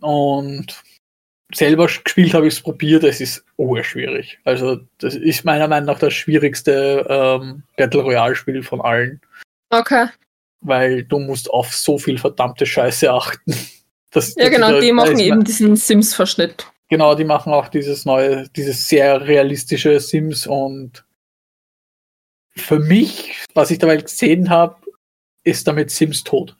Und 0.00 0.82
selber 1.52 1.86
gespielt 1.86 2.34
habe 2.34 2.46
ich 2.46 2.54
es 2.54 2.60
probiert, 2.60 3.04
es 3.04 3.20
ist 3.20 3.44
schwierig. 3.82 4.38
Also 4.44 4.80
das 4.98 5.14
ist 5.14 5.44
meiner 5.44 5.68
Meinung 5.68 5.86
nach 5.86 5.98
das 5.98 6.12
schwierigste 6.12 7.06
ähm, 7.08 7.62
Battle 7.76 8.02
Royale 8.02 8.36
Spiel 8.36 8.62
von 8.62 8.80
allen, 8.80 9.20
Okay. 9.70 10.08
weil 10.60 11.04
du 11.04 11.18
musst 11.18 11.50
auf 11.50 11.74
so 11.74 11.98
viel 11.98 12.18
verdammte 12.18 12.66
Scheiße 12.66 13.10
achten. 13.12 13.54
Das, 14.10 14.36
Ja, 14.36 14.44
das 14.44 14.54
genau, 14.54 14.80
die 14.80 14.86
da 14.86 14.94
machen 14.94 15.18
eben 15.18 15.42
diesen 15.42 15.74
Sims-Verschnitt. 15.74 16.70
Genau, 16.88 17.16
die 17.16 17.24
machen 17.24 17.52
auch 17.52 17.66
dieses 17.66 18.04
neue, 18.04 18.48
dieses 18.50 18.86
sehr 18.86 19.26
realistische 19.26 19.98
Sims 19.98 20.46
und 20.46 21.04
für 22.56 22.78
mich, 22.78 23.44
was 23.54 23.70
ich 23.70 23.78
dabei 23.78 23.96
gesehen 23.96 24.50
habe, 24.50 24.76
ist 25.42 25.66
damit 25.66 25.90
Sims 25.90 26.24
tot. 26.24 26.56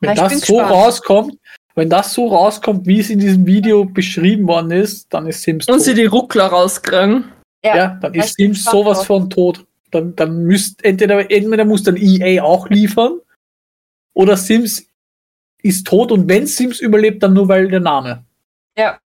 Wenn 0.00 0.12
ich 0.12 0.18
das 0.18 0.40
so 0.40 0.56
gespannt. 0.56 0.70
rauskommt, 0.70 1.38
wenn 1.74 1.88
das 1.88 2.12
so 2.12 2.28
rauskommt, 2.28 2.86
wie 2.86 3.00
es 3.00 3.10
in 3.10 3.18
diesem 3.18 3.46
Video 3.46 3.84
beschrieben 3.84 4.46
worden 4.46 4.70
ist, 4.72 5.12
dann 5.12 5.26
ist 5.26 5.42
Sims 5.42 5.68
Und 5.68 5.76
tot. 5.76 5.84
sie 5.84 5.94
die 5.94 6.06
Ruckler 6.06 6.46
rauskriegen. 6.46 7.24
Ja, 7.64 7.76
ja, 7.76 7.98
dann 8.00 8.14
ist 8.14 8.34
Sims 8.34 8.64
sowas 8.64 8.98
drauf. 8.98 9.06
von 9.06 9.30
tot. 9.30 9.64
Dann, 9.90 10.16
dann 10.16 10.44
müsst 10.44 10.84
entweder, 10.84 11.30
entweder 11.30 11.64
muss 11.64 11.82
dann 11.82 11.96
EA 11.96 12.42
auch 12.42 12.68
liefern 12.68 13.20
oder 14.14 14.36
Sims 14.36 14.86
ist 15.62 15.86
tot 15.86 16.10
und 16.10 16.28
wenn 16.28 16.46
Sims 16.46 16.80
überlebt, 16.80 17.22
dann 17.22 17.34
nur 17.34 17.46
weil 17.48 17.68
der 17.68 17.80
Name. 17.80 18.24
Ja. 18.76 18.98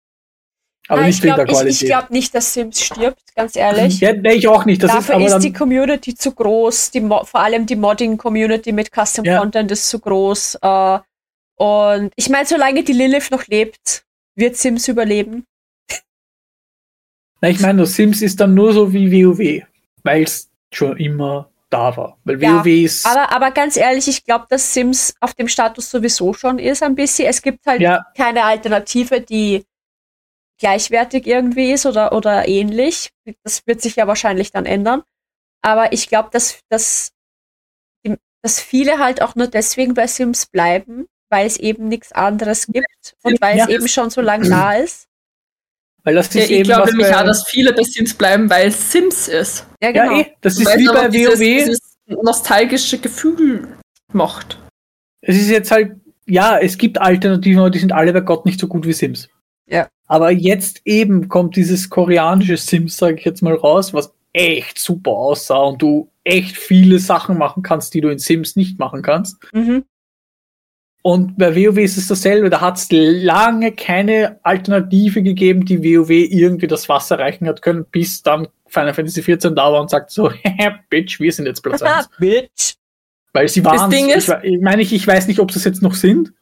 Aber 0.89 1.01
Nein, 1.01 1.09
nicht 1.09 1.17
ich 1.17 1.23
der 1.23 1.35
glaube 1.35 1.51
ich, 1.51 1.57
Qualität. 1.57 1.83
ich 1.83 1.89
glaub 1.89 2.11
nicht, 2.11 2.35
dass 2.35 2.55
Sims 2.55 2.81
stirbt, 2.85 3.35
ganz 3.35 3.57
ehrlich. 3.57 4.01
Ja, 4.01 4.13
nee, 4.13 4.35
ich 4.35 4.47
auch 4.47 4.65
nicht. 4.65 4.83
Das 4.83 4.91
ist 4.91 4.97
Dafür 4.97 5.17
aber 5.17 5.25
ist, 5.25 5.33
dann, 5.33 5.43
die 5.43 5.53
Community 5.53 6.15
zu 6.15 6.33
groß, 6.33 6.93
die 6.93 7.01
Mo 7.01 7.25
vor 7.25 7.41
allem 7.41 7.67
die 7.67 7.77
Modding-Community 7.77 8.73
mit 8.73 8.91
Custom 8.93 9.25
Ja. 9.25 9.41
Content 9.41 9.71
ist 9.73 9.89
zu 9.89 9.99
groß. 9.99 10.59
Äh, 10.63 10.99
und 11.57 12.13
ich 12.15 12.29
meine, 12.29 12.47
solange 12.47 12.85
die 12.85 12.93
Lilith 12.93 13.31
noch 13.31 13.47
lebt, 13.49 14.05
wird 14.37 14.57
Sims 14.57 14.87
überleben. 14.87 15.45
Na, 17.41 17.49
ich 17.49 17.61
meine, 17.61 17.85
Sims 17.87 18.23
ist 18.23 18.41
dann 18.41 18.55
nur 18.55 18.73
so 18.73 18.93
wie 18.93 19.11
WoW, 19.25 19.65
weil 20.05 20.23
es 20.23 20.51
schon 20.73 20.97
immer 20.99 21.51
da 21.69 21.97
war. 21.97 22.19
Weil 22.25 22.41
Ja, 22.41 22.61
WoW 22.61 22.67
ist. 22.67 23.07
Aber, 23.07 23.33
aber 23.33 23.51
ganz 23.51 23.77
ehrlich, 23.77 24.07
ich 24.07 24.25
glaube, 24.25 24.47
dass 24.49 24.73
Sims 24.73 25.15
auf 25.21 25.35
dem 25.35 25.49
Status 25.49 25.91
sowieso 25.91 26.33
schon 26.33 26.59
ist 26.59 26.83
ein 26.83 26.95
bisschen. 26.95 27.29
Es 27.29 27.43
gibt 27.43 27.67
halt 27.67 27.81
ja, 27.81 28.07
keine 28.17 28.45
Alternative, 28.45 29.21
die 29.21 29.65
gleichwertig 30.59 31.27
irgendwie 31.27 31.73
ist 31.73 31.87
oder, 31.87 32.13
oder 32.13 32.49
ähnlich. 32.49 33.11
Das 33.45 33.67
wird 33.67 33.81
sich 33.83 33.97
ja 33.97 34.07
wahrscheinlich 34.07 34.53
dann 34.53 34.67
ändern. 34.67 35.03
Aber 35.63 35.93
ich 35.93 36.09
glaube, 36.09 36.29
dass, 36.33 36.61
dass, 36.69 37.13
dass 38.43 38.61
viele 38.61 38.99
halt 38.99 39.23
auch 39.23 39.35
nur 39.35 39.49
deswegen 39.49 39.95
bei 39.95 40.07
Sims 40.07 40.47
bleiben, 40.47 41.07
weil 41.31 41.47
es 41.47 41.57
eben 41.59 41.89
nichts 41.89 42.13
anderes 42.13 42.67
gibt 42.67 43.15
und 43.23 43.41
weil 43.41 43.59
es 43.59 43.67
Ja. 43.69 43.75
eben 43.75 43.89
schon 43.89 44.11
so 44.11 44.21
lange 44.21 44.49
da 44.49 44.75
ist. 44.75 45.07
weil 46.05 46.15
das 46.15 46.33
Ja, 46.35 46.43
ist 46.43 46.51
ich 46.51 46.57
eben 46.59 46.69
glaube 46.69 46.83
was 46.85 46.91
nämlich 46.93 47.13
auch, 47.15 47.25
dass 47.25 47.49
viele 47.49 47.73
bei 47.73 47.83
Sims 47.83 48.15
bleiben, 48.15 48.49
weil 48.49 48.69
es 48.69 48.93
Sims 48.93 49.27
ist. 49.27 49.67
Ja, 49.83 49.91
Ja, 49.91 50.05
genau. 50.05 50.21
eh, 50.21 50.27
das 50.41 50.57
ist 50.59 50.65
Weil 50.67 50.77
es 50.77 50.83
wie 50.83 50.87
bei 50.95 51.09
dieses, 51.09 51.41
WoW. 51.41 51.65
dieses 51.65 51.97
nostalgische 52.07 52.99
Gefühl 52.99 53.77
macht. 54.13 54.57
es 55.23 55.37
ist 55.37 55.49
jetzt 55.51 55.73
halt, 55.73 55.97
ja, 56.27 56.59
es 56.59 56.79
gibt 56.79 56.99
Alternativen, 56.99 57.59
aber 57.59 57.71
die 57.71 57.81
sind 57.81 57.91
alle 57.93 58.13
bei 58.13 58.21
Gott 58.21 58.47
nicht 58.47 58.61
so 58.61 58.69
gut 58.69 58.87
wie 58.87 58.93
Sims. 58.93 59.29
Ja. 59.69 59.89
Aber 60.07 60.31
jetzt 60.31 60.83
eben 60.85 61.29
kommt 61.29 61.57
dieses 61.57 61.91
koreanische 61.91 62.57
Sims, 62.57 62.97
sage 62.97 63.17
ich 63.19 63.25
jetzt 63.25 63.43
mal 63.43 63.55
raus, 63.55 63.93
was 63.93 64.13
echt 64.33 64.79
super 64.79 65.11
aussah 65.13 65.59
und 65.63 65.83
du 65.83 66.11
echt 66.25 66.57
viele 66.57 66.99
Sachen 66.99 67.39
machen 67.39 67.63
kannst, 67.63 67.95
die 67.95 68.01
du 68.01 68.09
in 68.09 68.19
Sims 68.19 68.55
nicht 68.57 68.79
machen 68.79 69.03
kannst. 69.03 69.37
Mhm. 69.53 69.85
Und 71.03 71.39
bei 71.39 71.55
WoW 71.55 71.79
ist 71.79 71.97
es 71.97 72.09
dasselbe. 72.09 72.51
Da 72.51 72.61
hat 72.61 72.79
es 72.79 72.89
lange 72.91 73.71
keine 73.73 74.41
Alternative 74.43 75.23
gegeben, 75.23 75.65
die 75.65 75.79
WoW 75.85 76.11
irgendwie 76.11 76.67
das 76.67 76.89
Wasser 76.89 77.19
reichen 77.19 77.47
hat 77.47 77.63
können, 77.63 77.85
bis 77.91 78.23
dann 78.23 78.49
Final 78.67 78.93
Fantasy 78.93 79.21
XIV 79.23 79.55
da 79.55 79.73
war 79.73 79.81
und 79.81 79.91
sagt 79.91 80.11
so, 80.11 80.31
Bitch, 80.91 81.21
wir 81.21 81.33
sind 81.33 81.47
jetzt 81.47 81.63
Platz 81.63 81.81
1. 81.83 82.09
Bitch. 82.19 82.75
Weil 83.33 83.49
sie 83.49 83.63
Das 83.63 83.73
waren, 83.79 83.91
Ding 83.91 84.09
ich, 84.09 84.17
ist- 84.17 84.37
ich 84.43 84.61
meine, 84.61 84.83
ich, 84.83 84.93
ich 84.93 85.07
weiß 85.07 85.29
nicht, 85.29 85.39
ob 85.39 85.53
sie 85.53 85.59
es 85.59 85.65
jetzt 85.65 85.83
noch 85.83 85.95
sind, 85.95 86.33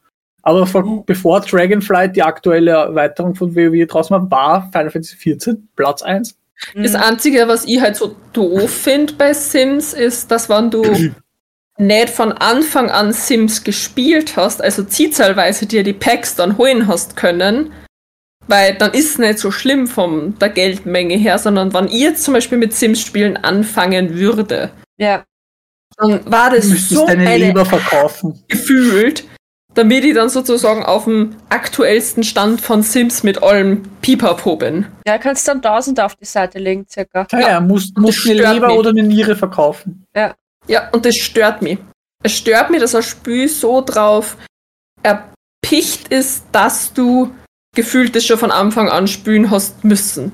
aber 0.45 0.65
vor, 0.65 1.03
bevor 1.05 1.41
Dragonflight 1.41 2.15
die 2.15 2.23
aktuelle 2.23 2.71
Erweiterung 2.71 3.35
von 3.35 3.53
WoW 3.55 3.85
draußen 3.87 4.15
war, 4.15 4.31
war 4.31 4.69
Final 4.71 4.89
Fantasy 4.91 5.17
XIV 5.35 5.57
Platz 5.75 6.01
1. 6.01 6.37
Das 6.73 6.93
Mhm. 6.93 6.97
Einzige, 6.99 7.47
was 7.49 7.65
ich 7.65 7.81
halt 7.81 7.97
so 7.97 8.15
doof 8.31 8.69
finde 8.71 9.13
bei 9.13 9.33
Sims, 9.33 9.93
ist, 9.93 10.31
dass 10.31 10.47
wenn 10.47 10.71
du 10.71 10.83
nicht 11.77 12.09
von 12.09 12.31
Anfang 12.31 12.89
an 12.89 13.11
Sims 13.11 13.63
gespielt 13.65 14.37
hast, 14.37 14.61
also 14.61 14.83
zielzahlweise 14.83 15.65
dir 15.65 15.83
die 15.83 15.91
Packs 15.91 16.35
dann 16.35 16.57
holen 16.57 16.87
hast 16.87 17.17
können, 17.17 17.73
weil 18.47 18.75
dann 18.75 18.93
ist 18.93 19.09
es 19.11 19.17
nicht 19.17 19.39
so 19.39 19.51
schlimm 19.51 19.87
von 19.87 20.37
der 20.39 20.49
Geldmenge 20.49 21.15
her, 21.15 21.37
sondern 21.39 21.73
wenn 21.73 21.87
ich 21.87 21.99
jetzt 22.01 22.23
zum 22.23 22.33
Beispiel 22.35 22.57
mit 22.59 22.73
Sims-Spielen 22.73 23.35
anfangen 23.37 24.15
würde, 24.15 24.69
Ja. 24.97 25.25
dann 25.97 26.21
war 26.31 26.51
das 26.51 26.65
müsstest 26.67 26.91
so 26.91 27.05
deine 27.07 27.27
eine 27.27 27.37
Leber 27.47 27.65
verkaufen. 27.65 28.41
gefühlt, 28.47 29.25
damit 29.75 30.03
ich 30.03 30.15
dann 30.15 30.29
sozusagen 30.29 30.83
auf 30.83 31.03
dem 31.03 31.35
aktuellsten 31.49 32.23
Stand 32.23 32.61
von 32.61 32.81
Sims 32.81 33.23
mit 33.23 33.43
allem 33.43 33.83
Pipapo 34.01 34.55
bin. 34.55 34.87
Ja, 35.05 35.17
kannst 35.17 35.47
dann 35.47 35.57
1000 35.57 35.99
auf 35.99 36.15
die 36.15 36.25
Seite 36.25 36.59
legen, 36.59 36.85
circa. 36.89 37.27
Ja, 37.31 37.39
ja, 37.39 37.59
musst, 37.59 37.97
musst 37.97 38.25
eine 38.25 38.35
Leber 38.35 38.67
mich. 38.69 38.77
oder 38.77 38.89
eine 38.89 39.03
Niere 39.03 39.35
verkaufen. 39.35 40.05
Ja, 40.67 40.89
und 40.91 41.05
das 41.05 41.15
stört 41.15 41.61
mich. 41.61 41.77
Es 42.23 42.31
stört 42.31 42.71
mich, 42.71 42.79
dass 42.79 42.91
das 42.91 43.05
Spiel 43.05 43.47
so 43.47 43.81
drauf 43.81 44.37
erpicht 45.03 46.07
ist, 46.07 46.45
dass 46.51 46.93
du 46.93 47.35
gefühlt 47.75 48.15
das 48.15 48.25
schon 48.25 48.39
von 48.39 48.51
Anfang 48.51 48.89
an 48.89 49.07
spielen 49.07 49.51
hast 49.51 49.83
müssen. 49.83 50.31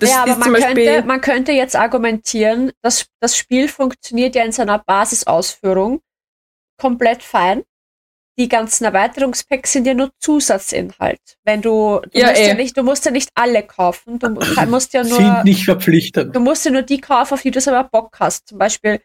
Das 0.00 0.10
ja, 0.10 0.22
aber 0.22 0.32
ist 0.32 0.38
man 0.38 0.54
könnte, 0.54 1.02
man 1.06 1.20
könnte 1.20 1.52
jetzt 1.52 1.76
argumentieren, 1.76 2.72
dass 2.82 3.06
das 3.20 3.36
Spiel 3.36 3.68
funktioniert 3.68 4.34
ja 4.34 4.44
in 4.44 4.52
seiner 4.52 4.78
Basisausführung 4.78 6.00
komplett 6.80 7.22
fein. 7.22 7.62
Die 8.38 8.48
ganzen 8.48 8.84
Erweiterungspacks 8.84 9.72
sind 9.72 9.86
ja 9.86 9.92
nur 9.94 10.10
Zusatzinhalt. 10.18 11.20
Wenn 11.44 11.60
du, 11.62 12.00
du 12.12 12.18
Ja, 12.18 12.28
musst 12.28 12.40
ja 12.40 12.48
eh. 12.48 12.54
nicht, 12.54 12.76
du 12.76 12.82
musst 12.82 13.04
ja 13.04 13.10
nicht 13.10 13.28
alle 13.34 13.62
kaufen. 13.62 14.18
Du 14.18 14.30
mu- 14.30 14.40
musst 14.68 14.92
ja 14.94 15.02
nur, 15.04 15.16
Sind 15.18 15.44
nicht 15.44 15.64
verpflichtend. 15.64 16.34
du 16.34 16.40
musst 16.40 16.64
ja 16.64 16.70
nur 16.70 16.82
die 16.82 17.00
kaufen, 17.00 17.34
auf 17.34 17.42
die 17.42 17.50
du 17.50 17.60
selber 17.60 17.84
Bock 17.84 18.16
hast. 18.18 18.48
Zum 18.48 18.58
Beispiel 18.58 19.00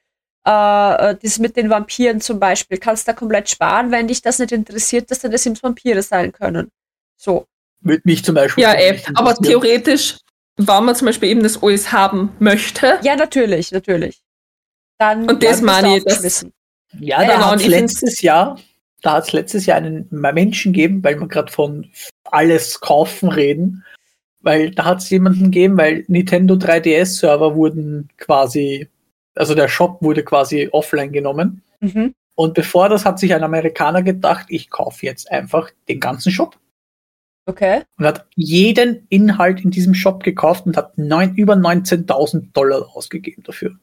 äh, 0.48 1.12
äh, 1.12 1.18
das 1.22 1.40
mit 1.40 1.58
den 1.58 1.70
Vampiren 1.70 2.22
zum 2.22 2.40
Beispiel. 2.40 2.78
Kannst 2.78 3.08
da 3.08 3.14
komplett 3.14 3.50
sparen, 3.50 3.92
wenn 3.92 4.08
dich 4.08 4.22
das 4.22 4.40
nicht 4.40 4.52
interessiert, 4.52 5.10
dass 5.12 5.20
deine 5.20 5.38
Sims 5.38 5.62
Vampire 5.64 6.02
sein 6.02 6.32
können. 6.32 6.70
So. 7.18 7.46
Würde 7.82 8.02
mich 8.06 8.24
zum 8.24 8.36
Beispiel. 8.36 8.64
ja, 8.64 8.74
ey, 8.74 8.94
nicht 8.94 9.10
aber 9.16 9.36
theoretisch, 9.36 10.18
wenn 10.58 10.86
man 10.86 10.96
zum 10.96 11.08
Beispiel 11.08 11.30
eben 11.30 11.44
das 11.44 11.62
alles 11.62 11.92
haben 11.92 12.34
möchte, 12.40 13.00
Ja, 13.04 13.16
natürlich, 13.16 13.72
natürlich. 13.72 14.22
Dann 14.98 15.30
Und 15.30 15.44
das 15.44 15.58
dann 15.58 15.66
meine 15.66 15.98
ich, 15.98 16.04
das-. 16.06 16.44
Ja, 16.94 17.22
Ja, 17.22 17.26
da 17.28 17.34
genau, 17.36 17.46
hat 17.52 17.66
letztes 17.66 18.22
Jahr, 18.22 18.58
da 19.06 19.14
hat 19.14 19.28
es 19.28 19.34
letztes 19.34 19.66
Jahr 19.66 19.78
einen 19.78 20.08
Menschen 20.10 20.74
gegeben, 20.74 21.04
weil 21.04 21.20
wir 21.20 21.28
gerade 21.28 21.52
von 21.52 21.88
alles 22.24 22.82
kaufen 22.82 23.30
reden, 23.30 23.84
weil 24.42 24.72
da 24.72 24.86
hat 24.86 25.00
es 25.00 25.10
jemanden 25.10 25.46
gegeben, 25.46 25.78
weil 25.78 26.06
Nintendo 26.08 26.56
3DS-Server 26.56 27.56
wurden 27.56 28.10
quasi, 28.18 28.90
also 29.36 29.54
der 29.54 29.68
Shop 29.68 30.02
wurde 30.02 30.24
quasi 30.24 30.70
offline 30.72 31.12
genommen. 31.12 31.62
Mhm. 31.82 32.16
Und 32.36 32.54
bevor 32.56 32.90
das 32.90 33.06
hat 33.06 33.20
sich 33.20 33.34
ein 33.34 33.44
Amerikaner 33.44 34.02
gedacht, 34.02 34.48
ich 34.50 34.70
kaufe 34.70 35.06
jetzt 35.06 35.32
einfach 35.32 35.70
den 35.88 36.00
ganzen 36.00 36.32
Shop. 36.32 36.58
Okay. 37.46 37.84
Und 37.98 38.06
hat 38.06 38.26
jeden 38.36 39.06
Inhalt 39.10 39.64
in 39.64 39.70
diesem 39.70 39.94
Shop 39.94 40.24
gekauft 40.24 40.66
und 40.66 40.78
hat 40.78 40.98
neun, 40.98 41.36
über 41.36 41.54
19.000 41.54 42.52
Dollar 42.54 42.90
ausgegeben 42.96 43.44
dafür. 43.44 43.76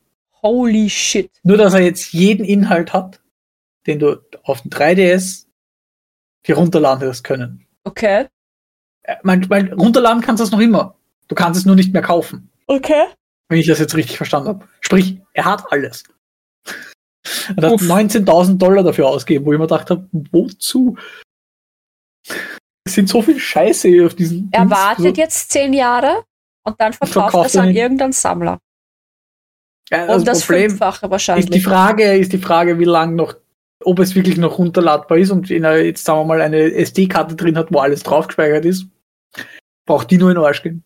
Holy 0.43 0.91
shit. 0.91 1.31
Nur, 1.45 1.57
dass 1.57 1.75
er 1.75 1.81
jetzt 1.81 2.13
jeden 2.13 2.45
Inhalt 2.45 2.93
hat, 2.93 3.22
den 3.87 3.99
du 3.99 4.17
auf 4.45 4.63
dem 4.63 4.71
3DS 4.71 5.47
dir 6.47 6.57
runterladen 6.57 7.09
hast 7.09 7.23
können. 7.23 7.67
Okay. 7.85 8.27
Äh, 9.03 9.17
Mein, 9.23 9.47
mein, 9.49 9.73
runterladen 9.73 10.23
kannst 10.23 10.41
du 10.41 10.45
es 10.45 10.51
noch 10.51 10.61
immer. 10.61 10.97
Du 11.29 11.35
kannst 11.35 11.59
es 11.59 11.67
nur 11.67 11.77
nicht 11.77 11.93
mehr 11.93 12.03
kaufen, 12.03 12.51
Okay. 12.67 13.05
wenn 13.49 13.59
ich 13.59 13.67
das 13.67 13.79
jetzt 13.79 13.95
richtig 13.95 14.17
verstanden 14.17 14.49
habe. 14.49 14.69
Sprich, 14.81 15.19
er 15.33 15.45
hat 15.47 15.71
alles. 15.73 16.05
Er 17.57 17.63
hat 17.67 17.73
Uff. 17.75 17.83
19.000 17.83 18.59
Dollar 18.59 18.83
dafür 18.83 19.07
ausgegeben, 19.07 19.47
wo 19.47 19.53
ich 19.53 19.59
mir 19.59 19.67
gedacht 19.67 19.91
habe, 19.91 20.09
wozu? 20.33 20.97
Es 22.85 22.95
sind 22.95 23.09
so 23.09 23.23
viel 23.23 23.39
Scheiße 23.39 23.89
hier 23.89 24.07
auf 24.07 24.15
diesen. 24.15 24.49
Er 24.53 24.63
Dings. 24.65 24.71
wartet 24.73 25.17
jetzt 25.17 25.51
zehn 25.53 25.73
Jahre 25.73 26.25
und 26.65 26.81
dann 26.81 26.93
verkauft 26.93 27.17
er 27.17 27.21
Verkauft 27.23 27.47
es 27.51 27.57
an 27.57 27.71
irgendeinen 27.71 28.13
Sammler. 28.13 28.59
Ja, 29.91 30.03
Um 30.03 30.09
das, 30.09 30.25
das 30.25 30.47
Problem 30.47 30.71
Fünffache 30.71 30.97
ist 30.97 31.03
die 31.07 31.11
wahrscheinlich. 31.11 31.65
Frage, 31.65 32.17
ist 32.17 32.33
die 32.33 32.39
Frage, 32.39 32.79
wie 32.81 32.85
lang 32.85 33.15
noch, 33.15 33.35
ob 33.85 33.99
es 33.99 34.15
wirklich 34.15 34.37
noch 34.37 34.59
runterladbar 34.59 35.19
ist 35.19 35.31
und 35.31 35.51
wenn 35.51 35.65
er 35.65 35.85
jetzt 35.85 36.05
sagen 36.05 36.21
wir 36.21 36.25
mal 36.25 36.41
eine 36.41 36.73
SD-Karte 36.73 37.37
drin 37.37 37.57
hat, 37.57 37.69
wo 37.71 37.79
alles 37.79 38.03
drauf 38.03 38.27
gespeichert 38.27 38.65
ist, 38.65 38.87
braucht 39.87 40.11
die 40.11 40.19
nur 40.19 40.31
in 40.31 40.37
den 40.37 40.45
Arsch 40.45 40.63
gehen. 40.63 40.85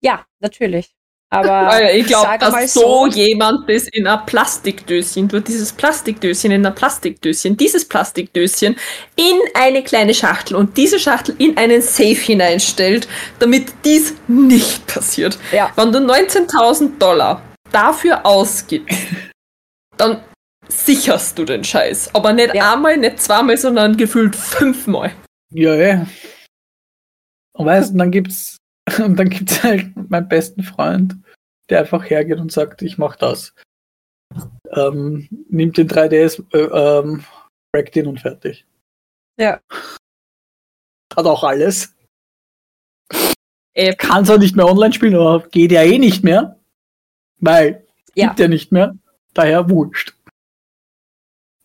Ja, 0.00 0.24
natürlich. 0.40 0.94
Aber 1.30 1.48
Weil 1.70 1.96
ich 1.96 2.06
glaube, 2.06 2.38
dass 2.38 2.72
so 2.74 3.06
jemand 3.06 3.68
das 3.68 3.88
in 3.88 4.06
ein 4.06 4.24
Plastikdöschen, 4.26 5.28
durch 5.28 5.44
dieses 5.44 5.72
Plastikdöschen 5.72 6.50
in 6.50 6.64
ein 6.64 6.74
Plastikdöschen, 6.74 7.56
dieses 7.56 7.86
Plastikdöschen 7.86 8.76
in 9.16 9.38
eine 9.54 9.82
kleine 9.82 10.14
Schachtel 10.14 10.56
und 10.56 10.76
diese 10.76 10.98
Schachtel 10.98 11.34
in 11.38 11.56
einen 11.56 11.82
Safe 11.82 12.14
hineinstellt, 12.14 13.08
damit 13.38 13.72
dies 13.84 14.14
nicht 14.26 14.86
passiert. 14.86 15.38
Ja. 15.52 15.70
Wenn 15.76 15.92
du 15.92 15.98
19.000 15.98 16.98
Dollar 16.98 17.42
dafür 17.70 18.24
ausgibst, 18.24 18.96
dann 19.98 20.22
sicherst 20.88 21.38
du 21.38 21.44
den 21.44 21.62
Scheiß. 21.64 22.14
Aber 22.14 22.32
nicht 22.32 22.54
Ja. 22.54 22.72
einmal, 22.72 22.96
nicht 22.96 23.20
zweimal, 23.20 23.58
sondern 23.58 23.96
gefühlt 23.98 24.34
fünfmal. 24.34 25.12
Ja, 25.52 25.74
ja. 25.74 26.06
Und 27.54 27.66
weißt 27.66 27.92
du, 27.92 27.98
dann 27.98 28.10
gibt's, 28.10 28.56
und 29.04 29.16
dann 29.16 29.28
gibt's 29.28 29.62
halt 29.62 29.94
meinen 30.10 30.28
besten 30.28 30.62
Freund, 30.62 31.16
der 31.68 31.80
einfach 31.80 32.08
hergeht 32.08 32.38
und 32.38 32.50
sagt, 32.50 32.80
ich 32.82 32.96
mach 32.96 33.16
das. 33.16 33.52
Ähm, 34.72 35.28
nimmt 35.50 35.76
den 35.76 35.88
3DS, 35.88 36.42
äh, 36.54 36.58
ähm, 37.00 37.24
crackt 37.74 37.96
ihn 37.96 38.06
und 38.06 38.20
fertig. 38.20 38.66
Ja. 39.38 39.60
Hat 41.14 41.26
auch 41.26 41.44
alles. 41.44 41.94
Äh, 43.74 43.94
Kann 43.94 44.24
zwar 44.24 44.38
nicht 44.38 44.56
mehr 44.56 44.66
online 44.66 44.92
spielen, 44.94 45.14
aber 45.14 45.46
geht 45.48 45.72
ja 45.72 45.82
eh 45.82 45.98
nicht 45.98 46.24
mehr. 46.24 46.58
Weil, 47.40 47.86
Ja. 48.14 48.28
gibt 48.28 48.40
ja 48.40 48.48
nicht 48.48 48.72
mehr. 48.72 48.96
Daher 49.34 49.68
wurscht. 49.70 50.14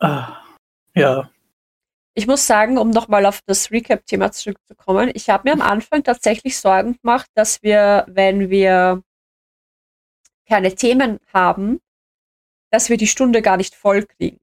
Ah, 0.03 0.43
ja. 0.95 1.29
Ich 2.13 2.27
muss 2.27 2.45
sagen, 2.45 2.77
um 2.77 2.89
nochmal 2.89 3.25
auf 3.25 3.39
das 3.45 3.71
Recap-Thema 3.71 4.33
zurückzukommen, 4.33 5.09
ich 5.13 5.29
habe 5.29 5.47
mir 5.47 5.53
am 5.53 5.61
Anfang 5.61 6.03
tatsächlich 6.03 6.59
Sorgen 6.59 6.97
gemacht, 7.01 7.29
dass 7.35 7.63
wir, 7.63 8.05
wenn 8.09 8.49
wir 8.49 9.01
keine 10.45 10.75
Themen 10.75 11.19
haben, 11.33 11.79
dass 12.69 12.89
wir 12.89 12.97
die 12.97 13.07
Stunde 13.07 13.41
gar 13.41 13.55
nicht 13.55 13.75
voll 13.75 14.05
kriegen. 14.05 14.41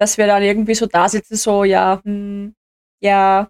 Dass 0.00 0.18
wir 0.18 0.26
dann 0.26 0.42
irgendwie 0.42 0.74
so 0.74 0.86
da 0.86 1.08
sitzen, 1.08 1.36
so, 1.36 1.62
ja, 1.62 2.00
hm, 2.04 2.56
ja, 3.00 3.48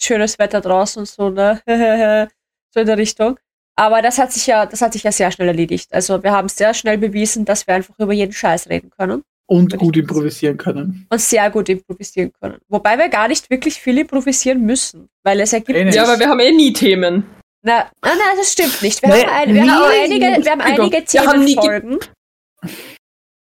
schönes 0.00 0.38
Wetter 0.38 0.62
draußen 0.62 1.00
und 1.00 1.06
so, 1.08 1.28
ne, 1.30 1.62
so 2.70 2.80
in 2.80 2.86
der 2.86 2.98
Richtung. 2.98 3.38
Aber 3.76 4.02
das 4.02 4.18
hat 4.18 4.32
sich 4.32 4.46
ja, 4.46 4.66
das 4.66 4.80
hat 4.82 4.94
sich 4.94 5.02
ja 5.02 5.12
sehr 5.12 5.30
schnell 5.30 5.48
erledigt. 5.48 5.92
Also 5.92 6.22
wir 6.22 6.32
haben 6.32 6.48
sehr 6.48 6.74
schnell 6.74 6.98
bewiesen, 6.98 7.44
dass 7.44 7.66
wir 7.66 7.74
einfach 7.74 7.98
über 7.98 8.14
jeden 8.14 8.32
Scheiß 8.32 8.68
reden 8.70 8.90
können 8.90 9.24
Und 9.50 9.76
gut 9.78 9.96
improvisieren 9.96 10.56
können. 10.58 11.06
und 11.10 11.20
sehr 11.20 11.48
gut 11.50 11.68
improvisieren 11.70 12.32
können. 12.40 12.58
Wobei 12.68 12.98
wir 12.98 13.08
gar 13.08 13.28
nicht 13.28 13.48
wirklich 13.50 13.74
viel 13.80 13.96
improvisieren 13.98 14.60
müssen, 14.64 15.08
weil 15.24 15.40
es 15.40 15.52
ergibt 15.54 15.78
sich. 15.78 15.94
ja, 15.94 16.04
aber 16.04 16.18
wir 16.20 16.28
haben 16.28 16.38
eh 16.40 16.52
nie 16.52 16.72
Themen. 16.72 17.24
na, 17.62 17.86
na, 18.02 18.10
na, 18.14 18.36
das 18.36 18.52
stimmt 18.52 18.80
nicht. 18.82 19.00
Wir 19.02 19.08
Nee, 19.08 19.22
haben, 19.24 19.30
ein, 19.48 19.54
wir 19.54 19.62
nie. 19.62 19.70
haben 19.70 19.92
einige, 20.02 20.44
wir 20.44 20.50
haben 20.52 20.60
einige 20.60 21.04
Themenfolgen. 21.04 21.98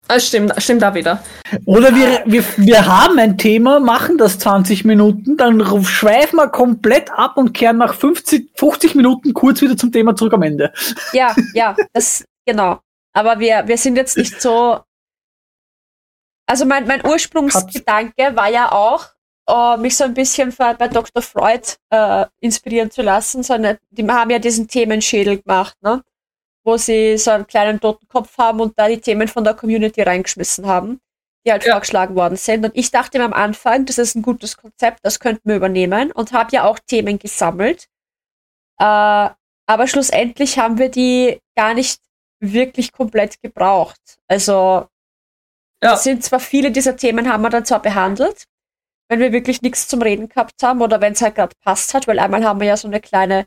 Ah, 0.08 0.18
stimmt, 0.18 0.52
stimmt 0.58 0.82
da 0.82 0.92
wieder. 0.94 1.22
Oder 1.66 1.94
wir, 1.94 2.22
wir, 2.26 2.42
wir 2.56 2.86
haben 2.86 3.16
ein 3.20 3.38
Thema, 3.38 3.78
machen 3.78 4.18
das 4.18 4.40
20 4.40 4.84
Minuten, 4.84 5.36
dann 5.36 5.60
ruf- 5.60 5.88
schweifen 5.88 6.36
wir 6.36 6.48
komplett 6.48 7.10
ab 7.12 7.36
und 7.36 7.52
kehren 7.52 7.78
nach 7.78 7.94
50, 7.94 8.50
50 8.56 8.96
Minuten 8.96 9.32
kurz 9.34 9.60
wieder 9.60 9.76
zum 9.76 9.92
Thema 9.92 10.16
zurück 10.16 10.32
am 10.34 10.42
Ende. 10.42 10.72
Ja, 11.12 11.34
ja, 11.54 11.76
das, 11.92 12.24
genau. 12.44 12.80
Aber 13.12 13.38
wir, 13.38 13.62
wir 13.66 13.76
sind 13.78 13.96
jetzt 13.96 14.16
nicht 14.16 14.40
so. 14.40 14.80
Also 16.50 16.64
mein, 16.66 16.84
mein 16.88 17.06
Ursprungsgedanke 17.06 18.34
war 18.34 18.48
ja 18.50 18.72
auch, 18.72 19.06
äh, 19.48 19.76
mich 19.76 19.96
so 19.96 20.02
ein 20.02 20.14
bisschen 20.14 20.52
bei, 20.52 20.74
bei 20.74 20.88
Dr. 20.88 21.22
Freud 21.22 21.76
äh, 21.90 22.26
inspirieren 22.40 22.90
zu 22.90 23.02
lassen, 23.02 23.44
sondern 23.44 23.78
die 23.90 24.04
haben 24.08 24.30
ja 24.30 24.40
diesen 24.40 24.66
Themenschädel 24.66 25.40
gemacht, 25.40 25.76
ne? 25.80 26.02
wo 26.64 26.76
sie 26.76 27.16
so 27.18 27.30
einen 27.30 27.46
kleinen 27.46 27.78
toten 27.78 28.08
Kopf 28.08 28.36
haben 28.36 28.60
und 28.60 28.76
da 28.76 28.88
die 28.88 29.00
Themen 29.00 29.28
von 29.28 29.44
der 29.44 29.54
Community 29.54 30.02
reingeschmissen 30.02 30.66
haben, 30.66 31.00
die 31.46 31.52
halt 31.52 31.64
Ja. 31.64 31.74
vorgeschlagen 31.74 32.16
worden 32.16 32.34
sind. 32.36 32.64
Und 32.64 32.72
ich 32.74 32.90
dachte 32.90 33.18
mir 33.18 33.26
am 33.26 33.32
Anfang, 33.32 33.86
das 33.86 33.98
ist 33.98 34.16
ein 34.16 34.22
gutes 34.22 34.56
Konzept, 34.56 34.98
das 35.04 35.20
könnten 35.20 35.48
wir 35.48 35.54
übernehmen 35.54 36.10
und 36.10 36.32
habe 36.32 36.50
ja 36.50 36.64
auch 36.64 36.80
Themen 36.80 37.20
gesammelt. 37.20 37.86
Äh, 38.80 38.84
aber 38.84 39.86
schlussendlich 39.86 40.58
haben 40.58 40.78
wir 40.78 40.88
die 40.88 41.38
gar 41.56 41.74
nicht 41.74 42.00
wirklich 42.40 42.90
komplett 42.90 43.40
gebraucht. 43.40 44.18
Also 44.26 44.88
Ja. 45.82 45.94
es 45.94 46.02
sind 46.02 46.22
zwar 46.22 46.40
viele 46.40 46.70
dieser 46.70 46.96
Themen 46.96 47.28
haben 47.28 47.42
wir 47.42 47.50
dann 47.50 47.64
zwar 47.64 47.80
behandelt, 47.80 48.44
wenn 49.08 49.20
wir 49.20 49.32
wirklich 49.32 49.62
nichts 49.62 49.88
zum 49.88 50.02
Reden 50.02 50.28
gehabt 50.28 50.62
haben 50.62 50.82
oder 50.82 51.00
wenn 51.00 51.14
es 51.14 51.22
halt 51.22 51.34
gerade 51.34 51.54
passt 51.64 51.94
hat, 51.94 52.06
weil 52.06 52.18
einmal 52.18 52.44
haben 52.44 52.60
wir 52.60 52.66
ja 52.68 52.76
so 52.76 52.86
eine 52.86 53.00
kleine 53.00 53.46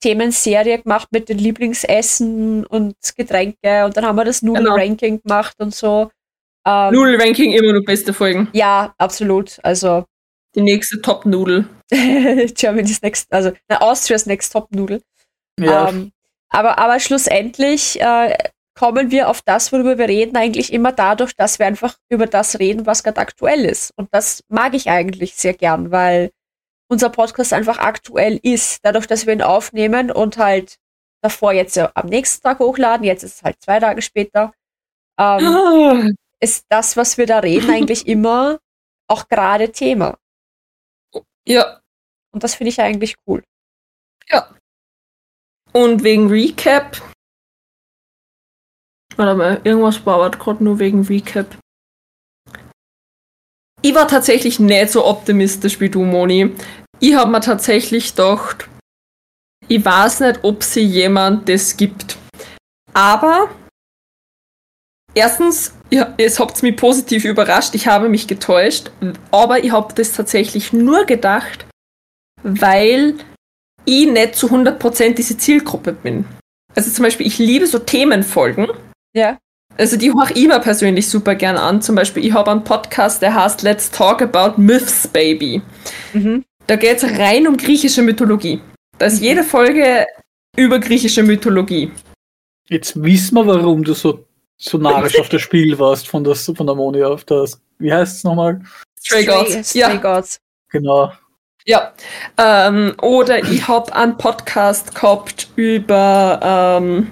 Themenserie 0.00 0.82
gemacht 0.82 1.08
mit 1.12 1.28
den 1.28 1.38
Lieblingsessen 1.38 2.66
und 2.66 2.94
Getränke 3.16 3.84
und 3.84 3.96
dann 3.96 4.04
haben 4.04 4.16
wir 4.16 4.24
das 4.24 4.42
Nudel-Ranking 4.42 5.22
gemacht 5.22 5.56
und 5.58 5.74
so. 5.74 6.10
Ähm, 6.66 6.92
Nudel-Ranking 6.94 7.52
immer 7.52 7.72
noch 7.72 7.84
beste 7.84 8.12
Folgen. 8.12 8.48
Ja, 8.52 8.94
absolut. 8.98 9.58
Also 9.62 10.04
Die 10.54 10.62
nächste 10.62 11.00
Top-Nudel. 11.00 11.68
Germany's 11.90 13.02
Next, 13.02 13.32
also 13.32 13.52
na, 13.68 13.80
Austria's 13.80 14.26
Next 14.26 14.52
Top 14.52 14.70
Nudel. 14.72 15.02
Ja, 15.58 15.88
Ähm, 15.88 16.12
aber, 16.50 16.78
aber 16.78 17.00
schlussendlich 17.00 18.00
äh, 18.00 18.36
kommen 18.74 19.10
wir 19.10 19.28
auf 19.28 19.42
das, 19.42 19.72
worüber 19.72 19.98
wir 19.98 20.08
reden, 20.08 20.36
eigentlich 20.36 20.72
immer 20.72 20.92
dadurch, 20.92 21.34
dass 21.36 21.58
wir 21.58 21.66
einfach 21.66 21.96
über 22.08 22.26
das 22.26 22.58
reden, 22.58 22.86
was 22.86 23.02
gerade 23.04 23.20
aktuell 23.20 23.64
ist. 23.64 23.92
Und 23.96 24.08
das 24.12 24.42
mag 24.48 24.74
ich 24.74 24.90
eigentlich 24.90 25.36
sehr 25.36 25.54
gern, 25.54 25.90
weil 25.90 26.30
unser 26.88 27.08
Podcast 27.10 27.52
einfach 27.52 27.78
aktuell 27.78 28.38
ist. 28.42 28.80
Dadurch, 28.84 29.06
dass 29.06 29.26
wir 29.26 29.32
ihn 29.32 29.42
aufnehmen 29.42 30.10
und 30.10 30.38
halt 30.38 30.76
davor 31.22 31.52
jetzt 31.52 31.76
ja 31.76 31.90
am 31.94 32.06
nächsten 32.08 32.42
Tag 32.42 32.58
hochladen, 32.58 33.04
jetzt 33.06 33.22
ist 33.22 33.36
es 33.36 33.42
halt 33.42 33.56
zwei 33.62 33.80
Tage 33.80 34.02
später, 34.02 34.52
ähm, 35.18 35.46
Ah. 35.46 36.10
ist 36.40 36.66
das, 36.68 36.96
was 36.96 37.16
wir 37.16 37.26
da 37.26 37.38
reden, 37.38 37.70
eigentlich 37.70 38.06
immer 38.08 38.58
auch 39.08 39.28
gerade 39.28 39.70
Thema. 39.70 40.18
Ja. 41.46 41.80
Und 42.32 42.42
das 42.42 42.56
finde 42.56 42.70
ich 42.70 42.80
eigentlich 42.80 43.14
cool. 43.26 43.42
Und 45.72 46.04
wegen 46.04 46.28
Recap. 46.28 47.02
Warte 49.16 49.34
mal, 49.36 49.60
irgendwas 49.64 50.04
war 50.06 50.30
gerade 50.30 50.64
nur 50.64 50.78
wegen 50.78 51.06
Recap. 51.06 51.56
Ich 53.82 53.94
war 53.94 54.08
tatsächlich 54.08 54.58
nicht 54.58 54.90
so 54.90 55.04
optimistisch 55.04 55.78
wie 55.78 55.90
du, 55.90 56.04
Moni. 56.04 56.52
Ich 57.00 57.14
habe 57.14 57.30
mir 57.30 57.40
tatsächlich 57.40 58.10
gedacht, 58.10 58.68
ich 59.68 59.84
weiß 59.84 60.20
nicht, 60.20 60.40
ob 60.42 60.62
sie 60.62 60.80
jemand 60.80 61.48
das 61.48 61.76
gibt. 61.76 62.16
Aber 62.92 63.50
erstens, 65.14 65.74
ja, 65.90 66.14
es 66.16 66.40
habt 66.40 66.62
mich 66.62 66.76
positiv 66.76 67.24
überrascht, 67.24 67.74
ich 67.74 67.86
habe 67.86 68.08
mich 68.08 68.26
getäuscht, 68.26 68.90
aber 69.30 69.62
ich 69.62 69.70
habe 69.70 69.92
das 69.94 70.12
tatsächlich 70.12 70.72
nur 70.72 71.04
gedacht, 71.04 71.66
weil 72.42 73.16
ich 73.84 74.06
nicht 74.06 74.34
zu 74.34 74.48
100% 74.48 75.14
diese 75.14 75.36
Zielgruppe 75.36 75.92
bin. 75.92 76.24
Also 76.74 76.90
zum 76.90 77.04
Beispiel, 77.04 77.26
ich 77.26 77.38
liebe 77.38 77.66
so 77.66 77.78
Themenfolgen. 77.78 78.68
Ja. 79.14 79.38
Also 79.76 79.96
die 79.96 80.12
höre 80.12 80.30
ich 80.34 80.46
mir 80.46 80.60
persönlich 80.60 81.08
super 81.08 81.34
gern 81.34 81.56
an. 81.56 81.82
Zum 81.82 81.96
Beispiel, 81.96 82.24
ich 82.24 82.32
habe 82.32 82.50
einen 82.50 82.62
Podcast, 82.64 83.22
der 83.22 83.34
heißt 83.34 83.62
Let's 83.62 83.90
Talk 83.90 84.22
About 84.22 84.60
Myths, 84.60 85.08
Baby. 85.08 85.62
Mhm. 86.12 86.44
Da 86.66 86.76
geht 86.76 87.02
es 87.02 87.04
rein 87.18 87.46
um 87.48 87.56
griechische 87.56 88.02
Mythologie. 88.02 88.60
Da 88.98 89.06
ist 89.06 89.20
jede 89.20 89.42
Folge 89.42 90.06
über 90.56 90.78
griechische 90.78 91.22
Mythologie. 91.22 91.90
jetzt 92.68 93.00
wissen 93.02 93.34
wir, 93.34 93.46
warum 93.46 93.82
du 93.82 93.94
so, 93.94 94.24
so 94.56 94.78
narisch 94.78 95.18
auf 95.18 95.28
das 95.28 95.42
Spiel 95.42 95.76
warst 95.78 96.08
von, 96.08 96.22
das, 96.22 96.50
von 96.56 96.66
der 96.66 96.76
Moni 96.76 97.02
auf 97.02 97.24
das. 97.24 97.60
Wie 97.78 97.92
heißt 97.92 98.18
es 98.18 98.24
nochmal? 98.24 98.60
Stray 99.00 99.24
Gods. 99.24 99.68
Stray 99.70 99.80
Ja, 99.80 99.96
Gods. 99.96 100.38
Genau. 100.70 101.12
ja. 101.66 101.92
Ähm, 102.38 102.94
oder 103.02 103.42
ich 103.42 103.66
habe 103.66 103.94
einen 103.94 104.16
Podcast 104.16 104.94
gehabt 104.94 105.48
über 105.56 106.38
ähm, 106.80 107.10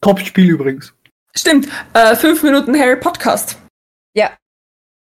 Top-Spiel 0.00 0.50
übrigens. 0.50 0.92
Stimmt, 1.34 1.68
äh, 1.94 2.14
5 2.16 2.42
Minuten 2.42 2.78
Harry 2.78 2.96
Podcast. 2.96 3.58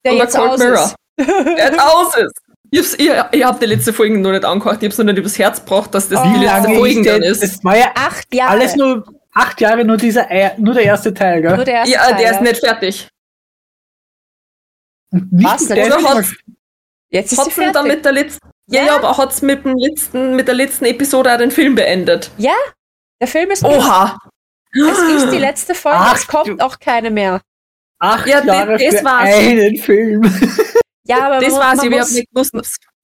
Der 0.05 0.11
Oder 0.15 0.23
jetzt 0.23 0.35
Cold 0.35 0.51
aus 0.51 0.59
Mirror. 0.59 0.83
ist. 0.83 0.95
Der 1.57 1.65
jetzt 1.71 1.79
aus 1.79 2.17
ist. 2.17 2.33
Ich, 2.71 2.79
hab's- 2.79 2.93
ich, 2.95 3.09
ich 3.39 3.43
hab 3.45 3.57
die 3.61 3.65
letzte 3.67 3.93
Folge 3.93 4.17
noch 4.17 4.31
nicht 4.31 4.43
angehört. 4.43 4.83
Ich 4.83 4.89
hab's 4.89 4.97
noch 4.97 5.05
nicht 5.05 5.17
übers 5.17 5.39
Herz 5.39 5.59
gebracht, 5.63 5.95
dass 5.95 6.09
das 6.09 6.19
Oh. 6.19 6.23
die 6.33 6.43
letzte 6.43 6.73
Folge 6.73 6.89
ist 6.99 7.05
dann 7.09 7.21
denn- 7.21 7.31
ist. 7.31 7.41
Das 7.43 7.63
war 7.63 7.77
ja 7.77 7.85
Acht 7.95 8.33
Jahre. 8.35 8.51
alles 8.51 8.75
nur 8.75 9.05
acht 9.31 9.61
Jahre, 9.61 9.85
nur 9.85 9.95
dieser, 9.95 10.27
nur 10.57 10.73
der 10.73 10.83
erste 10.83 11.13
Teil, 11.13 11.41
gell? 11.41 11.55
Nur 11.55 11.63
der 11.63 11.75
erste 11.75 11.93
Ja, 11.93 12.01
Teil, 12.07 12.15
der 12.17 12.31
ist 12.31 12.35
ja. 12.35 12.41
nicht 12.41 12.59
fertig. 12.59 13.07
Und 15.11 15.31
nicht, 15.31 15.45
Was 15.45 15.67
denn? 15.67 15.75
der 15.77 15.87
ist 15.87 15.93
Oder 15.97 16.09
hat's, 16.15 16.33
Jetzt 17.09 17.31
ist 17.31 17.39
hat's 17.39 17.55
denn 17.55 17.63
dann 17.71 17.73
fertig. 17.85 17.91
mit 17.95 18.05
der 18.05 18.11
letzten. 18.11 18.49
Ja, 18.67 18.81
Ja. 18.81 18.87
ja, 18.87 18.95
aber 18.97 19.17
hat's 19.17 19.41
mit, 19.41 19.63
dem 19.63 19.77
letzten, 19.77 20.35
mit 20.35 20.47
der 20.49 20.55
letzten 20.55 20.83
Episode 20.85 21.31
auch 21.33 21.37
den 21.37 21.51
Film 21.51 21.75
beendet. 21.75 22.29
Der 23.23 23.29
Film 23.29 23.51
ist 23.51 23.63
Oha! 23.63 24.17
Es 24.73 24.99
ist 25.23 25.31
die 25.31 25.37
letzte 25.37 25.73
Folge, 25.73 25.97
Ach, 25.97 26.17
es 26.17 26.27
kommt 26.27 26.61
auch 26.61 26.77
keine 26.77 27.09
mehr. 27.09 27.39
acht 27.97 28.27
Ja, 28.27 28.43
Jahre 28.43 28.77
das 28.77 28.95
für 28.97 29.05
war's. 29.05 29.29
einen 29.33 29.77
Film. 29.77 30.21
Ja, 31.07 31.27
aber 31.27 31.39
Das 31.39 31.53
man, 31.53 31.59
war's, 31.61 31.83
ich 31.85 31.89
muss, 31.89 31.99
hab 32.01 32.09
nicht 32.11 32.29
gewusst. 32.33 32.53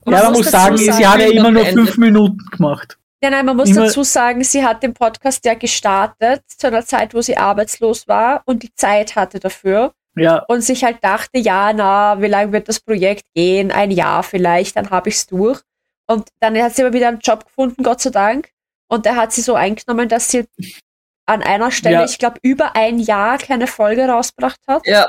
Man 0.04 0.14
ja, 0.14 0.22
man 0.24 0.32
muss 0.34 0.50
sagen, 0.50 0.76
sagen, 0.76 0.92
sie 0.98 1.06
hat 1.06 1.20
ja 1.20 1.26
immer 1.30 1.50
nur 1.50 1.64
fünf 1.64 1.96
Minuten 1.96 2.36
gemacht. 2.50 2.98
ja, 3.22 3.30
nein, 3.30 3.46
man 3.46 3.56
muss 3.56 3.70
immer- 3.70 3.86
dazu 3.86 4.02
sagen, 4.02 4.44
sie 4.44 4.62
hat 4.62 4.82
den 4.82 4.92
Podcast 4.92 5.42
ja 5.46 5.54
gestartet 5.54 6.42
zu 6.48 6.66
einer 6.66 6.84
Zeit, 6.84 7.14
wo 7.14 7.22
sie 7.22 7.38
arbeitslos 7.38 8.06
war 8.06 8.42
und 8.44 8.62
die 8.62 8.74
Zeit 8.74 9.16
hatte 9.16 9.40
dafür 9.40 9.92
Ja, 10.16 10.44
und 10.48 10.60
sich 10.60 10.84
halt 10.84 11.02
dachte, 11.02 11.38
ja, 11.38 11.72
na, 11.72 12.20
wie 12.20 12.26
lange 12.26 12.52
wird 12.52 12.68
das 12.68 12.80
Projekt 12.80 13.22
gehen? 13.34 13.70
Ein 13.72 13.90
Jahr 13.90 14.22
vielleicht, 14.22 14.76
dann 14.76 14.90
habe 14.90 15.08
ich's 15.08 15.26
durch. 15.26 15.60
Und 16.06 16.28
dann 16.40 16.60
hat 16.62 16.76
sie 16.76 16.82
aber 16.82 16.92
wieder 16.92 17.08
einen 17.08 17.20
Job 17.20 17.46
gefunden, 17.46 17.82
Gott 17.82 18.02
sei 18.02 18.10
Dank. 18.10 18.50
Und 18.90 19.06
der 19.06 19.16
hat 19.16 19.32
sie 19.32 19.40
so 19.42 19.54
eingenommen, 19.54 20.08
dass 20.08 20.30
sie 20.30 20.46
an 21.26 21.42
einer 21.42 21.70
Stelle, 21.70 21.94
Ja. 21.96 22.04
ich 22.04 22.18
glaube, 22.18 22.38
über 22.42 22.74
ein 22.74 22.98
Jahr 22.98 23.38
keine 23.38 23.66
Folge 23.66 24.06
rausgebracht 24.08 24.60
hat. 24.66 24.86
Ja, 24.86 25.08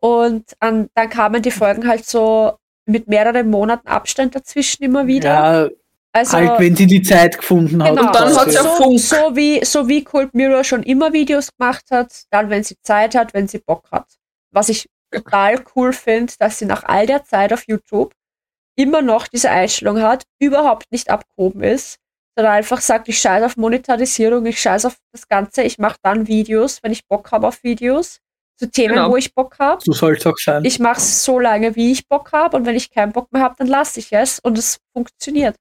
Und 0.00 0.52
an, 0.60 0.88
dann 0.94 1.08
kamen 1.08 1.40
die 1.42 1.50
Folgen 1.52 1.86
halt 1.86 2.04
so 2.04 2.56
mit 2.86 3.08
mehreren 3.08 3.48
Monaten 3.50 3.86
Abstand 3.88 4.34
dazwischen 4.34 4.82
immer 4.84 5.06
wieder. 5.06 5.28
ja 5.30 5.68
also, 6.12 6.36
halt, 6.36 6.60
wenn 6.60 6.76
sie 6.76 6.86
die 6.86 7.02
Zeit 7.02 7.38
gefunden 7.38 7.82
hat. 7.82 7.90
genau. 7.96 8.06
Und 8.06 8.14
dann 8.14 8.36
hat 8.36 8.50
sie 8.50 8.56
so, 8.58 8.68
Funk. 8.68 9.00
so 9.00 9.16
wie 9.36 9.64
so 9.64 9.88
wie 9.88 10.04
Cold 10.04 10.32
Mirror 10.34 10.62
schon 10.62 10.82
immer 10.84 11.12
Videos 11.12 11.50
gemacht 11.56 11.84
hat, 11.90 12.12
dann 12.30 12.50
wenn 12.50 12.62
sie 12.62 12.76
Zeit 12.82 13.14
hat, 13.16 13.34
wenn 13.34 13.48
sie 13.48 13.58
Bock 13.58 13.84
hat. 13.90 14.06
Was 14.52 14.68
ich 14.68 14.88
total 15.10 15.64
cool 15.74 15.92
finde, 15.92 16.32
dass 16.38 16.58
sie 16.58 16.66
nach 16.66 16.84
all 16.84 17.06
der 17.06 17.24
Zeit 17.24 17.52
auf 17.52 17.64
YouTube 17.66 18.12
immer 18.76 19.02
noch 19.02 19.26
diese 19.26 19.50
Einstellung 19.50 20.02
hat, 20.02 20.22
überhaupt 20.40 20.84
nicht 20.92 21.10
abgehoben 21.10 21.62
ist, 21.64 21.96
sondern 22.36 22.54
einfach 22.54 22.80
sagt, 22.80 23.08
ich 23.08 23.18
scheiße 23.18 23.46
auf 23.46 23.56
Monetarisierung, 23.56 24.44
ich 24.46 24.60
scheiße 24.60 24.86
auf 24.88 24.96
das 25.12 25.28
Ganze, 25.28 25.62
ich 25.62 25.78
mache 25.78 25.96
dann 26.02 26.26
Videos, 26.26 26.80
wenn 26.82 26.92
ich 26.92 27.06
Bock 27.06 27.30
habe 27.32 27.46
auf 27.46 27.62
Videos, 27.62 28.18
zu 28.58 28.70
Themen, 28.70 28.94
Genau. 28.94 29.10
wo 29.10 29.16
ich 29.16 29.34
Bock 29.34 29.56
habe. 29.58 29.80
So 29.84 29.92
soll 29.92 30.16
es 30.16 30.24
auch 30.26 30.36
sein. 30.36 30.64
Ich 30.64 30.78
mache 30.78 30.98
es 30.98 31.24
so 31.24 31.38
lange, 31.40 31.74
wie 31.76 31.90
ich 31.92 32.06
Bock 32.08 32.32
habe 32.32 32.56
und 32.56 32.66
wenn 32.66 32.76
ich 32.76 32.90
keinen 32.90 33.12
Bock 33.12 33.32
mehr 33.32 33.42
habe, 33.42 33.54
dann 33.58 33.66
lasse 33.66 33.98
ich 34.00 34.12
es 34.12 34.38
und 34.40 34.56
es 34.58 34.78
funktioniert. 34.96 35.56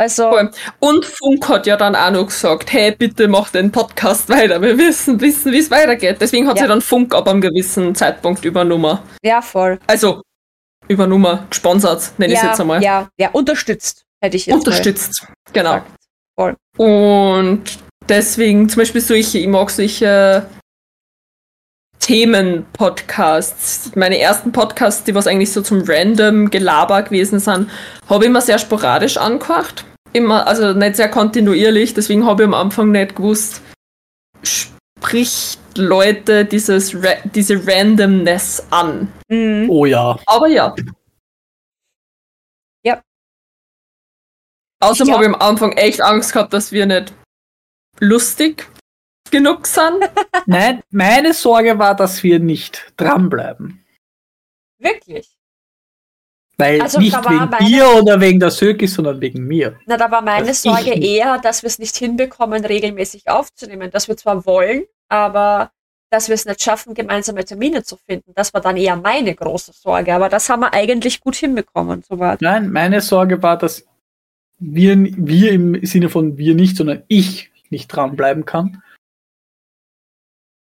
Also, 0.00 0.30
Voll. 0.30 0.50
Und 0.78 1.04
Funk 1.04 1.48
hat 1.48 1.66
ja 1.66 1.76
dann 1.76 1.96
auch 1.96 2.12
noch 2.12 2.26
gesagt, 2.26 2.72
hey, 2.72 2.92
bitte 2.92 3.26
mach 3.26 3.50
den 3.50 3.72
Podcast 3.72 4.28
weiter. 4.28 4.62
Wir 4.62 4.78
wissen, 4.78 5.20
wissen, 5.20 5.50
wie 5.50 5.58
es 5.58 5.72
weitergeht. 5.72 6.18
Deswegen 6.20 6.46
hat 6.46 6.56
Ja. 6.58 6.62
sie 6.62 6.68
dann 6.68 6.80
Funk 6.80 7.12
ab 7.12 7.26
einem 7.26 7.40
gewissen 7.40 7.96
Zeitpunkt 7.96 8.44
übernommen. 8.44 9.00
ja, 9.24 9.42
voll. 9.42 9.80
Also, 9.88 10.22
übernommen, 10.86 11.40
gesponsert, 11.50 12.12
nenne 12.18 12.32
ich 12.32 12.38
es 12.38 12.44
ja, 12.44 12.50
jetzt 12.50 12.60
einmal. 12.60 12.80
Ja, 12.82 13.08
ja, 13.18 13.30
unterstützt, 13.30 14.04
hätte 14.22 14.36
ich 14.36 14.46
jetzt 14.46 14.54
Unterstützt. 14.54 15.22
Mal 15.22 15.52
Genau. 15.52 15.72
gesagt. 15.74 15.90
Voll. 16.38 16.56
Und 16.76 17.64
deswegen 18.08 18.68
zum 18.68 18.80
Beispiel 18.80 19.00
solche, 19.00 19.38
ich 19.38 19.48
mag 19.48 19.70
solche 19.70 20.46
Themen-Podcasts. 21.98 23.90
Meine 23.96 24.18
ersten 24.18 24.52
Podcasts, 24.52 25.02
die 25.02 25.14
was 25.14 25.26
eigentlich 25.26 25.52
so 25.52 25.62
zum 25.62 25.82
random 25.84 26.50
Gelaber 26.50 27.02
gewesen 27.02 27.40
sind, 27.40 27.68
habe 28.08 28.24
ich 28.24 28.30
immer 28.30 28.40
sehr 28.40 28.58
sporadisch 28.58 29.16
angehört. 29.16 29.84
Immer, 30.12 30.46
also 30.46 30.72
nicht 30.72 30.96
sehr 30.96 31.10
kontinuierlich, 31.10 31.92
deswegen 31.92 32.24
habe 32.24 32.44
ich 32.44 32.46
am 32.46 32.54
Anfang 32.54 32.92
nicht 32.92 33.16
gewusst, 33.16 33.60
spricht 34.42 35.58
Leute 35.76 36.44
dieses 36.44 36.94
Ra 36.94 37.14
diese 37.34 37.66
Randomness 37.66 38.66
an. 38.70 39.12
Mhm. 39.28 39.68
oh 39.68 39.84
ja. 39.84 40.18
Aber 40.26 40.48
ja. 40.48 40.74
Ja. 40.78 40.84
Außerdem 44.80 45.14
habe 45.14 45.24
ich 45.24 45.28
am 45.30 45.40
Anfang 45.40 45.72
echt 45.72 46.00
Angst 46.00 46.32
gehabt, 46.32 46.52
dass 46.52 46.70
wir 46.72 46.86
nicht 46.86 47.12
lustig 48.00 48.66
genug 49.30 49.66
sind. 49.66 50.08
Nein, 50.46 50.82
meine 50.90 51.34
Sorge 51.34 51.78
war, 51.78 51.94
dass 51.96 52.22
wir 52.22 52.38
nicht 52.38 52.92
dranbleiben. 52.96 53.84
Wirklich. 54.78 55.28
Weil 56.56 56.80
Also, 56.82 56.98
nicht 56.98 57.14
wegen 57.28 57.50
meine- 57.50 57.66
dir 57.66 57.88
oder 57.88 58.20
wegen 58.20 58.40
der 58.40 58.50
Söki, 58.50 58.86
sondern 58.88 59.20
wegen 59.20 59.44
mir. 59.46 59.78
Na, 59.86 59.96
da 59.96 60.10
war 60.10 60.22
meine 60.22 60.46
Das 60.48 60.62
Sorge 60.62 60.92
eher, 60.92 61.38
dass 61.38 61.62
wir 61.62 61.68
es 61.68 61.78
nicht 61.78 61.96
hinbekommen, 61.96 62.64
regelmäßig 62.64 63.28
aufzunehmen. 63.28 63.90
Dass 63.90 64.08
wir 64.08 64.16
zwar 64.16 64.44
wollen, 64.44 64.84
aber 65.08 65.70
dass 66.10 66.28
wir 66.28 66.34
es 66.34 66.46
nicht 66.46 66.62
schaffen, 66.62 66.94
gemeinsame 66.94 67.44
Termine 67.44 67.84
zu 67.84 67.96
finden. 67.96 68.32
Das 68.34 68.54
war 68.54 68.60
dann 68.60 68.76
eher 68.76 68.96
meine 68.96 69.34
große 69.34 69.72
Sorge. 69.72 70.14
Aber 70.14 70.28
das 70.28 70.48
haben 70.48 70.60
wir 70.60 70.72
eigentlich 70.72 71.20
gut 71.20 71.36
hinbekommen, 71.36 72.02
soweit. 72.08 72.40
Nein, 72.40 72.70
meine 72.72 73.02
Sorge 73.02 73.40
war, 73.42 73.56
dass 73.58 73.84
wir, 74.58 74.96
wir 74.98 75.52
im 75.52 75.84
Sinne 75.84 76.08
von 76.08 76.36
wir 76.38 76.54
nicht, 76.54 76.76
sondern 76.76 77.02
ich 77.08 77.50
nicht 77.70 77.88
dranbleiben 77.88 78.44
kann. 78.44 78.82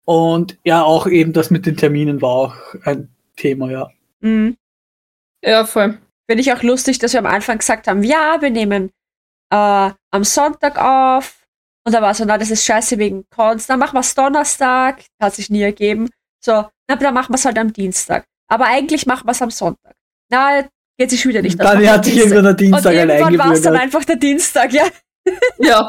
Und 0.04 0.58
ja, 0.64 0.82
auch 0.82 1.06
eben 1.06 1.32
das 1.32 1.50
mit 1.50 1.66
den 1.66 1.76
Terminen 1.76 2.22
war 2.22 2.30
auch 2.30 2.54
ein 2.84 3.08
Thema, 3.36 3.70
ja. 3.70 3.90
Mhm. 4.20 4.56
Ja, 5.44 5.64
voll. 5.64 5.98
Finde 6.28 6.40
ich 6.40 6.52
auch 6.52 6.62
lustig, 6.62 6.98
dass 6.98 7.12
wir 7.12 7.20
am 7.20 7.26
Anfang 7.26 7.58
gesagt 7.58 7.88
haben, 7.88 8.02
ja, 8.02 8.40
wir 8.40 8.50
nehmen 8.50 8.90
äh, 9.50 9.90
am 10.10 10.24
Sonntag 10.24 10.78
auf. 10.78 11.46
Und 11.84 11.92
da 11.94 12.02
war 12.02 12.14
so, 12.14 12.24
na, 12.24 12.38
das 12.38 12.50
ist 12.50 12.64
scheiße 12.64 12.98
wegen 12.98 13.24
Cons. 13.30 13.66
Dann 13.66 13.78
machen 13.78 13.94
wir 13.94 14.00
es 14.00 14.14
Donnerstag. 14.14 15.04
Hat 15.20 15.34
sich 15.34 15.50
nie 15.50 15.62
ergeben. 15.62 16.10
So, 16.44 16.68
na, 16.88 16.96
dann 16.96 17.14
machen 17.14 17.32
wir 17.32 17.36
es 17.36 17.44
halt 17.44 17.58
am 17.58 17.72
Dienstag. 17.72 18.24
Aber 18.48 18.66
eigentlich 18.66 19.06
machen 19.06 19.26
wir 19.26 19.32
es 19.32 19.42
am 19.42 19.50
Sonntag. 19.50 19.94
Na, 20.30 20.68
geht 21.02 21.10
sich 21.10 21.26
wieder 21.26 21.42
nicht. 21.42 21.60
aus. 21.60 21.66
Dann 21.66 21.88
hat 21.88 22.04
sich 22.04 22.16
irgendwann 22.16 22.44
der 22.44 22.50
Und 22.52 22.60
Dienstag 22.60 22.94
irgendwann 22.94 23.38
war 23.38 23.52
es 23.52 23.62
dann 23.62 23.76
einfach 23.76 24.04
der 24.04 24.16
Dienstag, 24.16 24.72
ja. 24.72 24.84
Ja. 25.58 25.86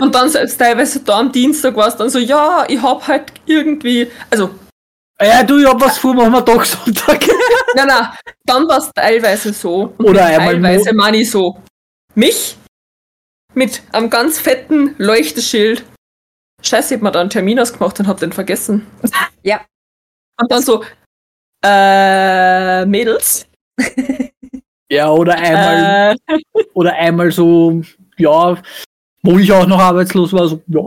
Und 0.00 0.14
dann 0.14 0.30
selbst 0.30 0.56
teilweise 0.58 1.00
da 1.00 1.18
am 1.18 1.30
Dienstag 1.30 1.76
war 1.76 1.88
es 1.88 1.96
dann 1.96 2.08
so, 2.08 2.18
ja, 2.18 2.64
ich 2.66 2.80
hab 2.80 3.06
halt 3.06 3.32
irgendwie, 3.44 4.10
also, 4.30 4.50
Ja, 5.20 5.42
du, 5.42 5.58
ich 5.58 5.66
hab 5.66 5.80
was 5.80 5.98
vor, 5.98 6.14
machen 6.14 6.32
wir 6.32 6.40
doch 6.42 6.64
Sonntag. 6.64 7.20
na 7.74 7.84
na, 7.86 8.14
dann 8.46 8.66
war 8.68 8.78
es 8.78 8.90
teilweise 8.94 9.52
so. 9.52 9.92
Und 9.98 10.06
Oder 10.06 10.24
einmal 10.24 10.54
teilweise 10.54 10.94
meine 10.94 11.18
ich 11.18 11.30
so, 11.30 11.58
mich 12.14 12.56
mit 13.52 13.82
einem 13.92 14.08
ganz 14.08 14.38
fetten 14.38 14.94
Leuchteschild. 14.96 15.84
Scheiße, 16.62 16.94
ich 16.94 16.98
hab 16.98 17.02
mir 17.02 17.12
da 17.12 17.20
einen 17.20 17.30
Termin 17.30 17.60
ausgemacht 17.60 18.00
und 18.00 18.06
hab 18.06 18.18
den 18.18 18.32
vergessen. 18.32 18.86
Ja. 19.42 19.60
Und 20.38 20.50
dann 20.50 20.62
so, 20.62 20.84
äh, 21.62 22.86
Mädels. 22.86 23.46
Ja, 24.90 25.10
oder 25.10 25.36
einmal, 25.38 26.16
Äh, 26.26 26.38
oder 26.74 26.94
einmal 26.94 27.30
so, 27.30 27.80
ja, 28.18 28.56
wo 29.22 29.38
ich 29.38 29.52
auch 29.52 29.66
noch 29.66 29.78
arbeitslos 29.78 30.32
war, 30.32 30.48
so, 30.48 30.60
ja, 30.66 30.80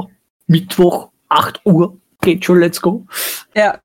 Mittwoch, 0.48 1.10
8 1.30 1.62
Uhr, 1.66 1.98
geht 2.22 2.44
schon, 2.44 2.60
let's 2.60 2.82
go. 2.82 3.06
Ja. 3.56 3.80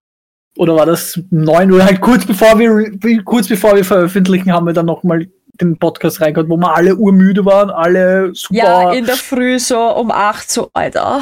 Oder 0.56 0.74
war 0.74 0.86
das 0.86 1.20
9 1.30 1.70
Uhr, 1.70 1.84
halt 1.84 2.00
kurz 2.00 2.26
bevor 2.26 2.58
wir, 2.58 3.22
kurz 3.24 3.46
bevor 3.48 3.76
wir 3.76 3.84
veröffentlichen, 3.84 4.52
haben 4.52 4.66
wir 4.66 4.72
dann 4.72 4.86
nochmal 4.86 5.28
den 5.60 5.78
Podcast 5.78 6.20
reingehört, 6.20 6.48
wo 6.48 6.56
wir 6.56 6.74
alle 6.74 6.96
urmüde 6.96 7.44
waren, 7.44 7.70
alle 7.70 8.34
super, 8.34 8.54
Ja, 8.54 8.92
in 8.92 9.06
der 9.06 9.16
Früh 9.16 9.58
so 9.58 9.78
um 9.96 10.10
acht 10.10 10.50
so, 10.50 10.70
Alter. 10.72 11.20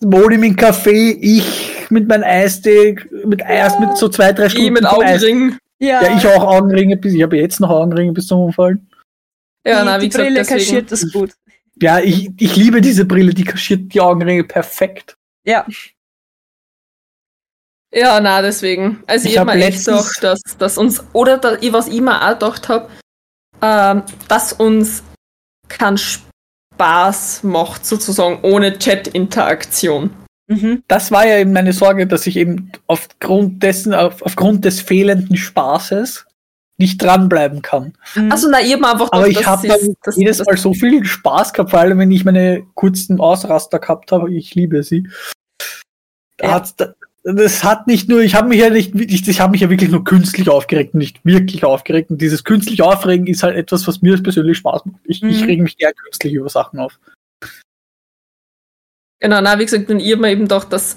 Moni 0.00 0.38
mit 0.38 0.56
Kaffee, 0.56 1.10
ich 1.10 1.86
mit 1.90 2.08
meinem 2.08 2.24
Eistee, 2.24 2.96
mit 3.24 3.44
Eis, 3.44 3.78
mit 3.78 3.96
so 3.96 4.08
zwei, 4.08 4.32
drei 4.32 4.46
ich 4.46 4.52
Stunden 4.52 4.72
mit 4.72 4.86
vom 4.86 5.02
Eis. 5.02 5.22
Augenringen. 5.22 5.58
Ja, 5.80 6.02
Ja, 6.02 6.16
ich 6.16 6.26
auch 6.26 6.42
Augenringe, 6.44 6.96
bis, 6.96 7.14
ich 7.14 7.22
habe 7.22 7.36
jetzt 7.38 7.60
noch 7.60 7.70
Augenringe 7.70 8.12
bis 8.12 8.26
zum 8.26 8.40
Umfallen. 8.40 8.88
Ja, 9.66 9.80
die, 9.80 9.86
na, 9.86 9.98
die 9.98 10.04
wie 10.04 10.08
gesagt, 10.08 10.24
Brille 10.24 10.38
deswegen. 10.40 10.58
kaschiert 10.58 10.92
das 10.92 11.12
gut. 11.12 11.32
Ja, 11.82 11.98
ich, 12.00 12.30
ich 12.38 12.56
liebe 12.56 12.80
diese 12.80 13.04
Brille, 13.04 13.32
die 13.32 13.44
kaschiert 13.44 13.92
die 13.94 14.00
Augenringe 14.00 14.44
perfekt. 14.44 15.16
Ja. 15.46 15.66
Ja, 17.92 18.20
na, 18.20 18.42
deswegen. 18.42 19.02
Also 19.06 19.26
Ich 19.26 19.32
ich, 19.34 19.38
hab 19.38 19.48
hab 19.48 19.56
mir 19.56 19.64
echt 19.64 19.84
gedacht, 19.84 20.22
dass, 20.22 20.40
dass 20.58 20.78
uns, 20.78 21.02
oder 21.12 21.38
da, 21.38 21.56
was 21.72 21.88
ich 21.88 22.00
mir 22.00 22.22
auch 22.22 22.32
gedacht 22.34 22.68
habe, 22.68 22.90
ähm, 23.62 24.02
dass 24.28 24.52
uns 24.52 25.02
keinen 25.68 25.98
Spaß 25.98 27.42
macht, 27.42 27.84
sozusagen, 27.86 28.40
ohne 28.42 28.78
Chat-Interaktion. 28.78 30.14
Mhm. 30.50 30.82
Das 30.88 31.12
war 31.12 31.26
ja 31.26 31.38
eben 31.38 31.52
meine 31.52 31.72
Sorge, 31.72 32.06
dass 32.08 32.26
ich 32.26 32.36
eben 32.36 32.72
aufgrund 32.88 33.62
dessen, 33.62 33.94
auf, 33.94 34.20
aufgrund 34.22 34.64
des 34.64 34.80
fehlenden 34.80 35.36
Spaßes 35.36 36.26
nicht 36.76 37.00
dranbleiben 37.00 37.62
kann. 37.62 37.92
Mhm. 38.16 38.32
Also, 38.32 38.48
na, 38.50 38.60
ich 38.60 38.76
mir 38.76 38.90
einfach 38.90 39.12
Aber 39.12 39.28
ich 39.28 39.46
habe 39.46 39.68
jedes 40.16 40.44
Mal 40.44 40.56
so 40.56 40.74
viel 40.74 41.04
Spaß 41.04 41.52
gehabt, 41.52 41.70
vor 41.70 41.78
allem 41.78 41.98
wenn 41.98 42.10
ich 42.10 42.24
meine 42.24 42.64
kurzen 42.74 43.20
Ausraster 43.20 43.78
gehabt 43.78 44.10
habe. 44.12 44.32
Ich 44.34 44.54
liebe 44.56 44.82
sie. 44.82 45.08
Da 46.38 46.46
Ja. 46.48 46.54
hat's 46.54 46.74
da- 46.74 46.94
das 47.22 47.62
hat 47.62 47.86
nicht 47.86 48.08
nur, 48.08 48.22
ich 48.22 48.34
habe 48.34 48.48
mich 48.48 48.58
ja 48.60 48.70
nicht, 48.70 48.94
ich, 48.94 49.28
ich 49.28 49.40
habe 49.42 49.52
mich 49.52 49.60
ja 49.60 49.68
wirklich 49.68 49.90
nur 49.90 50.04
künstlich 50.04 50.48
aufgeregt, 50.48 50.94
und 50.94 51.00
nicht 51.00 51.22
wirklich 51.22 51.64
aufgeregt. 51.64 52.10
Und 52.10 52.20
dieses 52.22 52.44
künstlich 52.44 52.80
Aufregen 52.82 53.26
ist 53.26 53.42
halt 53.42 53.56
etwas, 53.56 53.86
was 53.86 54.00
mir 54.00 54.20
persönlich 54.22 54.56
Spaß 54.56 54.86
macht. 54.86 55.00
Ich, 55.04 55.22
ich 55.22 55.42
Mhm. 55.42 55.46
rege 55.46 55.62
mich 55.62 55.76
eher 55.78 55.92
künstlich 55.92 56.32
über 56.32 56.48
Sachen 56.48 56.80
auf. 56.80 56.98
Genau, 59.20 59.40
na, 59.40 59.58
wie 59.58 59.64
gesagt, 59.64 59.90
und 59.90 60.00
ich 60.00 60.12
hab 60.12 60.20
mir 60.20 60.30
eben 60.30 60.42
gedacht, 60.42 60.72
dass 60.72 60.96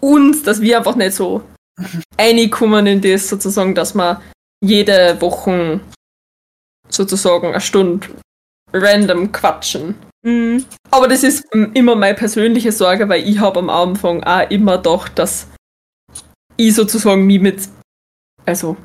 uns, 0.00 0.42
dass 0.42 0.60
wir 0.60 0.78
einfach 0.78 0.96
nicht 0.96 1.14
so 1.14 1.42
reinkommen 2.18 2.86
in 2.86 3.00
das 3.00 3.28
sozusagen, 3.28 3.74
dass 3.74 3.94
wir 3.94 4.22
jede 4.62 5.20
Woche 5.20 5.80
sozusagen 6.88 7.48
eine 7.48 7.60
Stunde 7.60 8.06
random 8.72 9.32
quatschen. 9.32 9.96
Mhm. 10.22 10.64
Aber 10.90 11.08
das 11.08 11.22
ist 11.22 11.44
immer 11.74 11.94
meine 11.94 12.14
persönliche 12.14 12.72
Sorge, 12.72 13.08
weil 13.08 13.28
ich 13.28 13.38
habe 13.38 13.58
am 13.58 13.70
Anfang 13.70 14.22
auch 14.24 14.48
immer 14.50 14.76
gedacht, 14.76 15.18
dass 15.18 15.48
ich 16.56 16.74
sozusagen 16.74 17.26
mich 17.26 17.40
mit, 17.40 17.68
also 18.44 18.76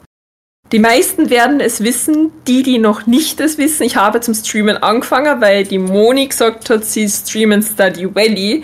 die 0.72 0.80
meisten 0.80 1.30
werden 1.30 1.60
es 1.60 1.84
wissen, 1.84 2.32
die, 2.48 2.64
die 2.64 2.78
noch 2.78 3.06
nicht 3.06 3.42
es 3.42 3.58
wissen. 3.58 3.84
Ich 3.84 3.98
habe 3.98 4.22
zum 4.22 4.34
Streamen 4.34 4.78
angefangen, 4.78 5.42
weil 5.42 5.66
die 5.66 5.78
Moni 5.78 6.28
gesagt 6.28 6.70
hat, 6.70 6.86
sie 6.86 7.10
streamen 7.10 7.62
Stardew 7.62 8.16
Valley. 8.16 8.64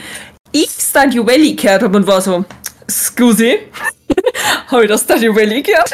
Ich 0.53 0.69
Stardew 0.69 1.25
Valley 1.25 1.53
gehört 1.53 1.83
habe 1.83 1.97
und 1.97 2.07
war 2.07 2.21
so, 2.21 2.45
scusi, 2.89 3.57
habe 4.67 4.83
ich 4.83 4.89
das 4.89 5.01
Stardew 5.03 5.35
Valley 5.35 5.61
gehört? 5.61 5.91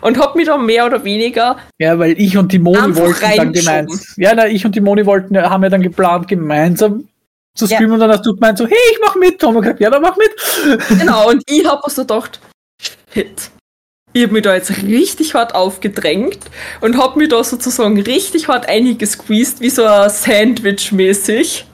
Und 0.00 0.18
habe 0.18 0.36
mich 0.36 0.48
dann 0.48 0.66
mehr 0.66 0.86
oder 0.86 1.04
weniger 1.04 1.56
Ja, 1.78 1.96
weil 1.96 2.20
ich 2.20 2.36
und 2.36 2.50
die 2.50 2.58
Moni 2.58 2.96
wollten 2.96 3.36
dann 3.36 3.52
gemeinsam. 3.52 4.00
Ja, 4.16 4.34
na, 4.34 4.48
ich 4.48 4.66
und 4.66 4.74
die 4.74 4.80
Moni 4.80 5.06
wollten, 5.06 5.40
haben 5.40 5.62
ja 5.62 5.68
dann 5.68 5.82
geplant, 5.82 6.26
gemeinsam 6.26 7.08
zu 7.54 7.66
Ja. 7.66 7.76
streamen 7.76 7.94
und 7.94 8.00
dann 8.00 8.10
hast 8.10 8.26
du 8.26 8.34
gemeint 8.34 8.58
so, 8.58 8.66
hey, 8.66 8.76
ich 8.90 8.98
mach 9.00 9.14
mit. 9.14 9.40
Haben 9.40 9.54
wir 9.54 9.60
gesagt, 9.60 9.80
ja, 9.80 9.90
dann 9.90 10.02
mach 10.02 10.16
mit. 10.16 10.88
Genau, 10.98 11.28
und 11.30 11.44
ich 11.46 11.64
habe 11.64 11.88
so 11.88 12.02
gedacht, 12.02 12.40
shit. 13.12 13.52
Ich 14.14 14.24
habe 14.24 14.34
mich 14.34 14.42
da 14.42 14.54
jetzt 14.54 14.70
richtig 14.82 15.34
hart 15.34 15.54
aufgedrängt 15.54 16.38
und 16.82 16.98
habe 16.98 17.18
mich 17.18 17.30
da 17.30 17.42
sozusagen 17.42 17.98
richtig 18.00 18.46
hart 18.46 18.68
eingesqueezed, 18.68 19.60
wie 19.60 19.70
so 19.70 19.84
ein 19.84 20.10
Sandwich 20.10 20.92
mäßig. 20.92 21.66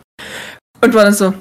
Und 0.81 0.95
war 0.95 1.05
dann 1.05 1.15
so, 1.15 1.35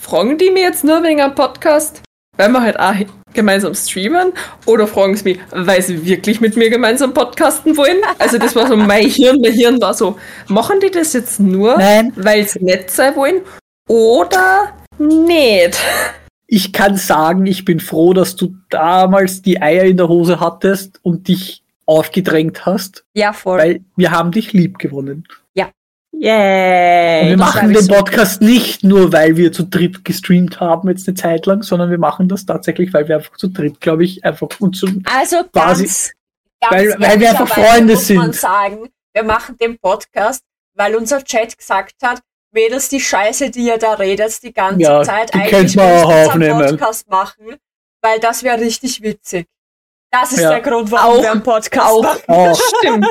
fragen 0.00 0.38
die 0.38 0.50
mir 0.50 0.62
jetzt 0.62 0.84
nur 0.84 1.02
wegen 1.02 1.20
einem 1.20 1.34
Podcast, 1.34 2.02
weil 2.36 2.50
wir 2.50 2.62
halt 2.62 2.78
auch 2.78 2.94
gemeinsam 3.34 3.74
streamen? 3.74 4.32
Oder 4.66 4.86
fragen 4.86 5.16
sie 5.16 5.24
mich, 5.24 5.38
weil 5.50 5.82
sie 5.82 6.04
wirklich 6.06 6.40
mit 6.40 6.56
mir 6.56 6.70
gemeinsam 6.70 7.12
podcasten 7.12 7.76
wollen? 7.76 7.98
Also 8.18 8.38
das 8.38 8.54
war 8.54 8.68
so 8.68 8.76
mein 8.76 9.08
Hirn, 9.08 9.40
mein 9.40 9.52
Hirn 9.52 9.80
war 9.80 9.94
so, 9.94 10.18
machen 10.46 10.78
die 10.78 10.90
das 10.90 11.14
jetzt 11.14 11.40
nur, 11.40 11.76
Nein, 11.76 12.12
weil 12.14 12.46
sie 12.46 12.64
nett 12.64 12.92
sein 12.92 13.16
wollen? 13.16 13.42
Oder 13.88 14.72
nicht? 14.98 15.78
Ich 16.52 16.72
kann 16.72 16.96
sagen, 16.96 17.46
ich 17.46 17.64
bin 17.64 17.78
froh, 17.78 18.12
dass 18.12 18.34
du 18.34 18.56
damals 18.70 19.40
die 19.42 19.62
Eier 19.62 19.84
in 19.84 19.96
der 19.96 20.08
Hose 20.08 20.40
hattest 20.40 20.98
und 21.02 21.28
dich 21.28 21.62
aufgedrängt 21.86 22.66
hast, 22.66 23.04
Ja, 23.14 23.32
voll. 23.32 23.58
weil 23.58 23.80
wir 23.96 24.10
haben 24.10 24.32
dich 24.32 24.52
lieb 24.52 24.78
gewonnen. 24.78 25.24
Und 26.12 26.24
Yay! 26.24 27.28
wir 27.30 27.36
das 27.36 27.54
machen 27.54 27.72
den 27.72 27.82
so. 27.84 27.94
Podcast 27.94 28.42
nicht 28.42 28.82
nur, 28.82 29.12
weil 29.12 29.36
wir 29.36 29.52
zu 29.52 29.62
dritt 29.62 30.04
gestreamt 30.04 30.58
haben 30.58 30.88
jetzt 30.88 31.06
eine 31.06 31.14
Zeit 31.14 31.46
lang, 31.46 31.62
sondern 31.62 31.88
wir 31.90 31.98
machen 31.98 32.28
das 32.28 32.44
tatsächlich, 32.44 32.92
weil 32.92 33.06
wir 33.06 33.16
einfach 33.18 33.36
zu 33.36 33.46
dritt, 33.48 33.80
glaube 33.80 34.04
ich, 34.04 34.24
einfach 34.24 34.48
uns 34.58 34.80
so 34.80 34.88
Also 35.04 35.44
Quasi- 35.52 35.84
ganz, 35.84 36.12
ganz 36.60 36.72
weil- 36.72 36.96
weil 37.00 37.20
wir 37.20 37.30
einfach 37.30 37.48
Freunde 37.48 37.94
muss 37.94 38.08
man 38.10 38.32
sind. 38.32 38.34
sagen, 38.34 38.88
wir 39.14 39.22
machen 39.22 39.56
den 39.56 39.78
Podcast, 39.78 40.42
weil 40.74 40.96
unser 40.96 41.22
Chat 41.22 41.56
gesagt 41.56 41.94
hat, 42.02 42.20
Mädels, 42.52 42.88
die 42.88 43.00
Scheiße, 43.00 43.50
die 43.50 43.66
ihr 43.66 43.78
da 43.78 43.94
redet, 43.94 44.42
die 44.42 44.52
ganze 44.52 44.82
Ja, 44.82 45.02
Zeit, 45.02 45.32
die 45.32 45.38
eigentlich 45.38 45.76
müsst 45.76 45.78
auch 45.78 46.12
aufnehmen. 46.26 46.58
Podcast 46.58 47.08
machen, 47.08 47.56
weil 48.02 48.18
das 48.20 48.42
wäre 48.42 48.60
richtig 48.60 49.02
witzig. 49.02 49.46
Das 50.12 50.32
ist 50.32 50.40
Ja. 50.40 50.50
der 50.50 50.60
Grund, 50.60 50.90
warum 50.90 51.18
Auch- 51.18 51.22
wir 51.22 51.30
einen 51.30 51.40
Podcast 51.42 51.86
auch. 51.88 52.02
machen. 52.02 52.20
Oh, 52.26 52.52
Stimmt. 52.80 53.06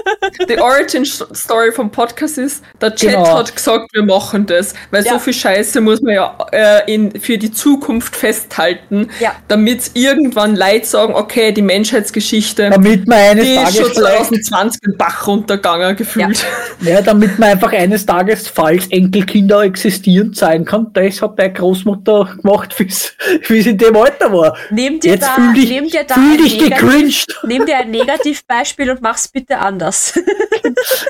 Die 0.49 0.59
Origin 0.59 1.05
Story 1.05 1.71
vom 1.71 1.89
Podcast 1.89 2.37
ist, 2.37 2.61
der 2.81 2.93
Chat 2.93 3.11
Genau. 3.11 3.37
hat 3.37 3.55
gesagt, 3.55 3.87
wir 3.93 4.03
machen 4.03 4.45
das, 4.45 4.73
weil 4.91 5.05
Ja. 5.05 5.13
so 5.13 5.19
viel 5.19 5.31
Scheiße 5.33 5.79
muss 5.79 6.01
man 6.01 6.15
ja 6.15 6.35
äh, 6.51 6.93
in, 6.93 7.17
für 7.17 7.37
die 7.37 7.51
Zukunft 7.53 8.17
festhalten, 8.17 9.09
Ja. 9.21 9.31
damit 9.47 9.91
irgendwann 9.93 10.57
Leute 10.57 10.85
sagen, 10.85 11.15
okay, 11.15 11.53
die 11.53 11.61
Menschheitsgeschichte, 11.61 12.69
damit 12.69 13.07
man 13.07 13.17
eines 13.17 13.45
die 13.45 13.51
ist 13.53 13.59
Tages 13.63 13.75
schon 13.77 13.91
vielleicht 13.93 14.17
2020 14.25 14.81
den 14.81 14.97
Bach 14.97 15.25
runtergegangen 15.25 15.95
gefühlt. 15.95 16.45
Ja, 16.81 17.01
damit 17.01 17.37
man 17.39 17.49
einfach 17.49 17.73
eines 17.73 18.05
Tages, 18.05 18.47
falls 18.47 18.87
Enkelkinder 18.87 19.63
existieren, 19.63 20.33
zeigen 20.33 20.63
kann, 20.63 20.87
das 20.93 21.21
hat 21.21 21.37
deine 21.37 21.51
Großmutter 21.51 22.37
gemacht, 22.41 22.73
wie 22.77 23.61
sie 23.61 23.69
in 23.71 23.77
dem 23.77 23.95
Alter 23.97 24.31
war. 24.31 24.55
Nehmt 24.69 25.03
ihr 25.03 25.11
Jetzt 25.13 25.27
da, 25.27 25.33
fühl 25.33 25.53
dich, 25.55 25.69
nehmt 25.69 25.93
ihr 25.93 26.03
da 26.05 26.13
fühl 26.13 26.37
dich 26.37 26.57
cringed. 26.89 27.39
nimm 27.43 27.65
dir 27.65 27.77
ein 27.77 27.91
Negativbeispiel 27.91 28.91
und 28.91 29.01
mach's 29.01 29.27
bitte 29.27 29.57
anders. 29.59 30.17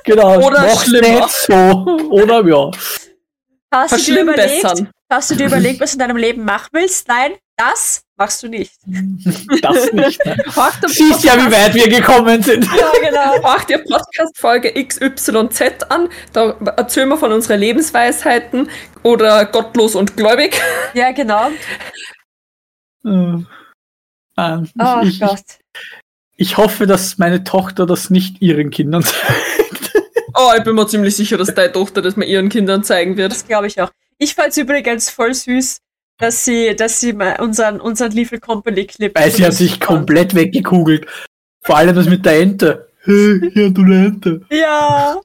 Genau, 0.03 0.37
Oder 0.39 0.61
mach's 0.61 0.85
schlimmer. 0.85 1.07
nicht 1.07 1.29
so. 1.29 1.53
Oder 2.09 2.45
ja. 2.47 2.71
Hast 3.71 4.07
du, 4.07 4.13
dir 4.13 4.21
überlegt, 4.21 4.65
hast 5.11 5.31
du 5.31 5.35
dir 5.35 5.45
überlegt, 5.45 5.79
was 5.79 5.91
du 5.91 5.95
in 5.95 5.99
deinem 5.99 6.17
Leben 6.17 6.43
machen 6.43 6.69
willst? 6.71 7.07
Nein, 7.07 7.33
das 7.55 8.01
machst 8.17 8.41
du 8.41 8.47
nicht. 8.47 8.73
Das 9.61 9.91
nicht. 9.91 10.25
Ne? 10.25 10.37
Siehst 10.87 11.23
ja, 11.23 11.35
wie 11.37 11.51
weit 11.51 11.73
wir 11.73 11.89
gekommen 11.89 12.41
sind. 12.41 12.65
Ja, 12.65 12.91
genau. 13.01 13.47
Hört 13.47 13.69
ihr 13.69 13.79
Podcast-Folge 13.79 14.71
XYZ 14.85 15.83
an, 15.89 16.09
da 16.33 16.55
erzählen 16.77 17.09
wir 17.09 17.17
von 17.17 17.31
unseren 17.31 17.59
Lebensweisheiten 17.59 18.69
oder 19.03 19.45
gottlos 19.45 19.95
und 19.95 20.15
gläubig. 20.15 20.59
Ja, 20.93 21.11
genau. 21.11 21.49
Äh, 23.05 23.43
ah, 24.37 24.63
Oh 24.79 25.01
ich, 25.03 25.19
Gott. 25.19 25.43
Ich 26.37 26.57
hoffe, 26.57 26.87
dass 26.87 27.17
meine 27.17 27.43
Tochter 27.43 27.85
das 27.85 28.09
nicht 28.09 28.41
ihren 28.41 28.69
Kindern 28.69 29.01
sagt. 29.03 29.91
Oh, 30.35 30.51
ich 30.57 30.63
bin 30.63 30.75
mir 30.75 30.87
ziemlich 30.87 31.15
sicher, 31.15 31.37
dass 31.37 31.53
deine 31.53 31.71
Tochter 31.71 32.01
das 32.01 32.15
mal 32.15 32.25
ihren 32.25 32.49
Kindern 32.49 32.83
zeigen 32.83 33.17
wird. 33.17 33.31
Das 33.31 33.45
glaube 33.45 33.67
ich 33.67 33.81
auch. 33.81 33.91
Ich 34.17 34.35
fand's 34.35 34.57
übrigens 34.57 35.09
voll 35.09 35.33
süß, 35.33 35.79
dass 36.17 36.45
sie, 36.45 36.75
dass 36.75 36.99
sie 36.99 37.13
mal 37.13 37.39
unseren, 37.41 37.81
unseren 37.81 38.11
Leafel 38.11 38.39
Company 38.39 38.85
Clip. 38.85 39.13
Weil 39.15 39.31
sie 39.31 39.45
hat 39.45 39.53
sich 39.53 39.79
komplett 39.79 40.35
weggekugelt. 40.35 41.05
Vor 41.61 41.77
allem 41.77 41.95
das 41.95 42.07
mit 42.07 42.25
der 42.25 42.39
Ente. 42.39 42.87
Hey, 43.03 43.51
hier, 43.53 43.69
du 43.69 43.81
eine 43.81 44.05
Ente. 44.07 44.41
Ja. 44.49 45.19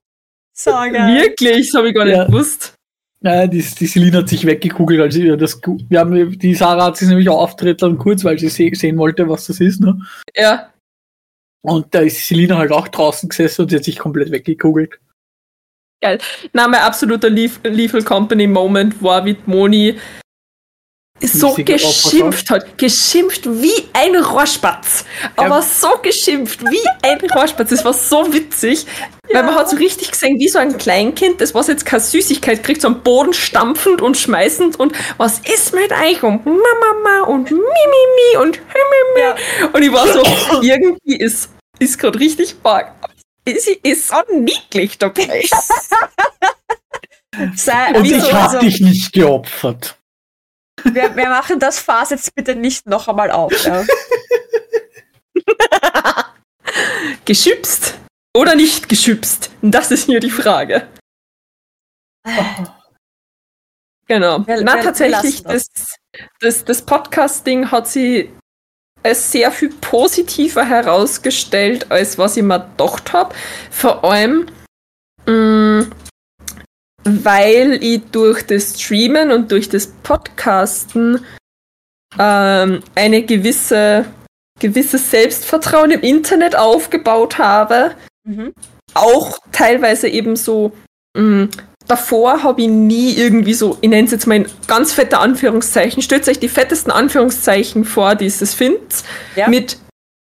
So 0.52 0.70
geil. 0.70 1.20
Wirklich, 1.22 1.70
das 1.70 1.78
habe 1.78 1.88
ich 1.88 1.94
gar 1.94 2.04
nicht 2.04 2.16
Ja. 2.16 2.24
gewusst. 2.24 2.74
Ja, 3.24 3.46
die, 3.46 3.62
die 3.62 3.86
Celine 3.86 4.18
hat 4.18 4.28
sich 4.28 4.44
weggekugelt, 4.44 5.00
als 5.00 5.14
sie 5.14 5.34
das, 5.38 5.58
wir 5.88 5.98
haben, 5.98 6.38
die 6.38 6.54
Sarah 6.54 6.86
hat 6.86 6.98
sich 6.98 7.08
nämlich 7.08 7.28
auch 7.30 7.40
auftreten 7.40 7.96
kurz, 7.96 8.22
weil 8.22 8.38
sie 8.38 8.50
se 8.50 8.70
sehen 8.74 8.98
wollte, 8.98 9.26
was 9.26 9.46
das 9.46 9.60
ist, 9.60 9.80
ne? 9.80 9.98
Ja, 10.36 10.70
Und 11.62 11.94
da 11.94 12.00
ist 12.00 12.26
Celine 12.26 12.58
halt 12.58 12.70
auch 12.70 12.88
draußen 12.88 13.30
gesessen 13.30 13.62
und 13.62 13.70
sie 13.70 13.76
hat 13.76 13.84
sich 13.84 13.98
komplett 13.98 14.30
weggekugelt. 14.30 15.00
na, 16.52 16.68
mein 16.68 16.82
absoluter 16.82 17.30
Lethal 17.30 18.02
Company 18.02 18.46
Moment 18.46 19.02
war, 19.02 19.24
wie 19.24 19.38
Moni 19.46 19.98
so 21.26 21.54
geschimpft 21.54 22.50
hat. 22.50 22.78
Geschimpft 22.78 23.46
wie 23.46 23.88
ein 23.92 24.16
Rohrspatz. 24.16 25.04
Aber 25.36 25.62
so 25.62 25.88
geschimpft 26.02 26.62
wie 26.62 26.86
ein 27.02 27.18
Rohrspatz. 27.30 27.70
Das 27.70 27.84
war 27.84 27.92
so 27.92 28.32
witzig. 28.32 28.86
Weil 29.32 29.42
man 29.42 29.54
hat 29.54 29.70
so 29.70 29.76
richtig 29.76 30.10
gesehen, 30.10 30.38
wie 30.38 30.48
so 30.48 30.58
ein 30.58 30.76
Kleinkind, 30.76 31.40
das 31.40 31.54
was 31.54 31.66
jetzt 31.68 31.86
keine 31.86 32.02
Süßigkeit 32.02 32.62
kriegt, 32.62 32.82
so 32.82 32.88
am 32.88 33.02
Boden 33.02 33.32
stampfend 33.32 34.02
und 34.02 34.16
schmeißend 34.16 34.78
und 34.78 34.92
was 35.16 35.38
ist 35.38 35.74
mit 35.74 35.92
euch 35.92 36.22
und 36.22 36.44
Mama 36.44 37.24
und 37.26 37.50
mi, 37.50 37.56
mi, 37.56 37.62
mi 37.62 38.36
und 38.42 38.58
hü, 38.58 38.60
mi, 38.60 39.14
mi. 39.14 39.20
Ja. 39.20 39.34
Und 39.72 39.82
ich 39.82 39.92
war 39.92 40.06
so, 40.06 40.22
irgendwie 40.62 41.16
ist, 41.16 41.48
ist 41.78 41.98
gerade 41.98 42.20
richtig 42.20 42.54
arg. 42.62 42.92
Sie 43.46 43.78
ist 43.82 44.08
so 44.08 44.16
niedlich 44.30 44.98
dabei. 44.98 45.44
Sei, 47.56 47.94
Und 47.94 48.04
ich 48.04 48.32
hab 48.32 48.44
also, 48.44 48.58
dich 48.60 48.80
nicht 48.80 49.12
geopfert. 49.12 49.96
Wir, 50.82 51.14
wir 51.16 51.28
machen 51.28 51.58
das 51.58 51.78
Fass 51.78 52.10
jetzt 52.10 52.34
bitte 52.34 52.54
nicht 52.54 52.86
noch 52.86 53.08
einmal 53.08 53.30
auf. 53.30 53.52
Ja. 53.64 53.84
Geschüpst 57.24 57.94
oder 58.36 58.54
nicht 58.54 58.88
geschüpst? 58.88 59.50
Das 59.62 59.90
ist 59.90 60.04
hier 60.06 60.20
die 60.20 60.30
Frage. 60.30 60.88
Genau. 64.06 64.46
Wir- 64.46 64.62
Na, 64.62 64.76
wir- 64.76 64.82
tatsächlich, 64.82 65.42
das, 65.42 65.66
das, 66.40 66.64
das 66.64 66.82
Podcasting 66.82 67.70
hat 67.70 67.88
sie 67.88 68.32
als 69.02 69.30
sehr 69.32 69.50
viel 69.52 69.70
positiver 69.80 70.64
herausgestellt, 70.64 71.90
als 71.90 72.16
was 72.18 72.36
ich 72.36 72.42
mir 72.42 72.60
gedacht 72.60 73.12
habe. 73.12 73.34
Vor 73.70 74.02
allem, 74.04 74.46
mh, 75.26 75.86
weil 77.04 77.78
ich 77.82 78.02
durch 78.12 78.46
das 78.46 78.80
Streamen 78.80 79.30
und 79.30 79.50
durch 79.50 79.68
das 79.68 79.86
Podcasten 80.02 81.24
ähm, 82.18 82.82
eine 82.94 83.22
gewisse 83.22 84.06
gewisses 84.60 85.10
Selbstvertrauen 85.10 85.90
im 85.90 86.00
Internet 86.00 86.56
aufgebaut 86.56 87.38
habe. 87.38 87.92
Mhm. 88.24 88.52
Auch 88.94 89.38
teilweise 89.50 90.08
eben 90.08 90.36
so, 90.36 90.72
mh, 91.16 91.48
davor 91.88 92.42
habe 92.42 92.62
ich 92.62 92.68
nie 92.68 93.14
irgendwie 93.14 93.54
so, 93.54 93.76
ich 93.80 93.88
nenne 93.90 94.04
es 94.06 94.12
jetzt 94.12 94.26
mal 94.26 94.36
in 94.36 94.46
ganz 94.68 94.92
fette 94.92 95.18
Anführungszeichen, 95.18 96.02
stellt 96.02 96.28
euch 96.28 96.38
die 96.38 96.48
fettesten 96.48 96.92
Anführungszeichen 96.92 97.84
vor, 97.84 98.14
die 98.14 98.26
es 98.26 98.54
findet, 98.54 99.02
Ja. 99.34 99.48
mit 99.48 99.78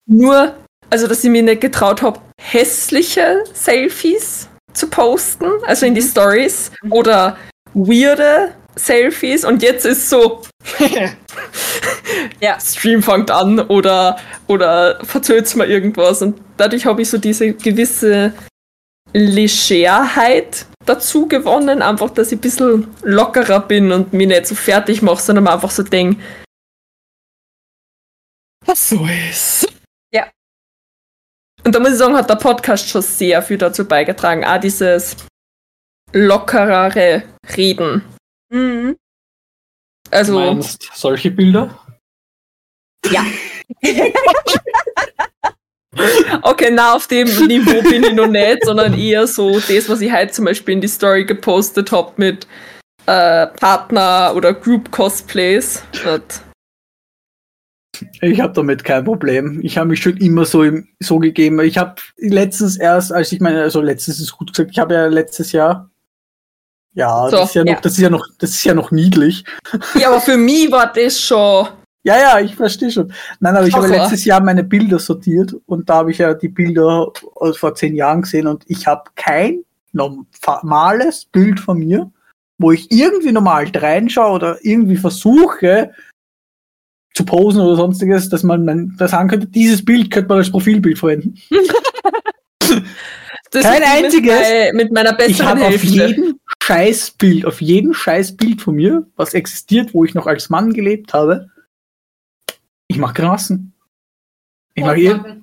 nur, 0.08 0.56
also 0.90 1.08
dass 1.08 1.24
ich 1.24 1.30
mir 1.30 1.44
nicht 1.44 1.62
getraut 1.62 2.02
habe, 2.02 2.20
hässliche 2.40 3.44
Selfies 3.54 4.49
zu 4.74 4.88
posten, 4.88 5.46
also 5.66 5.86
in 5.86 5.96
die 5.96 6.02
Stories, 6.02 6.72
Mhm. 6.84 6.92
oder 6.92 7.38
weirde 7.74 8.54
Selfies 8.76 9.44
und 9.46 9.62
jetzt 9.62 9.86
ist 9.86 10.10
so, 10.10 10.42
Ja. 12.42 12.60
Stream 12.60 13.02
fängt 13.04 13.32
an 13.32 13.60
oder, 13.60 14.18
oder 14.48 15.00
verzöt's 15.06 15.56
mal 15.56 15.70
irgendwas. 15.70 16.22
Und 16.22 16.40
dadurch 16.58 16.86
habe 16.86 17.02
ich 17.02 17.10
so 17.10 17.18
diese 17.18 17.54
gewisse 17.54 18.34
Legerheit 19.14 20.66
dazu 20.86 21.28
gewonnen, 21.28 21.82
einfach, 21.82 22.10
dass 22.10 22.32
ich 22.32 22.38
ein 22.38 22.42
bisschen 22.42 22.88
lockerer 23.04 23.60
bin 23.62 23.92
und 23.92 24.14
mich 24.14 24.28
nicht 24.28 24.48
so 24.48 24.56
fertig 24.56 25.02
mache, 25.02 25.22
sondern 25.22 25.48
einfach 25.48 25.72
so 25.72 25.84
denke, 25.84 26.22
was 28.66 28.90
so 28.90 29.08
ist. 29.30 29.68
Ja. 31.60 31.66
Und 31.66 31.76
da 31.76 31.80
muss 31.80 31.92
ich 31.92 31.98
sagen, 31.98 32.16
hat 32.16 32.30
der 32.30 32.36
Podcast 32.36 32.90
schon 32.90 33.02
sehr 33.02 33.42
viel 33.42 33.58
dazu 33.58 33.86
beigetragen. 33.86 34.44
Auch 34.46 34.60
dieses 34.60 35.16
lockerere 36.14 37.24
Reden. 37.56 38.04
Mhm. 38.52 38.98
Also, 40.12 40.34
Du 40.34 40.40
meinst 40.40 40.90
solche 40.94 41.32
Bilder? 41.32 41.78
Okay, 46.44 46.70
na, 46.72 46.96
auf 46.96 47.08
dem 47.08 47.28
Niveau 47.48 47.82
bin 47.82 48.04
ich 48.04 48.14
noch 48.14 48.28
nicht, 48.28 48.64
sondern 48.64 48.98
eher 48.98 49.28
so 49.28 49.60
das, 49.60 49.90
was 49.90 50.02
ich 50.02 50.12
heute 50.12 50.32
zum 50.32 50.46
Beispiel 50.46 50.76
in 50.76 50.82
die 50.82 50.88
Story 50.88 51.26
gepostet 51.26 51.92
habe 51.92 52.14
mit 52.18 52.48
äh, 53.06 53.48
Partner 53.48 54.34
oder 54.36 54.54
Group 54.54 54.92
Cosplays. 54.92 55.84
Und, 56.06 56.42
Ich 58.22 58.40
habe 58.42 58.54
damit 58.54 58.84
kein 58.84 59.04
Problem. 59.04 59.60
Ich 59.64 59.78
habe 59.78 59.90
mich 59.90 60.02
schon 60.02 60.18
immer 60.18 60.46
so, 60.46 60.64
im, 60.64 60.88
so 61.00 61.20
gegeben. 61.20 61.60
Ich 61.62 61.78
habe 61.78 61.96
letztens 62.18 62.78
erst, 62.78 63.14
als 63.14 63.32
ich 63.32 63.40
meine, 63.40 63.62
also 63.62 63.82
letztes 63.82 64.20
ist 64.20 64.32
gut 64.32 64.52
gesagt, 64.52 64.72
ich 64.72 64.80
habe 64.80 64.94
ja 64.94 65.08
letztes 65.08 65.52
Jahr, 65.52 65.90
ja, 66.94 67.30
So, 67.30 67.38
das 67.38 67.50
ist 67.50 67.56
ja 67.56 67.64
noch, 67.64 67.72
ja. 67.72 67.80
das 67.82 67.92
ist 67.94 68.00
ja 68.00 68.10
noch, 68.10 68.28
das 68.40 68.50
ist 68.50 68.64
ja 68.64 68.74
noch 68.74 68.92
niedlich. 68.92 69.44
ja, 69.96 70.10
aber 70.10 70.22
für 70.22 70.38
mich 70.38 70.72
war 70.72 70.92
das 70.92 71.20
schon. 71.20 71.68
Ja, 72.04 72.18
ja, 72.18 72.40
ich 72.40 72.56
verstehe 72.56 72.90
schon. 72.90 73.12
Nein, 73.42 73.58
aber 73.58 73.68
ich 73.68 73.74
habe 73.74 73.86
Horror. 73.86 74.04
letztes 74.04 74.24
Jahr 74.24 74.42
meine 74.42 74.64
Bilder 74.64 75.00
sortiert 75.00 75.54
und 75.66 75.90
da 75.90 75.96
habe 75.96 76.12
ich 76.12 76.20
ja 76.20 76.34
die 76.34 76.48
Bilder 76.48 77.12
aus 77.36 77.58
vor 77.58 77.76
zehn 77.76 77.94
Jahren 77.94 78.22
gesehen 78.22 78.48
und 78.48 78.64
ich 78.68 78.88
habe 78.88 79.04
kein 79.16 79.66
normales 79.92 81.26
Bild 81.26 81.60
von 81.60 81.78
mir, 81.78 82.10
wo 82.58 82.72
ich 82.72 82.90
irgendwie 82.90 83.34
normal 83.34 83.70
reinschaue 83.76 84.32
oder 84.32 84.58
irgendwie 84.62 84.96
versuche 84.96 85.92
zu 87.20 87.26
posen 87.26 87.62
oder 87.62 87.76
sonstiges, 87.76 88.30
dass 88.30 88.44
man 88.44 88.64
man 88.64 88.96
das 88.98 89.12
sagen 89.12 89.28
könnte, 89.28 89.48
dieses 89.48 89.84
Bild 89.84 90.10
könnte 90.10 90.30
man 90.30 90.38
als 90.38 90.50
Profilbild 90.50 90.98
verwenden. 90.98 91.36
Das 93.52 93.64
Kein 93.64 93.82
einziges. 93.82 94.38
Mit, 94.74 94.76
mit 94.76 94.92
meiner 94.94 95.12
Ich 95.20 95.26
besseren 95.38 95.50
habe 95.50 95.66
auf 95.66 95.84
jedem 95.84 96.40
Scheißbild, 96.64 97.48
auf 97.48 97.62
jedem 97.62 97.96
Scheißbild 97.96 98.62
von 98.62 98.76
mir, 98.76 99.08
was 99.16 99.34
existiert, 99.34 99.96
wo 99.96 100.06
ich 100.06 100.14
noch 100.14 100.28
als 100.28 100.52
Mann 100.52 100.72
gelebt 100.72 101.16
habe, 101.16 101.50
ich 102.88 103.00
mache 103.00 103.16
Grimassen. 103.16 103.74
Ich 104.76 104.84
mache 104.84 104.98
ir- 105.00 105.42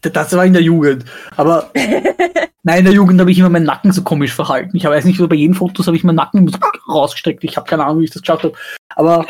Das 0.00 0.32
war 0.36 0.44
in 0.46 0.52
der 0.52 0.62
Jugend. 0.62 1.04
Aber 1.36 1.72
nein, 2.62 2.78
in 2.78 2.84
der 2.84 2.94
Jugend 2.94 3.18
habe 3.20 3.32
ich 3.32 3.38
immer 3.40 3.50
meinen 3.50 3.66
Nacken 3.66 3.90
so 3.90 4.02
komisch 4.02 4.32
verhalten. 4.32 4.76
Ich 4.76 4.84
weiß 4.84 5.06
nicht, 5.06 5.18
so 5.18 5.26
bei 5.26 5.34
jedem 5.34 5.56
Fotos 5.56 5.88
habe 5.88 5.96
ich 5.96 6.04
meinen 6.04 6.14
Nacken 6.16 6.48
rausgestreckt. 6.88 7.42
Ich 7.42 7.56
habe 7.56 7.68
keine 7.68 7.84
Ahnung, 7.84 8.00
wie 8.00 8.04
ich 8.04 8.12
das 8.12 8.22
geschafft 8.22 8.44
habe. 8.44 8.54
Aber 8.94 9.26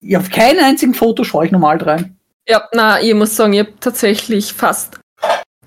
ja, 0.00 0.18
auf 0.18 0.30
keinen 0.30 0.60
einzigen 0.60 0.94
Foto 0.94 1.24
schaue 1.24 1.46
ich 1.46 1.52
normal 1.52 1.78
rein. 1.78 2.16
Ja, 2.48 2.68
na, 2.72 3.00
ich 3.00 3.14
muss 3.14 3.36
sagen, 3.36 3.52
ich 3.52 3.60
habe 3.60 3.72
tatsächlich 3.80 4.52
fast 4.52 4.98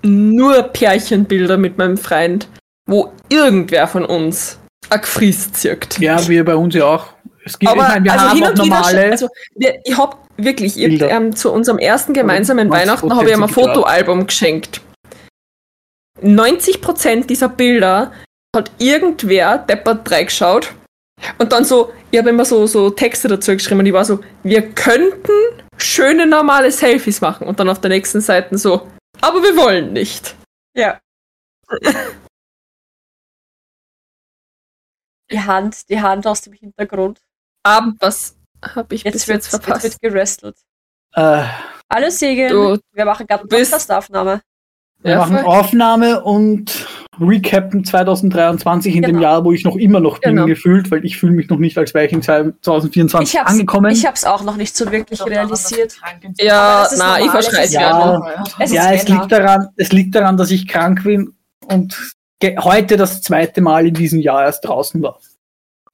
nur 0.02 0.64
Pärchenbilder 0.64 1.58
mit 1.58 1.78
meinem 1.78 1.98
Freund, 1.98 2.48
wo 2.86 3.14
irgendwer 3.30 3.88
von 3.88 4.06
uns 4.06 4.60
ein 4.90 5.02
Gefries 5.02 5.52
zirkt. 5.54 6.00
Ja, 6.00 6.28
wir 6.28 6.44
bei 6.44 6.56
uns 6.56 6.76
ja 6.76 6.86
auch. 6.86 7.08
Es 7.46 7.58
gibt, 7.58 7.72
Aber 7.72 7.84
ich 7.84 7.88
meine, 7.88 8.06
wir 8.06 8.14
also 8.14 8.26
haben 8.26 8.36
hin 8.36 8.44
auch 8.44 8.50
und 8.50 8.64
wieder 8.64 8.76
normale. 8.76 9.12
also 9.12 9.28
wir, 9.56 9.80
ich 9.84 9.98
hab 9.98 10.28
wirklich, 10.38 10.78
ich, 10.78 11.02
ähm, 11.02 11.36
zu 11.36 11.52
unserem 11.52 11.78
ersten 11.78 12.14
gemeinsamen 12.14 12.70
90% 12.70 12.72
Weihnachten 12.72 13.16
habe 13.16 13.30
ich 13.30 13.36
ihm 13.36 13.44
ein. 13.44 13.50
Fotoalbum 13.50 14.28
geschenkt. 14.28 14.82
90% 16.22 17.28
dieser 17.28 17.50
Bilder 17.50 18.12
hat 18.56 18.72
irgendwer 18.78 19.58
deppert 19.58 20.10
reingeschaut 20.10 20.74
und 21.38 21.52
dann 21.52 21.66
so, 21.66 21.92
ich 22.14 22.20
habe 22.20 22.30
immer 22.30 22.46
so, 22.46 22.68
so 22.68 22.92
Texte 22.92 23.28
dazu 23.28 23.54
geschrieben 23.54 23.80
und 23.80 23.88
ich 23.88 23.94
war 23.94 24.06
so, 24.06 24.20
wir 24.44 24.72
könnten 24.74 25.32
schöne 25.78 26.28
normale 26.28 26.72
Selfies 26.72 27.22
machen 27.22 27.48
und 27.48 27.60
dann 27.60 27.68
auf 27.70 27.82
der 27.82 27.90
nächsten 27.90 28.22
Seite 28.22 28.56
so, 28.58 28.88
aber 29.20 29.42
wir 29.42 29.58
wollen 29.58 29.94
nicht. 29.94 30.36
Ja. 30.78 31.00
Die 35.32 35.40
Hand, 35.40 35.90
die 35.90 36.00
Hand 36.00 36.28
aus 36.28 36.42
dem 36.42 36.54
Hintergrund. 36.54 37.20
Abend, 37.64 38.00
was 38.02 38.38
habe 38.64 38.94
ich 38.94 39.04
Jetzt 39.04 39.14
bis 39.14 39.26
jetzt 39.26 39.52
jetzt 39.52 39.64
verpasst? 39.64 39.84
wird 39.84 40.00
gerestelt. 40.02 40.56
Äh, 41.16 41.46
Hallo 41.92 42.10
Segen, 42.12 42.50
Du 42.50 42.78
wir 42.92 43.06
machen 43.06 43.26
gerade 43.26 43.42
eine 43.42 43.50
Podcastaufnahme. 43.50 44.42
wir 45.00 45.12
Ja, 45.12 45.18
machen 45.20 45.38
voll. 45.40 45.46
Aufnahme 45.46 46.24
und 46.24 46.88
recappen 47.20 47.84
2023 47.84 48.96
in 48.96 49.02
dem 49.04 49.12
Genau. 49.18 49.22
Jahr, 49.22 49.46
wo 49.46 49.52
ich 49.52 49.64
noch 49.64 49.76
immer 49.76 50.00
noch 50.00 50.20
bin, 50.20 50.36
Genau. 50.36 50.48
gefühlt, 50.48 50.90
weil 50.92 51.06
ich 51.06 51.18
fühle 51.18 51.34
mich 51.34 51.50
noch 51.50 51.60
nicht, 51.60 51.78
als 51.78 51.94
wäre 51.94 52.06
ich 52.06 52.12
in 52.14 52.22
2024 52.22 53.34
Ich 53.34 53.40
hab's, 53.40 53.52
angekommen. 53.52 53.92
ich 53.92 54.06
hab's 54.06 54.24
auch 54.26 54.44
noch 54.44 54.56
nicht 54.58 54.76
so 54.76 54.92
wirklich 54.92 55.24
realisiert. 55.26 55.98
Ja, 56.40 56.88
na, 56.98 57.20
ich 57.20 57.26
normal, 57.26 57.30
verschreibe 57.42 57.64
es 57.64 57.70
ist 57.70 57.74
Ja. 57.74 58.34
Es 58.60 58.72
ja, 58.74 58.92
es 58.94 59.08
liegt, 59.08 59.32
daran, 59.32 59.68
es 59.78 59.92
liegt 59.92 60.16
daran, 60.16 60.38
dass 60.38 60.52
ich 60.52 60.68
krank 60.68 61.04
bin 61.04 61.34
und 61.68 61.96
heute 62.60 62.98
das 62.98 63.22
zweite 63.22 63.62
Mal 63.62 63.88
in 63.88 63.94
diesem 63.94 64.20
Jahr 64.20 64.44
erst 64.44 64.66
draußen 64.66 65.02
war. 65.02 65.20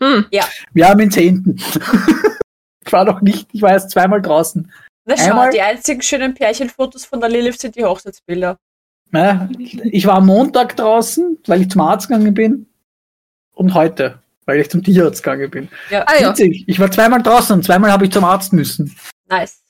Hm. 0.01 0.25
Wir 0.73 0.87
haben 0.87 0.99
den 0.99 1.11
10. 1.11 1.55
ich 2.85 2.91
war 2.93 3.03
noch 3.05 3.21
nicht, 3.21 3.49
ich 3.51 3.61
war 3.61 3.71
erst 3.71 3.91
zweimal 3.91 4.21
draußen. 4.21 4.71
Na 5.05 5.15
schau, 5.17 5.25
Einmal- 5.31 5.49
die 5.51 5.61
einzigen 5.61 6.01
schönen 6.01 6.33
Pärchenfotos 6.33 7.05
von 7.05 7.19
der 7.19 7.29
Lilith 7.29 7.59
sind 7.59 7.75
die 7.75 7.83
Hochzeitsbilder. 7.83 8.57
Ja, 9.11 9.49
ich 9.57 10.05
war 10.05 10.15
am 10.17 10.27
Montag 10.27 10.75
draußen, 10.77 11.37
weil 11.47 11.61
ich 11.61 11.69
zum 11.71 11.81
Arzt 11.81 12.07
gegangen 12.07 12.33
bin. 12.33 12.67
Und 13.53 13.73
heute, 13.73 14.19
weil 14.45 14.59
ich 14.59 14.69
zum 14.69 14.83
Tierarzt 14.83 15.23
gegangen 15.23 15.49
bin. 15.49 15.67
Ja, 15.89 16.05
Ah 16.07 16.13
ja, 16.21 16.29
Witzig, 16.29 16.63
ich 16.67 16.79
war 16.79 16.91
zweimal 16.91 17.21
draußen 17.21 17.55
und 17.55 17.63
zweimal 17.63 17.91
habe 17.91 18.05
ich 18.05 18.11
zum 18.11 18.23
Arzt 18.23 18.53
müssen. 18.53 18.95
nice. 19.27 19.61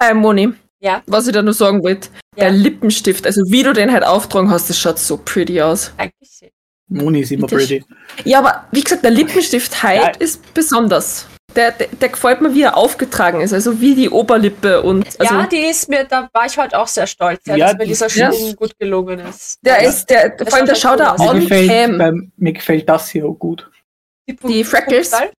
Hey, 0.00 0.14
Moni. 0.14 0.52
Ja. 0.80 1.02
Was 1.06 1.26
ich 1.26 1.32
da 1.32 1.42
nur 1.42 1.54
sagen 1.54 1.82
wollte, 1.82 2.08
Ja. 2.36 2.44
der 2.44 2.50
Lippenstift, 2.52 3.26
also 3.26 3.40
wie 3.50 3.62
du 3.62 3.72
den 3.72 3.90
halt 3.90 4.04
auftragen 4.04 4.50
hast, 4.50 4.68
das 4.70 4.78
schaut 4.78 4.98
so 4.98 5.16
pretty 5.16 5.60
aus. 5.60 5.92
Dankeschön. 5.96 6.50
Moni 6.88 7.20
ist 7.20 7.32
immer 7.32 7.46
Bitte 7.46 7.56
pretty. 7.56 7.84
Ja, 8.24 8.38
aber 8.40 8.66
wie 8.72 8.82
gesagt, 8.82 9.02
der 9.02 9.10
Lippenstift 9.10 9.82
heute 9.82 9.96
Ja. 9.96 10.08
ist 10.18 10.54
besonders. 10.54 11.26
Der, 11.56 11.72
der, 11.72 11.88
der 11.88 12.08
gefällt 12.10 12.40
mir, 12.42 12.54
wie 12.54 12.62
er 12.62 12.76
aufgetragen 12.76 13.40
ist, 13.40 13.52
also 13.54 13.80
wie 13.80 13.94
die 13.94 14.10
Oberlippe 14.10 14.82
und 14.82 15.06
also 15.18 15.34
ja, 15.34 15.46
die 15.46 15.56
ist 15.56 15.88
mir, 15.88 16.04
da 16.04 16.28
war 16.32 16.44
ich 16.46 16.56
heute 16.58 16.78
auch 16.78 16.86
sehr 16.86 17.06
stolz, 17.06 17.40
ja, 17.46 17.56
Ja, 17.56 17.66
dass 17.68 17.78
mir 17.78 17.86
dieser 17.86 18.08
ja. 18.08 18.30
Schwung 18.30 18.54
gut 18.56 18.78
gelungen 18.78 19.18
ist. 19.20 19.58
der 19.62 19.82
Ja. 19.82 19.88
ist, 19.88 20.10
der, 20.10 20.36
vor 20.38 20.54
allem 20.54 20.66
der 20.66 20.74
schaut 20.74 21.00
da 21.00 21.16
on 21.18 21.40
gefällt, 21.40 21.70
cam. 21.70 22.30
mir 22.36 22.52
gefällt 22.52 22.88
das 22.88 23.08
hier 23.08 23.26
auch 23.26 23.34
gut. 23.34 23.70
Die 24.28 24.64
Freckles? 24.64 25.10
Punktzahl, 25.10 25.30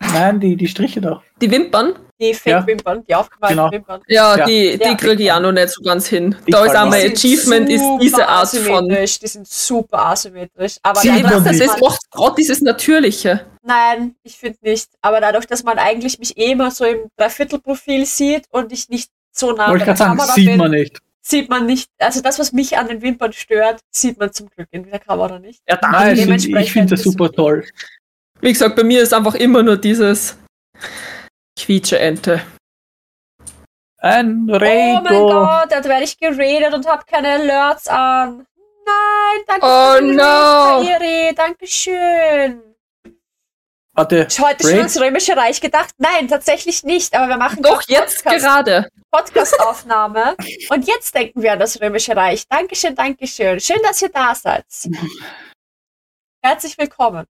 Nein, 0.00 0.38
die, 0.38 0.54
die 0.56 0.68
Striche 0.68 1.00
da. 1.00 1.22
Die 1.40 1.50
Wimpern, 1.50 1.94
Die 2.20 2.30
Ja. 2.30 2.34
Fake-Wimpern, 2.34 3.04
die 3.08 3.14
aufgemalten 3.14 3.56
Genau. 3.58 3.70
Wimpern. 3.70 4.02
ja, 4.08 4.36
Ja. 4.38 4.44
die, 4.46 4.76
die 4.76 4.84
Ja. 4.84 4.94
kriege 4.96 5.22
ich 5.22 5.32
auch 5.32 5.40
noch 5.40 5.52
nicht 5.52 5.68
so 5.70 5.82
ganz 5.82 6.06
hin. 6.08 6.34
Die 6.46 6.50
da 6.50 6.64
ist 6.64 6.76
auch 6.76 6.86
mein 6.88 7.12
Achievement, 7.12 7.68
ist 7.70 7.80
super 7.80 7.98
diese 8.00 8.28
Art 8.28 8.48
von. 8.48 8.58
asymmetrisch, 8.84 9.18
Die 9.20 9.26
sind 9.28 9.46
super 9.48 10.06
asymmetrisch. 10.06 10.76
Aber 10.82 11.04
Ja, 11.04 11.12
man 11.14 11.24
weiß, 11.24 11.44
das 11.44 11.60
ist 11.60 11.80
macht 11.80 12.10
gerade 12.10 12.34
dieses 12.36 12.60
Natürliche. 12.60 13.46
Nein, 13.62 14.16
ich 14.24 14.36
finde 14.36 14.58
nicht. 14.62 14.88
Aber 15.00 15.20
dadurch, 15.20 15.46
dass 15.46 15.62
man 15.62 15.78
eigentlich 15.78 16.18
mich 16.18 16.36
eh 16.36 16.52
immer 16.52 16.70
so 16.70 16.84
im 16.84 17.08
Dreiviertelprofil 17.16 18.04
sieht 18.06 18.46
und 18.50 18.72
ich 18.72 18.88
nicht 18.88 19.10
so 19.30 19.52
nah 19.52 19.68
Wollte 19.70 19.84
ich 19.84 19.86
bei 19.86 19.92
der 19.92 19.94
gerade 19.94 19.98
sagen, 19.98 20.16
Kamera 20.18 20.32
sieht 20.34 20.46
bin, 20.46 20.56
man 20.58 20.70
nicht. 20.72 20.98
sieht 21.22 21.48
man 21.50 21.66
nicht. 21.66 21.88
Also 21.98 22.20
das, 22.20 22.38
was 22.40 22.52
mich 22.52 22.76
an 22.78 22.88
den 22.88 23.00
Wimpern 23.02 23.32
stört, 23.32 23.80
sieht 23.90 24.18
man 24.18 24.32
zum 24.32 24.48
Glück 24.48 24.66
in 24.72 24.90
der 24.90 24.98
Kamera 24.98 25.38
nicht. 25.38 25.60
Ja, 25.68 25.76
danke. 25.76 25.96
Nein, 26.26 26.32
ich 26.62 26.72
finde 26.72 26.96
das 26.96 27.02
super 27.04 27.30
toll. 27.30 27.64
Wie 28.40 28.52
gesagt, 28.52 28.74
bei 28.74 28.82
mir 28.82 29.02
ist 29.02 29.14
einfach 29.14 29.34
immer 29.36 29.62
nur 29.62 29.76
dieses 29.76 30.36
Quietsche-Ente. 31.58 32.40
Ein 33.98 34.48
Oh 34.48 34.52
mein 34.52 35.06
Redo. 35.06 35.28
Gott, 35.28 35.70
da 35.70 35.84
werde 35.84 36.04
ich 36.04 36.18
geredet 36.18 36.72
und 36.72 36.86
habe 36.86 37.04
keine 37.04 37.32
Alerts 37.32 37.88
an. 37.88 38.46
Nein, 38.86 39.44
danke 39.46 39.66
Oh 39.66 39.94
für 39.96 40.02
die 40.02 40.16
no. 40.16 40.22
Kairi, 40.22 41.34
Dankeschön. 41.34 42.62
Warte, 43.92 44.16
Ist 44.18 44.38
heute 44.38 44.62
schon 44.62 44.78
ans 44.78 45.00
Römische 45.00 45.36
Reich 45.36 45.60
gedacht? 45.60 45.92
Nein, 45.98 46.28
tatsächlich 46.28 46.84
nicht. 46.84 47.14
Aber 47.16 47.28
wir 47.28 47.36
machen 47.36 47.60
Doch, 47.62 47.82
gerade 47.82 47.92
jetzt 47.92 48.22
Podcast, 48.22 48.44
gerade. 48.44 48.88
Podcastaufnahme. 49.10 50.36
und 50.70 50.86
jetzt 50.86 51.12
denken 51.16 51.42
wir 51.42 51.52
an 51.54 51.58
das 51.58 51.80
Römische 51.80 52.14
Reich. 52.14 52.46
Dankeschön, 52.48 52.94
Dankeschön. 52.94 53.58
Schön, 53.58 53.80
dass 53.82 54.00
ihr 54.00 54.10
da 54.10 54.36
seid. 54.36 54.64
Herzlich 56.42 56.78
willkommen. 56.78 57.26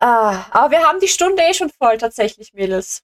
Ah, 0.00 0.46
aber 0.50 0.70
wir 0.72 0.82
haben 0.82 0.98
die 1.00 1.08
Stunde 1.08 1.42
eh 1.42 1.54
schon 1.54 1.70
voll, 1.70 1.98
tatsächlich, 1.98 2.52
Mädels. 2.54 3.02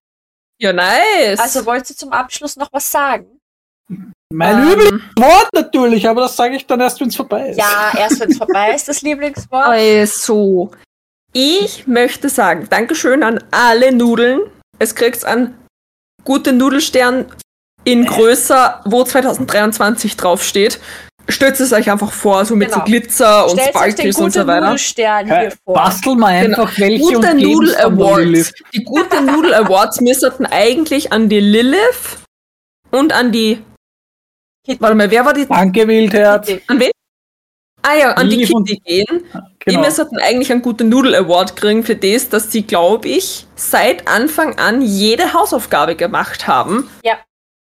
Ja, 0.59 0.73
nice. 0.73 1.39
Also 1.39 1.67
wollt 1.67 1.89
ihr 1.91 1.97
zum 1.97 2.13
Abschluss 2.13 2.57
noch 2.57 2.73
was 2.73 2.91
sagen? 2.91 3.39
mein 4.33 4.59
Ähm, 4.59 4.73
übles 4.73 4.93
Wort 5.19 5.49
natürlich, 5.55 6.09
aber 6.09 6.23
das 6.23 6.37
sage 6.37 6.57
ich 6.57 6.67
dann 6.67 6.81
erst, 6.81 7.01
wenn 7.01 7.09
es 7.09 7.17
vorbei 7.17 7.51
ist. 7.51 7.59
Ja, 7.59 7.93
erst 7.97 8.21
wenn 8.21 8.31
es 8.31 8.39
vorbei 8.39 8.75
ist, 8.75 8.89
das 8.89 9.03
Lieblingswort. 9.03 9.67
Also, 9.67 10.71
ich 11.33 11.87
möchte 11.87 12.29
sagen, 12.29 12.67
Dankeschön 12.69 13.23
an 13.23 13.43
alle 13.51 13.93
Nudeln. 13.93 14.41
Es 14.79 14.95
kriegt 14.95 15.25
einen 15.25 15.57
guten 16.25 16.57
Nudelstern 16.57 17.33
in 17.85 18.05
größer, 18.05 18.83
wo 18.85 19.05
2023 19.05 20.17
draufsteht. 20.17 20.81
Stellt 21.29 21.59
es 21.59 21.73
euch 21.73 21.91
einfach 21.91 22.13
vor, 22.13 22.45
so 22.45 22.55
mit 22.55 22.69
Genau. 22.69 22.81
so 22.81 22.85
Glitzer 22.85 23.51
und 23.51 23.61
Sparkles 23.61 24.17
und 24.17 24.23
guten 24.27 24.31
so 24.33 24.47
weiter. 24.47 24.77
Vor. 25.65 25.75
Bastel 25.75 26.15
mal 26.15 26.29
einfach 26.29 26.71
welche 26.79 27.03
Gute 27.15 27.31
und 27.31 27.41
Nudel 27.43 27.77
Awards. 27.79 28.19
Lilith. 28.21 28.55
Die 28.75 28.85
gute 28.85 29.23
Nudel 29.23 29.55
Awards 29.55 30.01
müssten 30.01 30.47
eigentlich 30.47 31.13
an 31.13 31.29
die 31.29 31.41
Lilith 31.41 32.19
und 32.93 33.13
an 33.13 33.33
die. 33.33 33.59
Kitty. 34.65 34.81
Warte 34.81 34.95
mal, 34.95 35.11
wer 35.11 35.25
war 35.25 35.33
die? 35.33 35.47
Danke, 35.47 35.87
Wildherz. 35.89 36.49
An 36.69 36.79
wen? 36.81 36.91
Ah 37.83 37.95
ja, 37.95 38.13
an 38.13 38.29
die 38.29 38.37
Lilith 38.37 38.53
und- 38.53 38.69
Kitty 38.69 38.81
gehen. 38.85 39.25
Die 39.69 39.75
Genau. 39.75 39.81
müssten 39.81 40.19
eigentlich 40.19 40.51
einen 40.53 40.63
guten 40.63 40.89
Nudel 40.89 41.15
Award 41.17 41.57
kriegen 41.57 41.83
für 41.83 41.97
das, 41.97 42.29
dass 42.29 42.53
sie, 42.53 42.63
glaube 42.63 43.09
ich, 43.09 43.47
seit 43.57 44.07
Anfang 44.07 44.59
an 44.59 44.81
jede 44.81 45.33
Hausaufgabe 45.33 45.97
gemacht 45.97 46.47
haben. 46.47 46.89
Ja. 47.05 47.15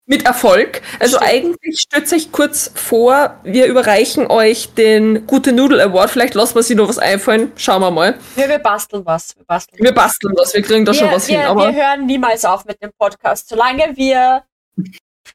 Mit 0.08 0.24
Erfolg. 0.26 0.82
Also 1.00 1.18
Stimmt. 1.18 1.32
eigentlich 1.32 1.80
stellt 1.80 2.14
euch 2.14 2.32
kurz 2.32 2.70
vor, 2.76 3.40
wir 3.44 3.66
überreichen 3.66 4.28
euch 4.28 4.72
den 4.76 5.26
Gute 5.26 5.52
Nudel 5.52 5.82
Award. 5.82 6.12
Vielleicht 6.12 6.36
lassen 6.36 6.54
wir 6.54 6.62
sie 6.62 6.76
noch 6.76 6.88
was 6.88 7.00
einfallen. 7.00 7.52
Schauen 7.56 7.82
wir 7.82 7.90
mal. 7.90 8.16
Wir, 8.36 8.48
wir 8.48 8.60
basteln 8.60 9.04
was. 9.04 9.36
Wir 9.36 9.46
basteln 9.46 9.84
Wir 9.84 9.94
basteln 9.96 10.34
was, 10.38 10.54
wir 10.54 10.62
kriegen 10.62 10.86
da 10.86 10.94
schon 10.94 11.08
wir, 11.10 11.16
was 11.16 11.28
wir, 11.28 11.40
hin. 11.40 11.48
Aber 11.48 11.74
wir 11.74 11.84
hören 11.84 12.06
niemals 12.06 12.46
auf 12.46 12.66
mit 12.66 12.80
dem 12.84 12.92
Podcast. 13.00 13.50
Solange 13.50 13.96
wir 13.96 14.44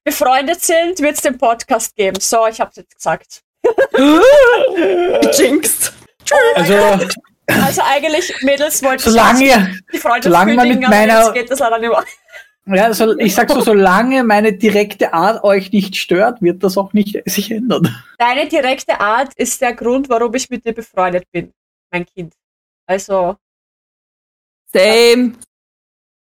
befreundet 0.05 0.61
sind, 0.63 1.01
wird 1.01 1.17
es 1.17 1.23
den 1.23 1.37
Podcast 1.37 1.97
geben. 1.97 2.21
So, 2.21 2.47
ich 2.47 2.61
habe 2.61 2.71
es 2.71 2.77
jetzt 2.77 2.95
gesagt. 2.95 3.41
jinxed. 5.39 5.93
Also, 6.55 6.75
Also 7.49 7.83
eigentlich, 7.85 8.33
Mädels, 8.43 8.81
wollte 8.85 8.97
ich 8.99 9.03
solange, 9.11 9.75
die 9.93 9.99
Freundschaft 9.99 10.23
solange 10.25 10.55
man 10.55 10.69
mit 10.69 10.77
kündigen, 10.81 10.85
aber 10.87 10.95
meiner- 10.97 11.25
jetzt 11.25 11.35
geht 11.35 11.51
das 11.51 11.59
leider 11.59 11.79
nicht 11.81 11.91
mehr. 11.91 12.05
Ja, 12.75 12.93
so, 12.93 13.19
ich 13.19 13.35
sag 13.35 13.51
so, 13.51 13.61
solange 13.61 14.25
meine 14.25 14.53
direkte 14.53 15.13
Art 15.13 15.45
euch 15.45 15.73
nicht 15.73 15.97
stört, 15.97 16.43
wird 16.43 16.63
das 16.63 16.77
auch 16.77 16.93
nicht 16.93 17.21
sich 17.27 17.51
ändern. 17.51 17.95
Deine 18.19 18.49
direkte 18.49 19.01
Art 19.01 19.33
ist 19.35 19.61
der 19.61 19.75
Grund, 19.75 20.09
warum 20.09 20.35
ich 20.35 20.49
mit 20.51 20.65
dir 20.65 20.73
befreundet 20.73 21.25
bin, 21.33 21.53
mein 21.93 22.07
Kind. 22.07 22.35
Also, 22.87 23.37
Same. 24.73 25.35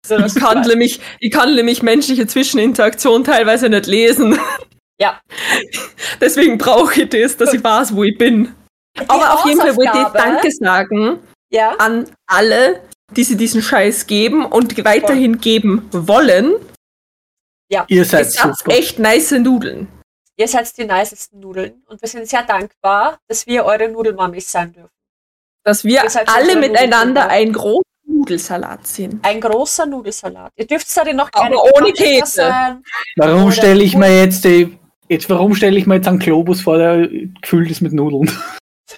Ich 0.09 0.34
kann 0.36 0.62
nämlich, 0.66 1.01
ich 1.20 1.30
kann 1.30 1.55
nämlich 1.55 1.82
menschliche 1.82 2.26
Zwischeninteraktion 2.26 3.24
teilweise 3.24 3.68
nicht 3.68 3.86
lesen. 3.86 4.38
Ja. 5.01 5.20
Deswegen 6.20 6.59
brauche 6.59 7.03
ich 7.03 7.09
das, 7.11 7.36
dass 7.36 7.53
ich 7.53 7.62
weiß, 7.62 7.94
wo 7.94 8.05
ich 8.05 8.16
bin. 8.16 8.55
Aber 9.07 9.34
auf 9.34 9.46
jeden 9.46 9.61
Fall 9.61 9.76
wollte 9.76 9.99
ich 9.99 10.09
Danke 10.09 10.51
sagen 10.51 11.20
ja, 11.51 11.74
an 11.78 12.07
alle, 12.26 12.82
die 13.16 13.24
sie 13.24 13.36
diesen 13.36 13.62
Scheiß 13.62 14.06
geben 14.06 14.44
und 14.44 14.84
weiterhin 14.84 15.38
geben 15.40 15.88
wollen. 15.92 16.54
Ihr 17.88 18.04
seid 18.04 18.26
Es 18.26 18.34
super. 18.34 18.72
echt 18.72 18.98
nice 18.98 19.32
Nudeln. 19.32 19.88
ihr 20.36 20.48
seid 20.48 20.76
die 20.78 20.84
nicesten 20.84 21.40
Nudeln 21.40 21.82
und 21.86 22.00
wir 22.00 22.09
sind 22.09 22.26
sehr 22.28 22.42
dankbar, 22.42 23.18
dass 23.28 23.46
wir 23.46 23.64
eure 23.64 23.88
Nudelmamis 23.88 24.50
sein 24.50 24.72
dürfen. 24.72 24.90
Dass 25.64 25.84
wir 25.84 26.02
alle 26.26 26.56
miteinander 26.56 27.28
ein 27.28 27.52
großer 27.52 27.82
Nudelsalat 28.06 28.86
sind. 28.86 29.22
Ein 29.24 29.40
großer 29.40 29.84
Nudelsalat. 29.84 30.52
Ihr 30.56 30.66
dürft 30.66 30.96
da 30.96 31.04
noch 31.12 31.28
Aber 31.32 31.42
gerne 31.42 31.56
ohne 31.76 31.92
Käse. 31.92 32.26
sein. 32.36 32.82
Warum 33.16 33.52
stelle 33.52 33.82
ich 33.82 33.94
mir 33.96 34.22
jetzt 34.22 34.44
die, 34.44 34.78
jetzt, 35.09 35.28
warum 35.28 35.54
stelle 35.54 35.78
ich 35.78 35.86
mir 35.86 35.96
jetzt 35.96 36.09
einen 36.09 36.18
Globus 36.18 36.62
vor, 36.62 36.78
der 36.78 37.09
gefüllt 37.42 37.70
ist 37.70 37.82
mit 37.82 37.92
Nudeln? 37.92 38.30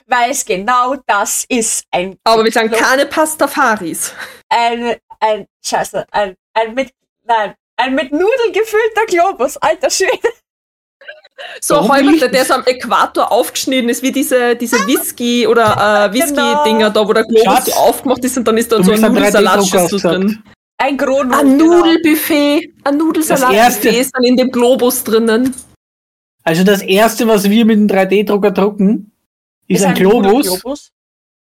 Weil 0.07 0.31
es 0.31 0.45
genau 0.45 0.97
das 1.07 1.45
ist. 1.49 1.85
Ein, 1.91 2.17
Aber 2.25 2.45
wir 2.45 2.53
sagen 2.53 2.71
keine 2.71 3.07
Pastafaris. 3.07 4.13
ein, 4.49 4.97
ein, 5.21 5.47
scheiße, 5.65 6.07
ein, 6.11 6.35
ein 6.55 6.75
mit, 6.75 6.91
nein, 7.25 7.55
ein 7.77 7.95
mit 7.95 8.13
Nudeln 8.13 8.53
gefüllter 8.53 9.07
Globus. 9.07 9.57
Alter 9.57 9.91
Schwede. 9.91 10.29
So 11.61 11.77
Warum 11.77 12.19
der, 12.19 12.29
der 12.29 12.45
so 12.45 12.55
am 12.55 12.65
Äquator 12.67 13.33
aufgeschnitten 13.33 13.89
ist, 13.89 14.03
wie 14.03 14.13
diese, 14.13 14.57
diese 14.57 14.77
Whisky- 14.87 15.47
oder 15.47 16.09
äh, 16.11 16.13
Whisky-Dinger 16.13 16.91
da, 16.91 17.09
wo 17.09 17.13
der 17.15 17.25
Globus 17.25 17.45
Schatz, 17.45 17.67
so 17.67 17.73
aufgemacht 17.73 18.23
ist 18.25 18.37
und 18.37 18.47
dann 18.47 18.59
ist 18.59 18.71
da 18.71 18.83
so 18.83 18.93
ein 18.93 19.03
einen 19.03 19.17
3D-Drucker 19.17 19.21
Nudelsalatschüssel 19.21 20.01
drin. 20.01 20.43
Ein 20.77 20.97
Gro-Nudel. 20.99 21.39
Ein 21.39 21.59
genau. 21.59 21.77
Nudelbuffet, 21.79 22.75
ein 22.85 22.97
Nudelsalat 22.97 23.53
erste- 23.55 23.89
ist 23.89 24.15
dann 24.15 24.25
in 24.25 24.37
dem 24.37 24.51
Globus 24.51 25.03
drinnen. 25.05 25.55
Also 26.43 26.65
das 26.65 26.83
erste, 26.83 27.27
was 27.27 27.49
wir 27.49 27.65
mit 27.65 27.77
dem 27.77 27.87
3D-Drucker 27.87 28.51
drucken, 28.51 29.11
ist, 29.77 29.85
ein, 29.85 29.95
Globus, 29.95 30.61
Globus. 30.61 30.91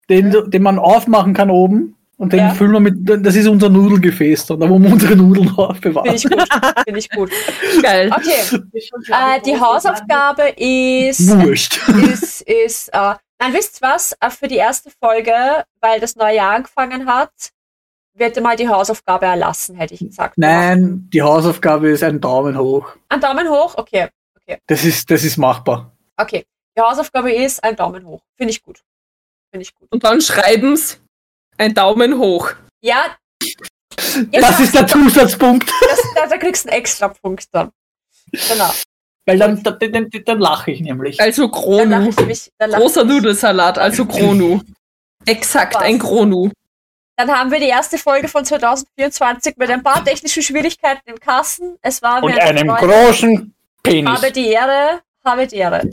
Den, 0.09 0.49
den 0.49 0.63
man 0.63 0.79
aufmachen 0.79 1.33
kann 1.33 1.49
oben. 1.49 1.95
Und 2.17 2.33
den 2.33 2.39
Ja. 2.39 2.49
füllen 2.49 2.73
wir 2.73 2.79
mit, 2.81 3.25
das 3.25 3.33
ist 3.35 3.47
unser 3.47 3.69
Nudelgefäß, 3.69 4.47
da 4.47 4.59
wo 4.59 4.77
wir 4.77 4.91
unsere 4.91 5.15
Nudeln 5.15 5.49
aufbewahren. 5.55 6.17
Finde 6.17 6.17
ich 6.17 6.29
gut. 6.29 6.49
Finde 6.85 6.99
ich 6.99 7.09
gut. 7.11 7.31
Geil. 7.81 8.11
Okay, 8.13 8.59
äh, 9.07 9.39
die 9.45 9.57
Hausaufgabe 9.57 10.49
ist, 10.57 11.29
Wurscht. 11.39 11.79
ist, 12.11 12.41
ist, 12.41 12.89
äh, 12.89 13.13
nein, 13.39 13.53
wisst 13.53 13.81
ihr 13.81 13.87
was? 13.87 14.17
Äh, 14.19 14.29
Für 14.31 14.49
die 14.49 14.57
erste 14.57 14.89
Folge, 15.01 15.31
weil 15.79 16.01
das 16.01 16.17
neue 16.17 16.35
Jahr 16.35 16.55
angefangen 16.55 17.05
hat, 17.05 17.31
wird 18.15 18.41
mal 18.41 18.57
die 18.57 18.67
Hausaufgabe 18.67 19.25
erlassen, 19.25 19.75
hätte 19.77 19.93
ich 19.93 20.01
gesagt. 20.01 20.37
Nein, 20.37 21.07
die 21.13 21.21
Hausaufgabe 21.21 21.87
ist 21.89 22.03
ein 22.03 22.19
Daumen 22.19 22.57
hoch. 22.57 22.89
Ein 23.07 23.21
Daumen 23.21 23.47
hoch? 23.47 23.75
Okay, 23.77 24.09
Das 24.67 24.83
ist, 24.83 25.09
das 25.09 25.23
ist 25.23 25.37
machbar. 25.37 25.93
okay. 26.17 26.43
Die 26.79 26.83
Hausaufgabe 26.83 27.33
ist 27.33 27.61
ein 27.61 27.75
Daumen 27.75 28.05
hoch. 28.05 28.21
Finde 28.37 28.51
ich 28.51 28.63
gut. 28.63 28.79
Finde 29.51 29.63
ich 29.63 29.75
gut. 29.75 29.91
Und 29.91 30.01
dann 30.05 30.21
schreiben's 30.21 31.01
ein 31.57 31.73
Daumen 31.73 32.17
hoch. 32.17 32.53
Ja. 32.81 33.17
Das 33.97 34.15
Jetzt 34.31 34.59
ist 34.61 34.75
der 34.75 34.87
Zusatzpunkt. 34.87 35.69
das, 35.81 35.99
da, 36.15 36.27
da 36.27 36.37
kriegst 36.37 36.63
du 36.63 36.69
einen 36.69 36.79
extra 36.79 37.09
Punkt 37.09 37.47
dann. 37.51 37.71
Genau. 38.31 38.71
Weil 39.25 39.37
dann, 39.37 39.61
dann, 39.61 39.77
dann, 39.91 40.09
dann 40.25 40.39
lache 40.39 40.71
ich 40.71 40.79
nämlich. 40.79 41.19
Also 41.19 41.49
Kronu. 41.49 42.11
ich 42.11 42.15
nämlich, 42.15 42.49
dann, 42.57 42.69
lach 42.69 42.79
Großer 42.79 43.01
ich- 43.01 43.07
Nudelsalat, 43.07 43.77
also 43.77 44.05
Kronu. 44.05 44.61
Exakt, 45.25 45.75
Was? 45.75 45.81
ein 45.83 45.99
Kronu. 45.99 46.49
dann 47.17 47.29
haben 47.29 47.51
wir 47.51 47.59
die 47.59 47.67
erste 47.67 47.97
Folge 47.97 48.29
von 48.29 48.45
2024 48.45 49.57
mit 49.57 49.69
ein 49.69 49.83
paar 49.83 50.01
technischen 50.05 50.43
Schwierigkeiten 50.43 51.01
im 51.09 51.19
Kasten. 51.19 51.77
Es 51.81 52.01
war 52.01 52.23
Und 52.23 52.31
eine 52.31 52.41
einem 52.41 52.67
großen 52.69 53.53
Penis. 53.83 54.09
Habe 54.09 54.31
die 54.31 54.47
Ehre, 54.47 55.01
habe 55.25 55.45
die 55.45 55.57
Ehre. 55.57 55.89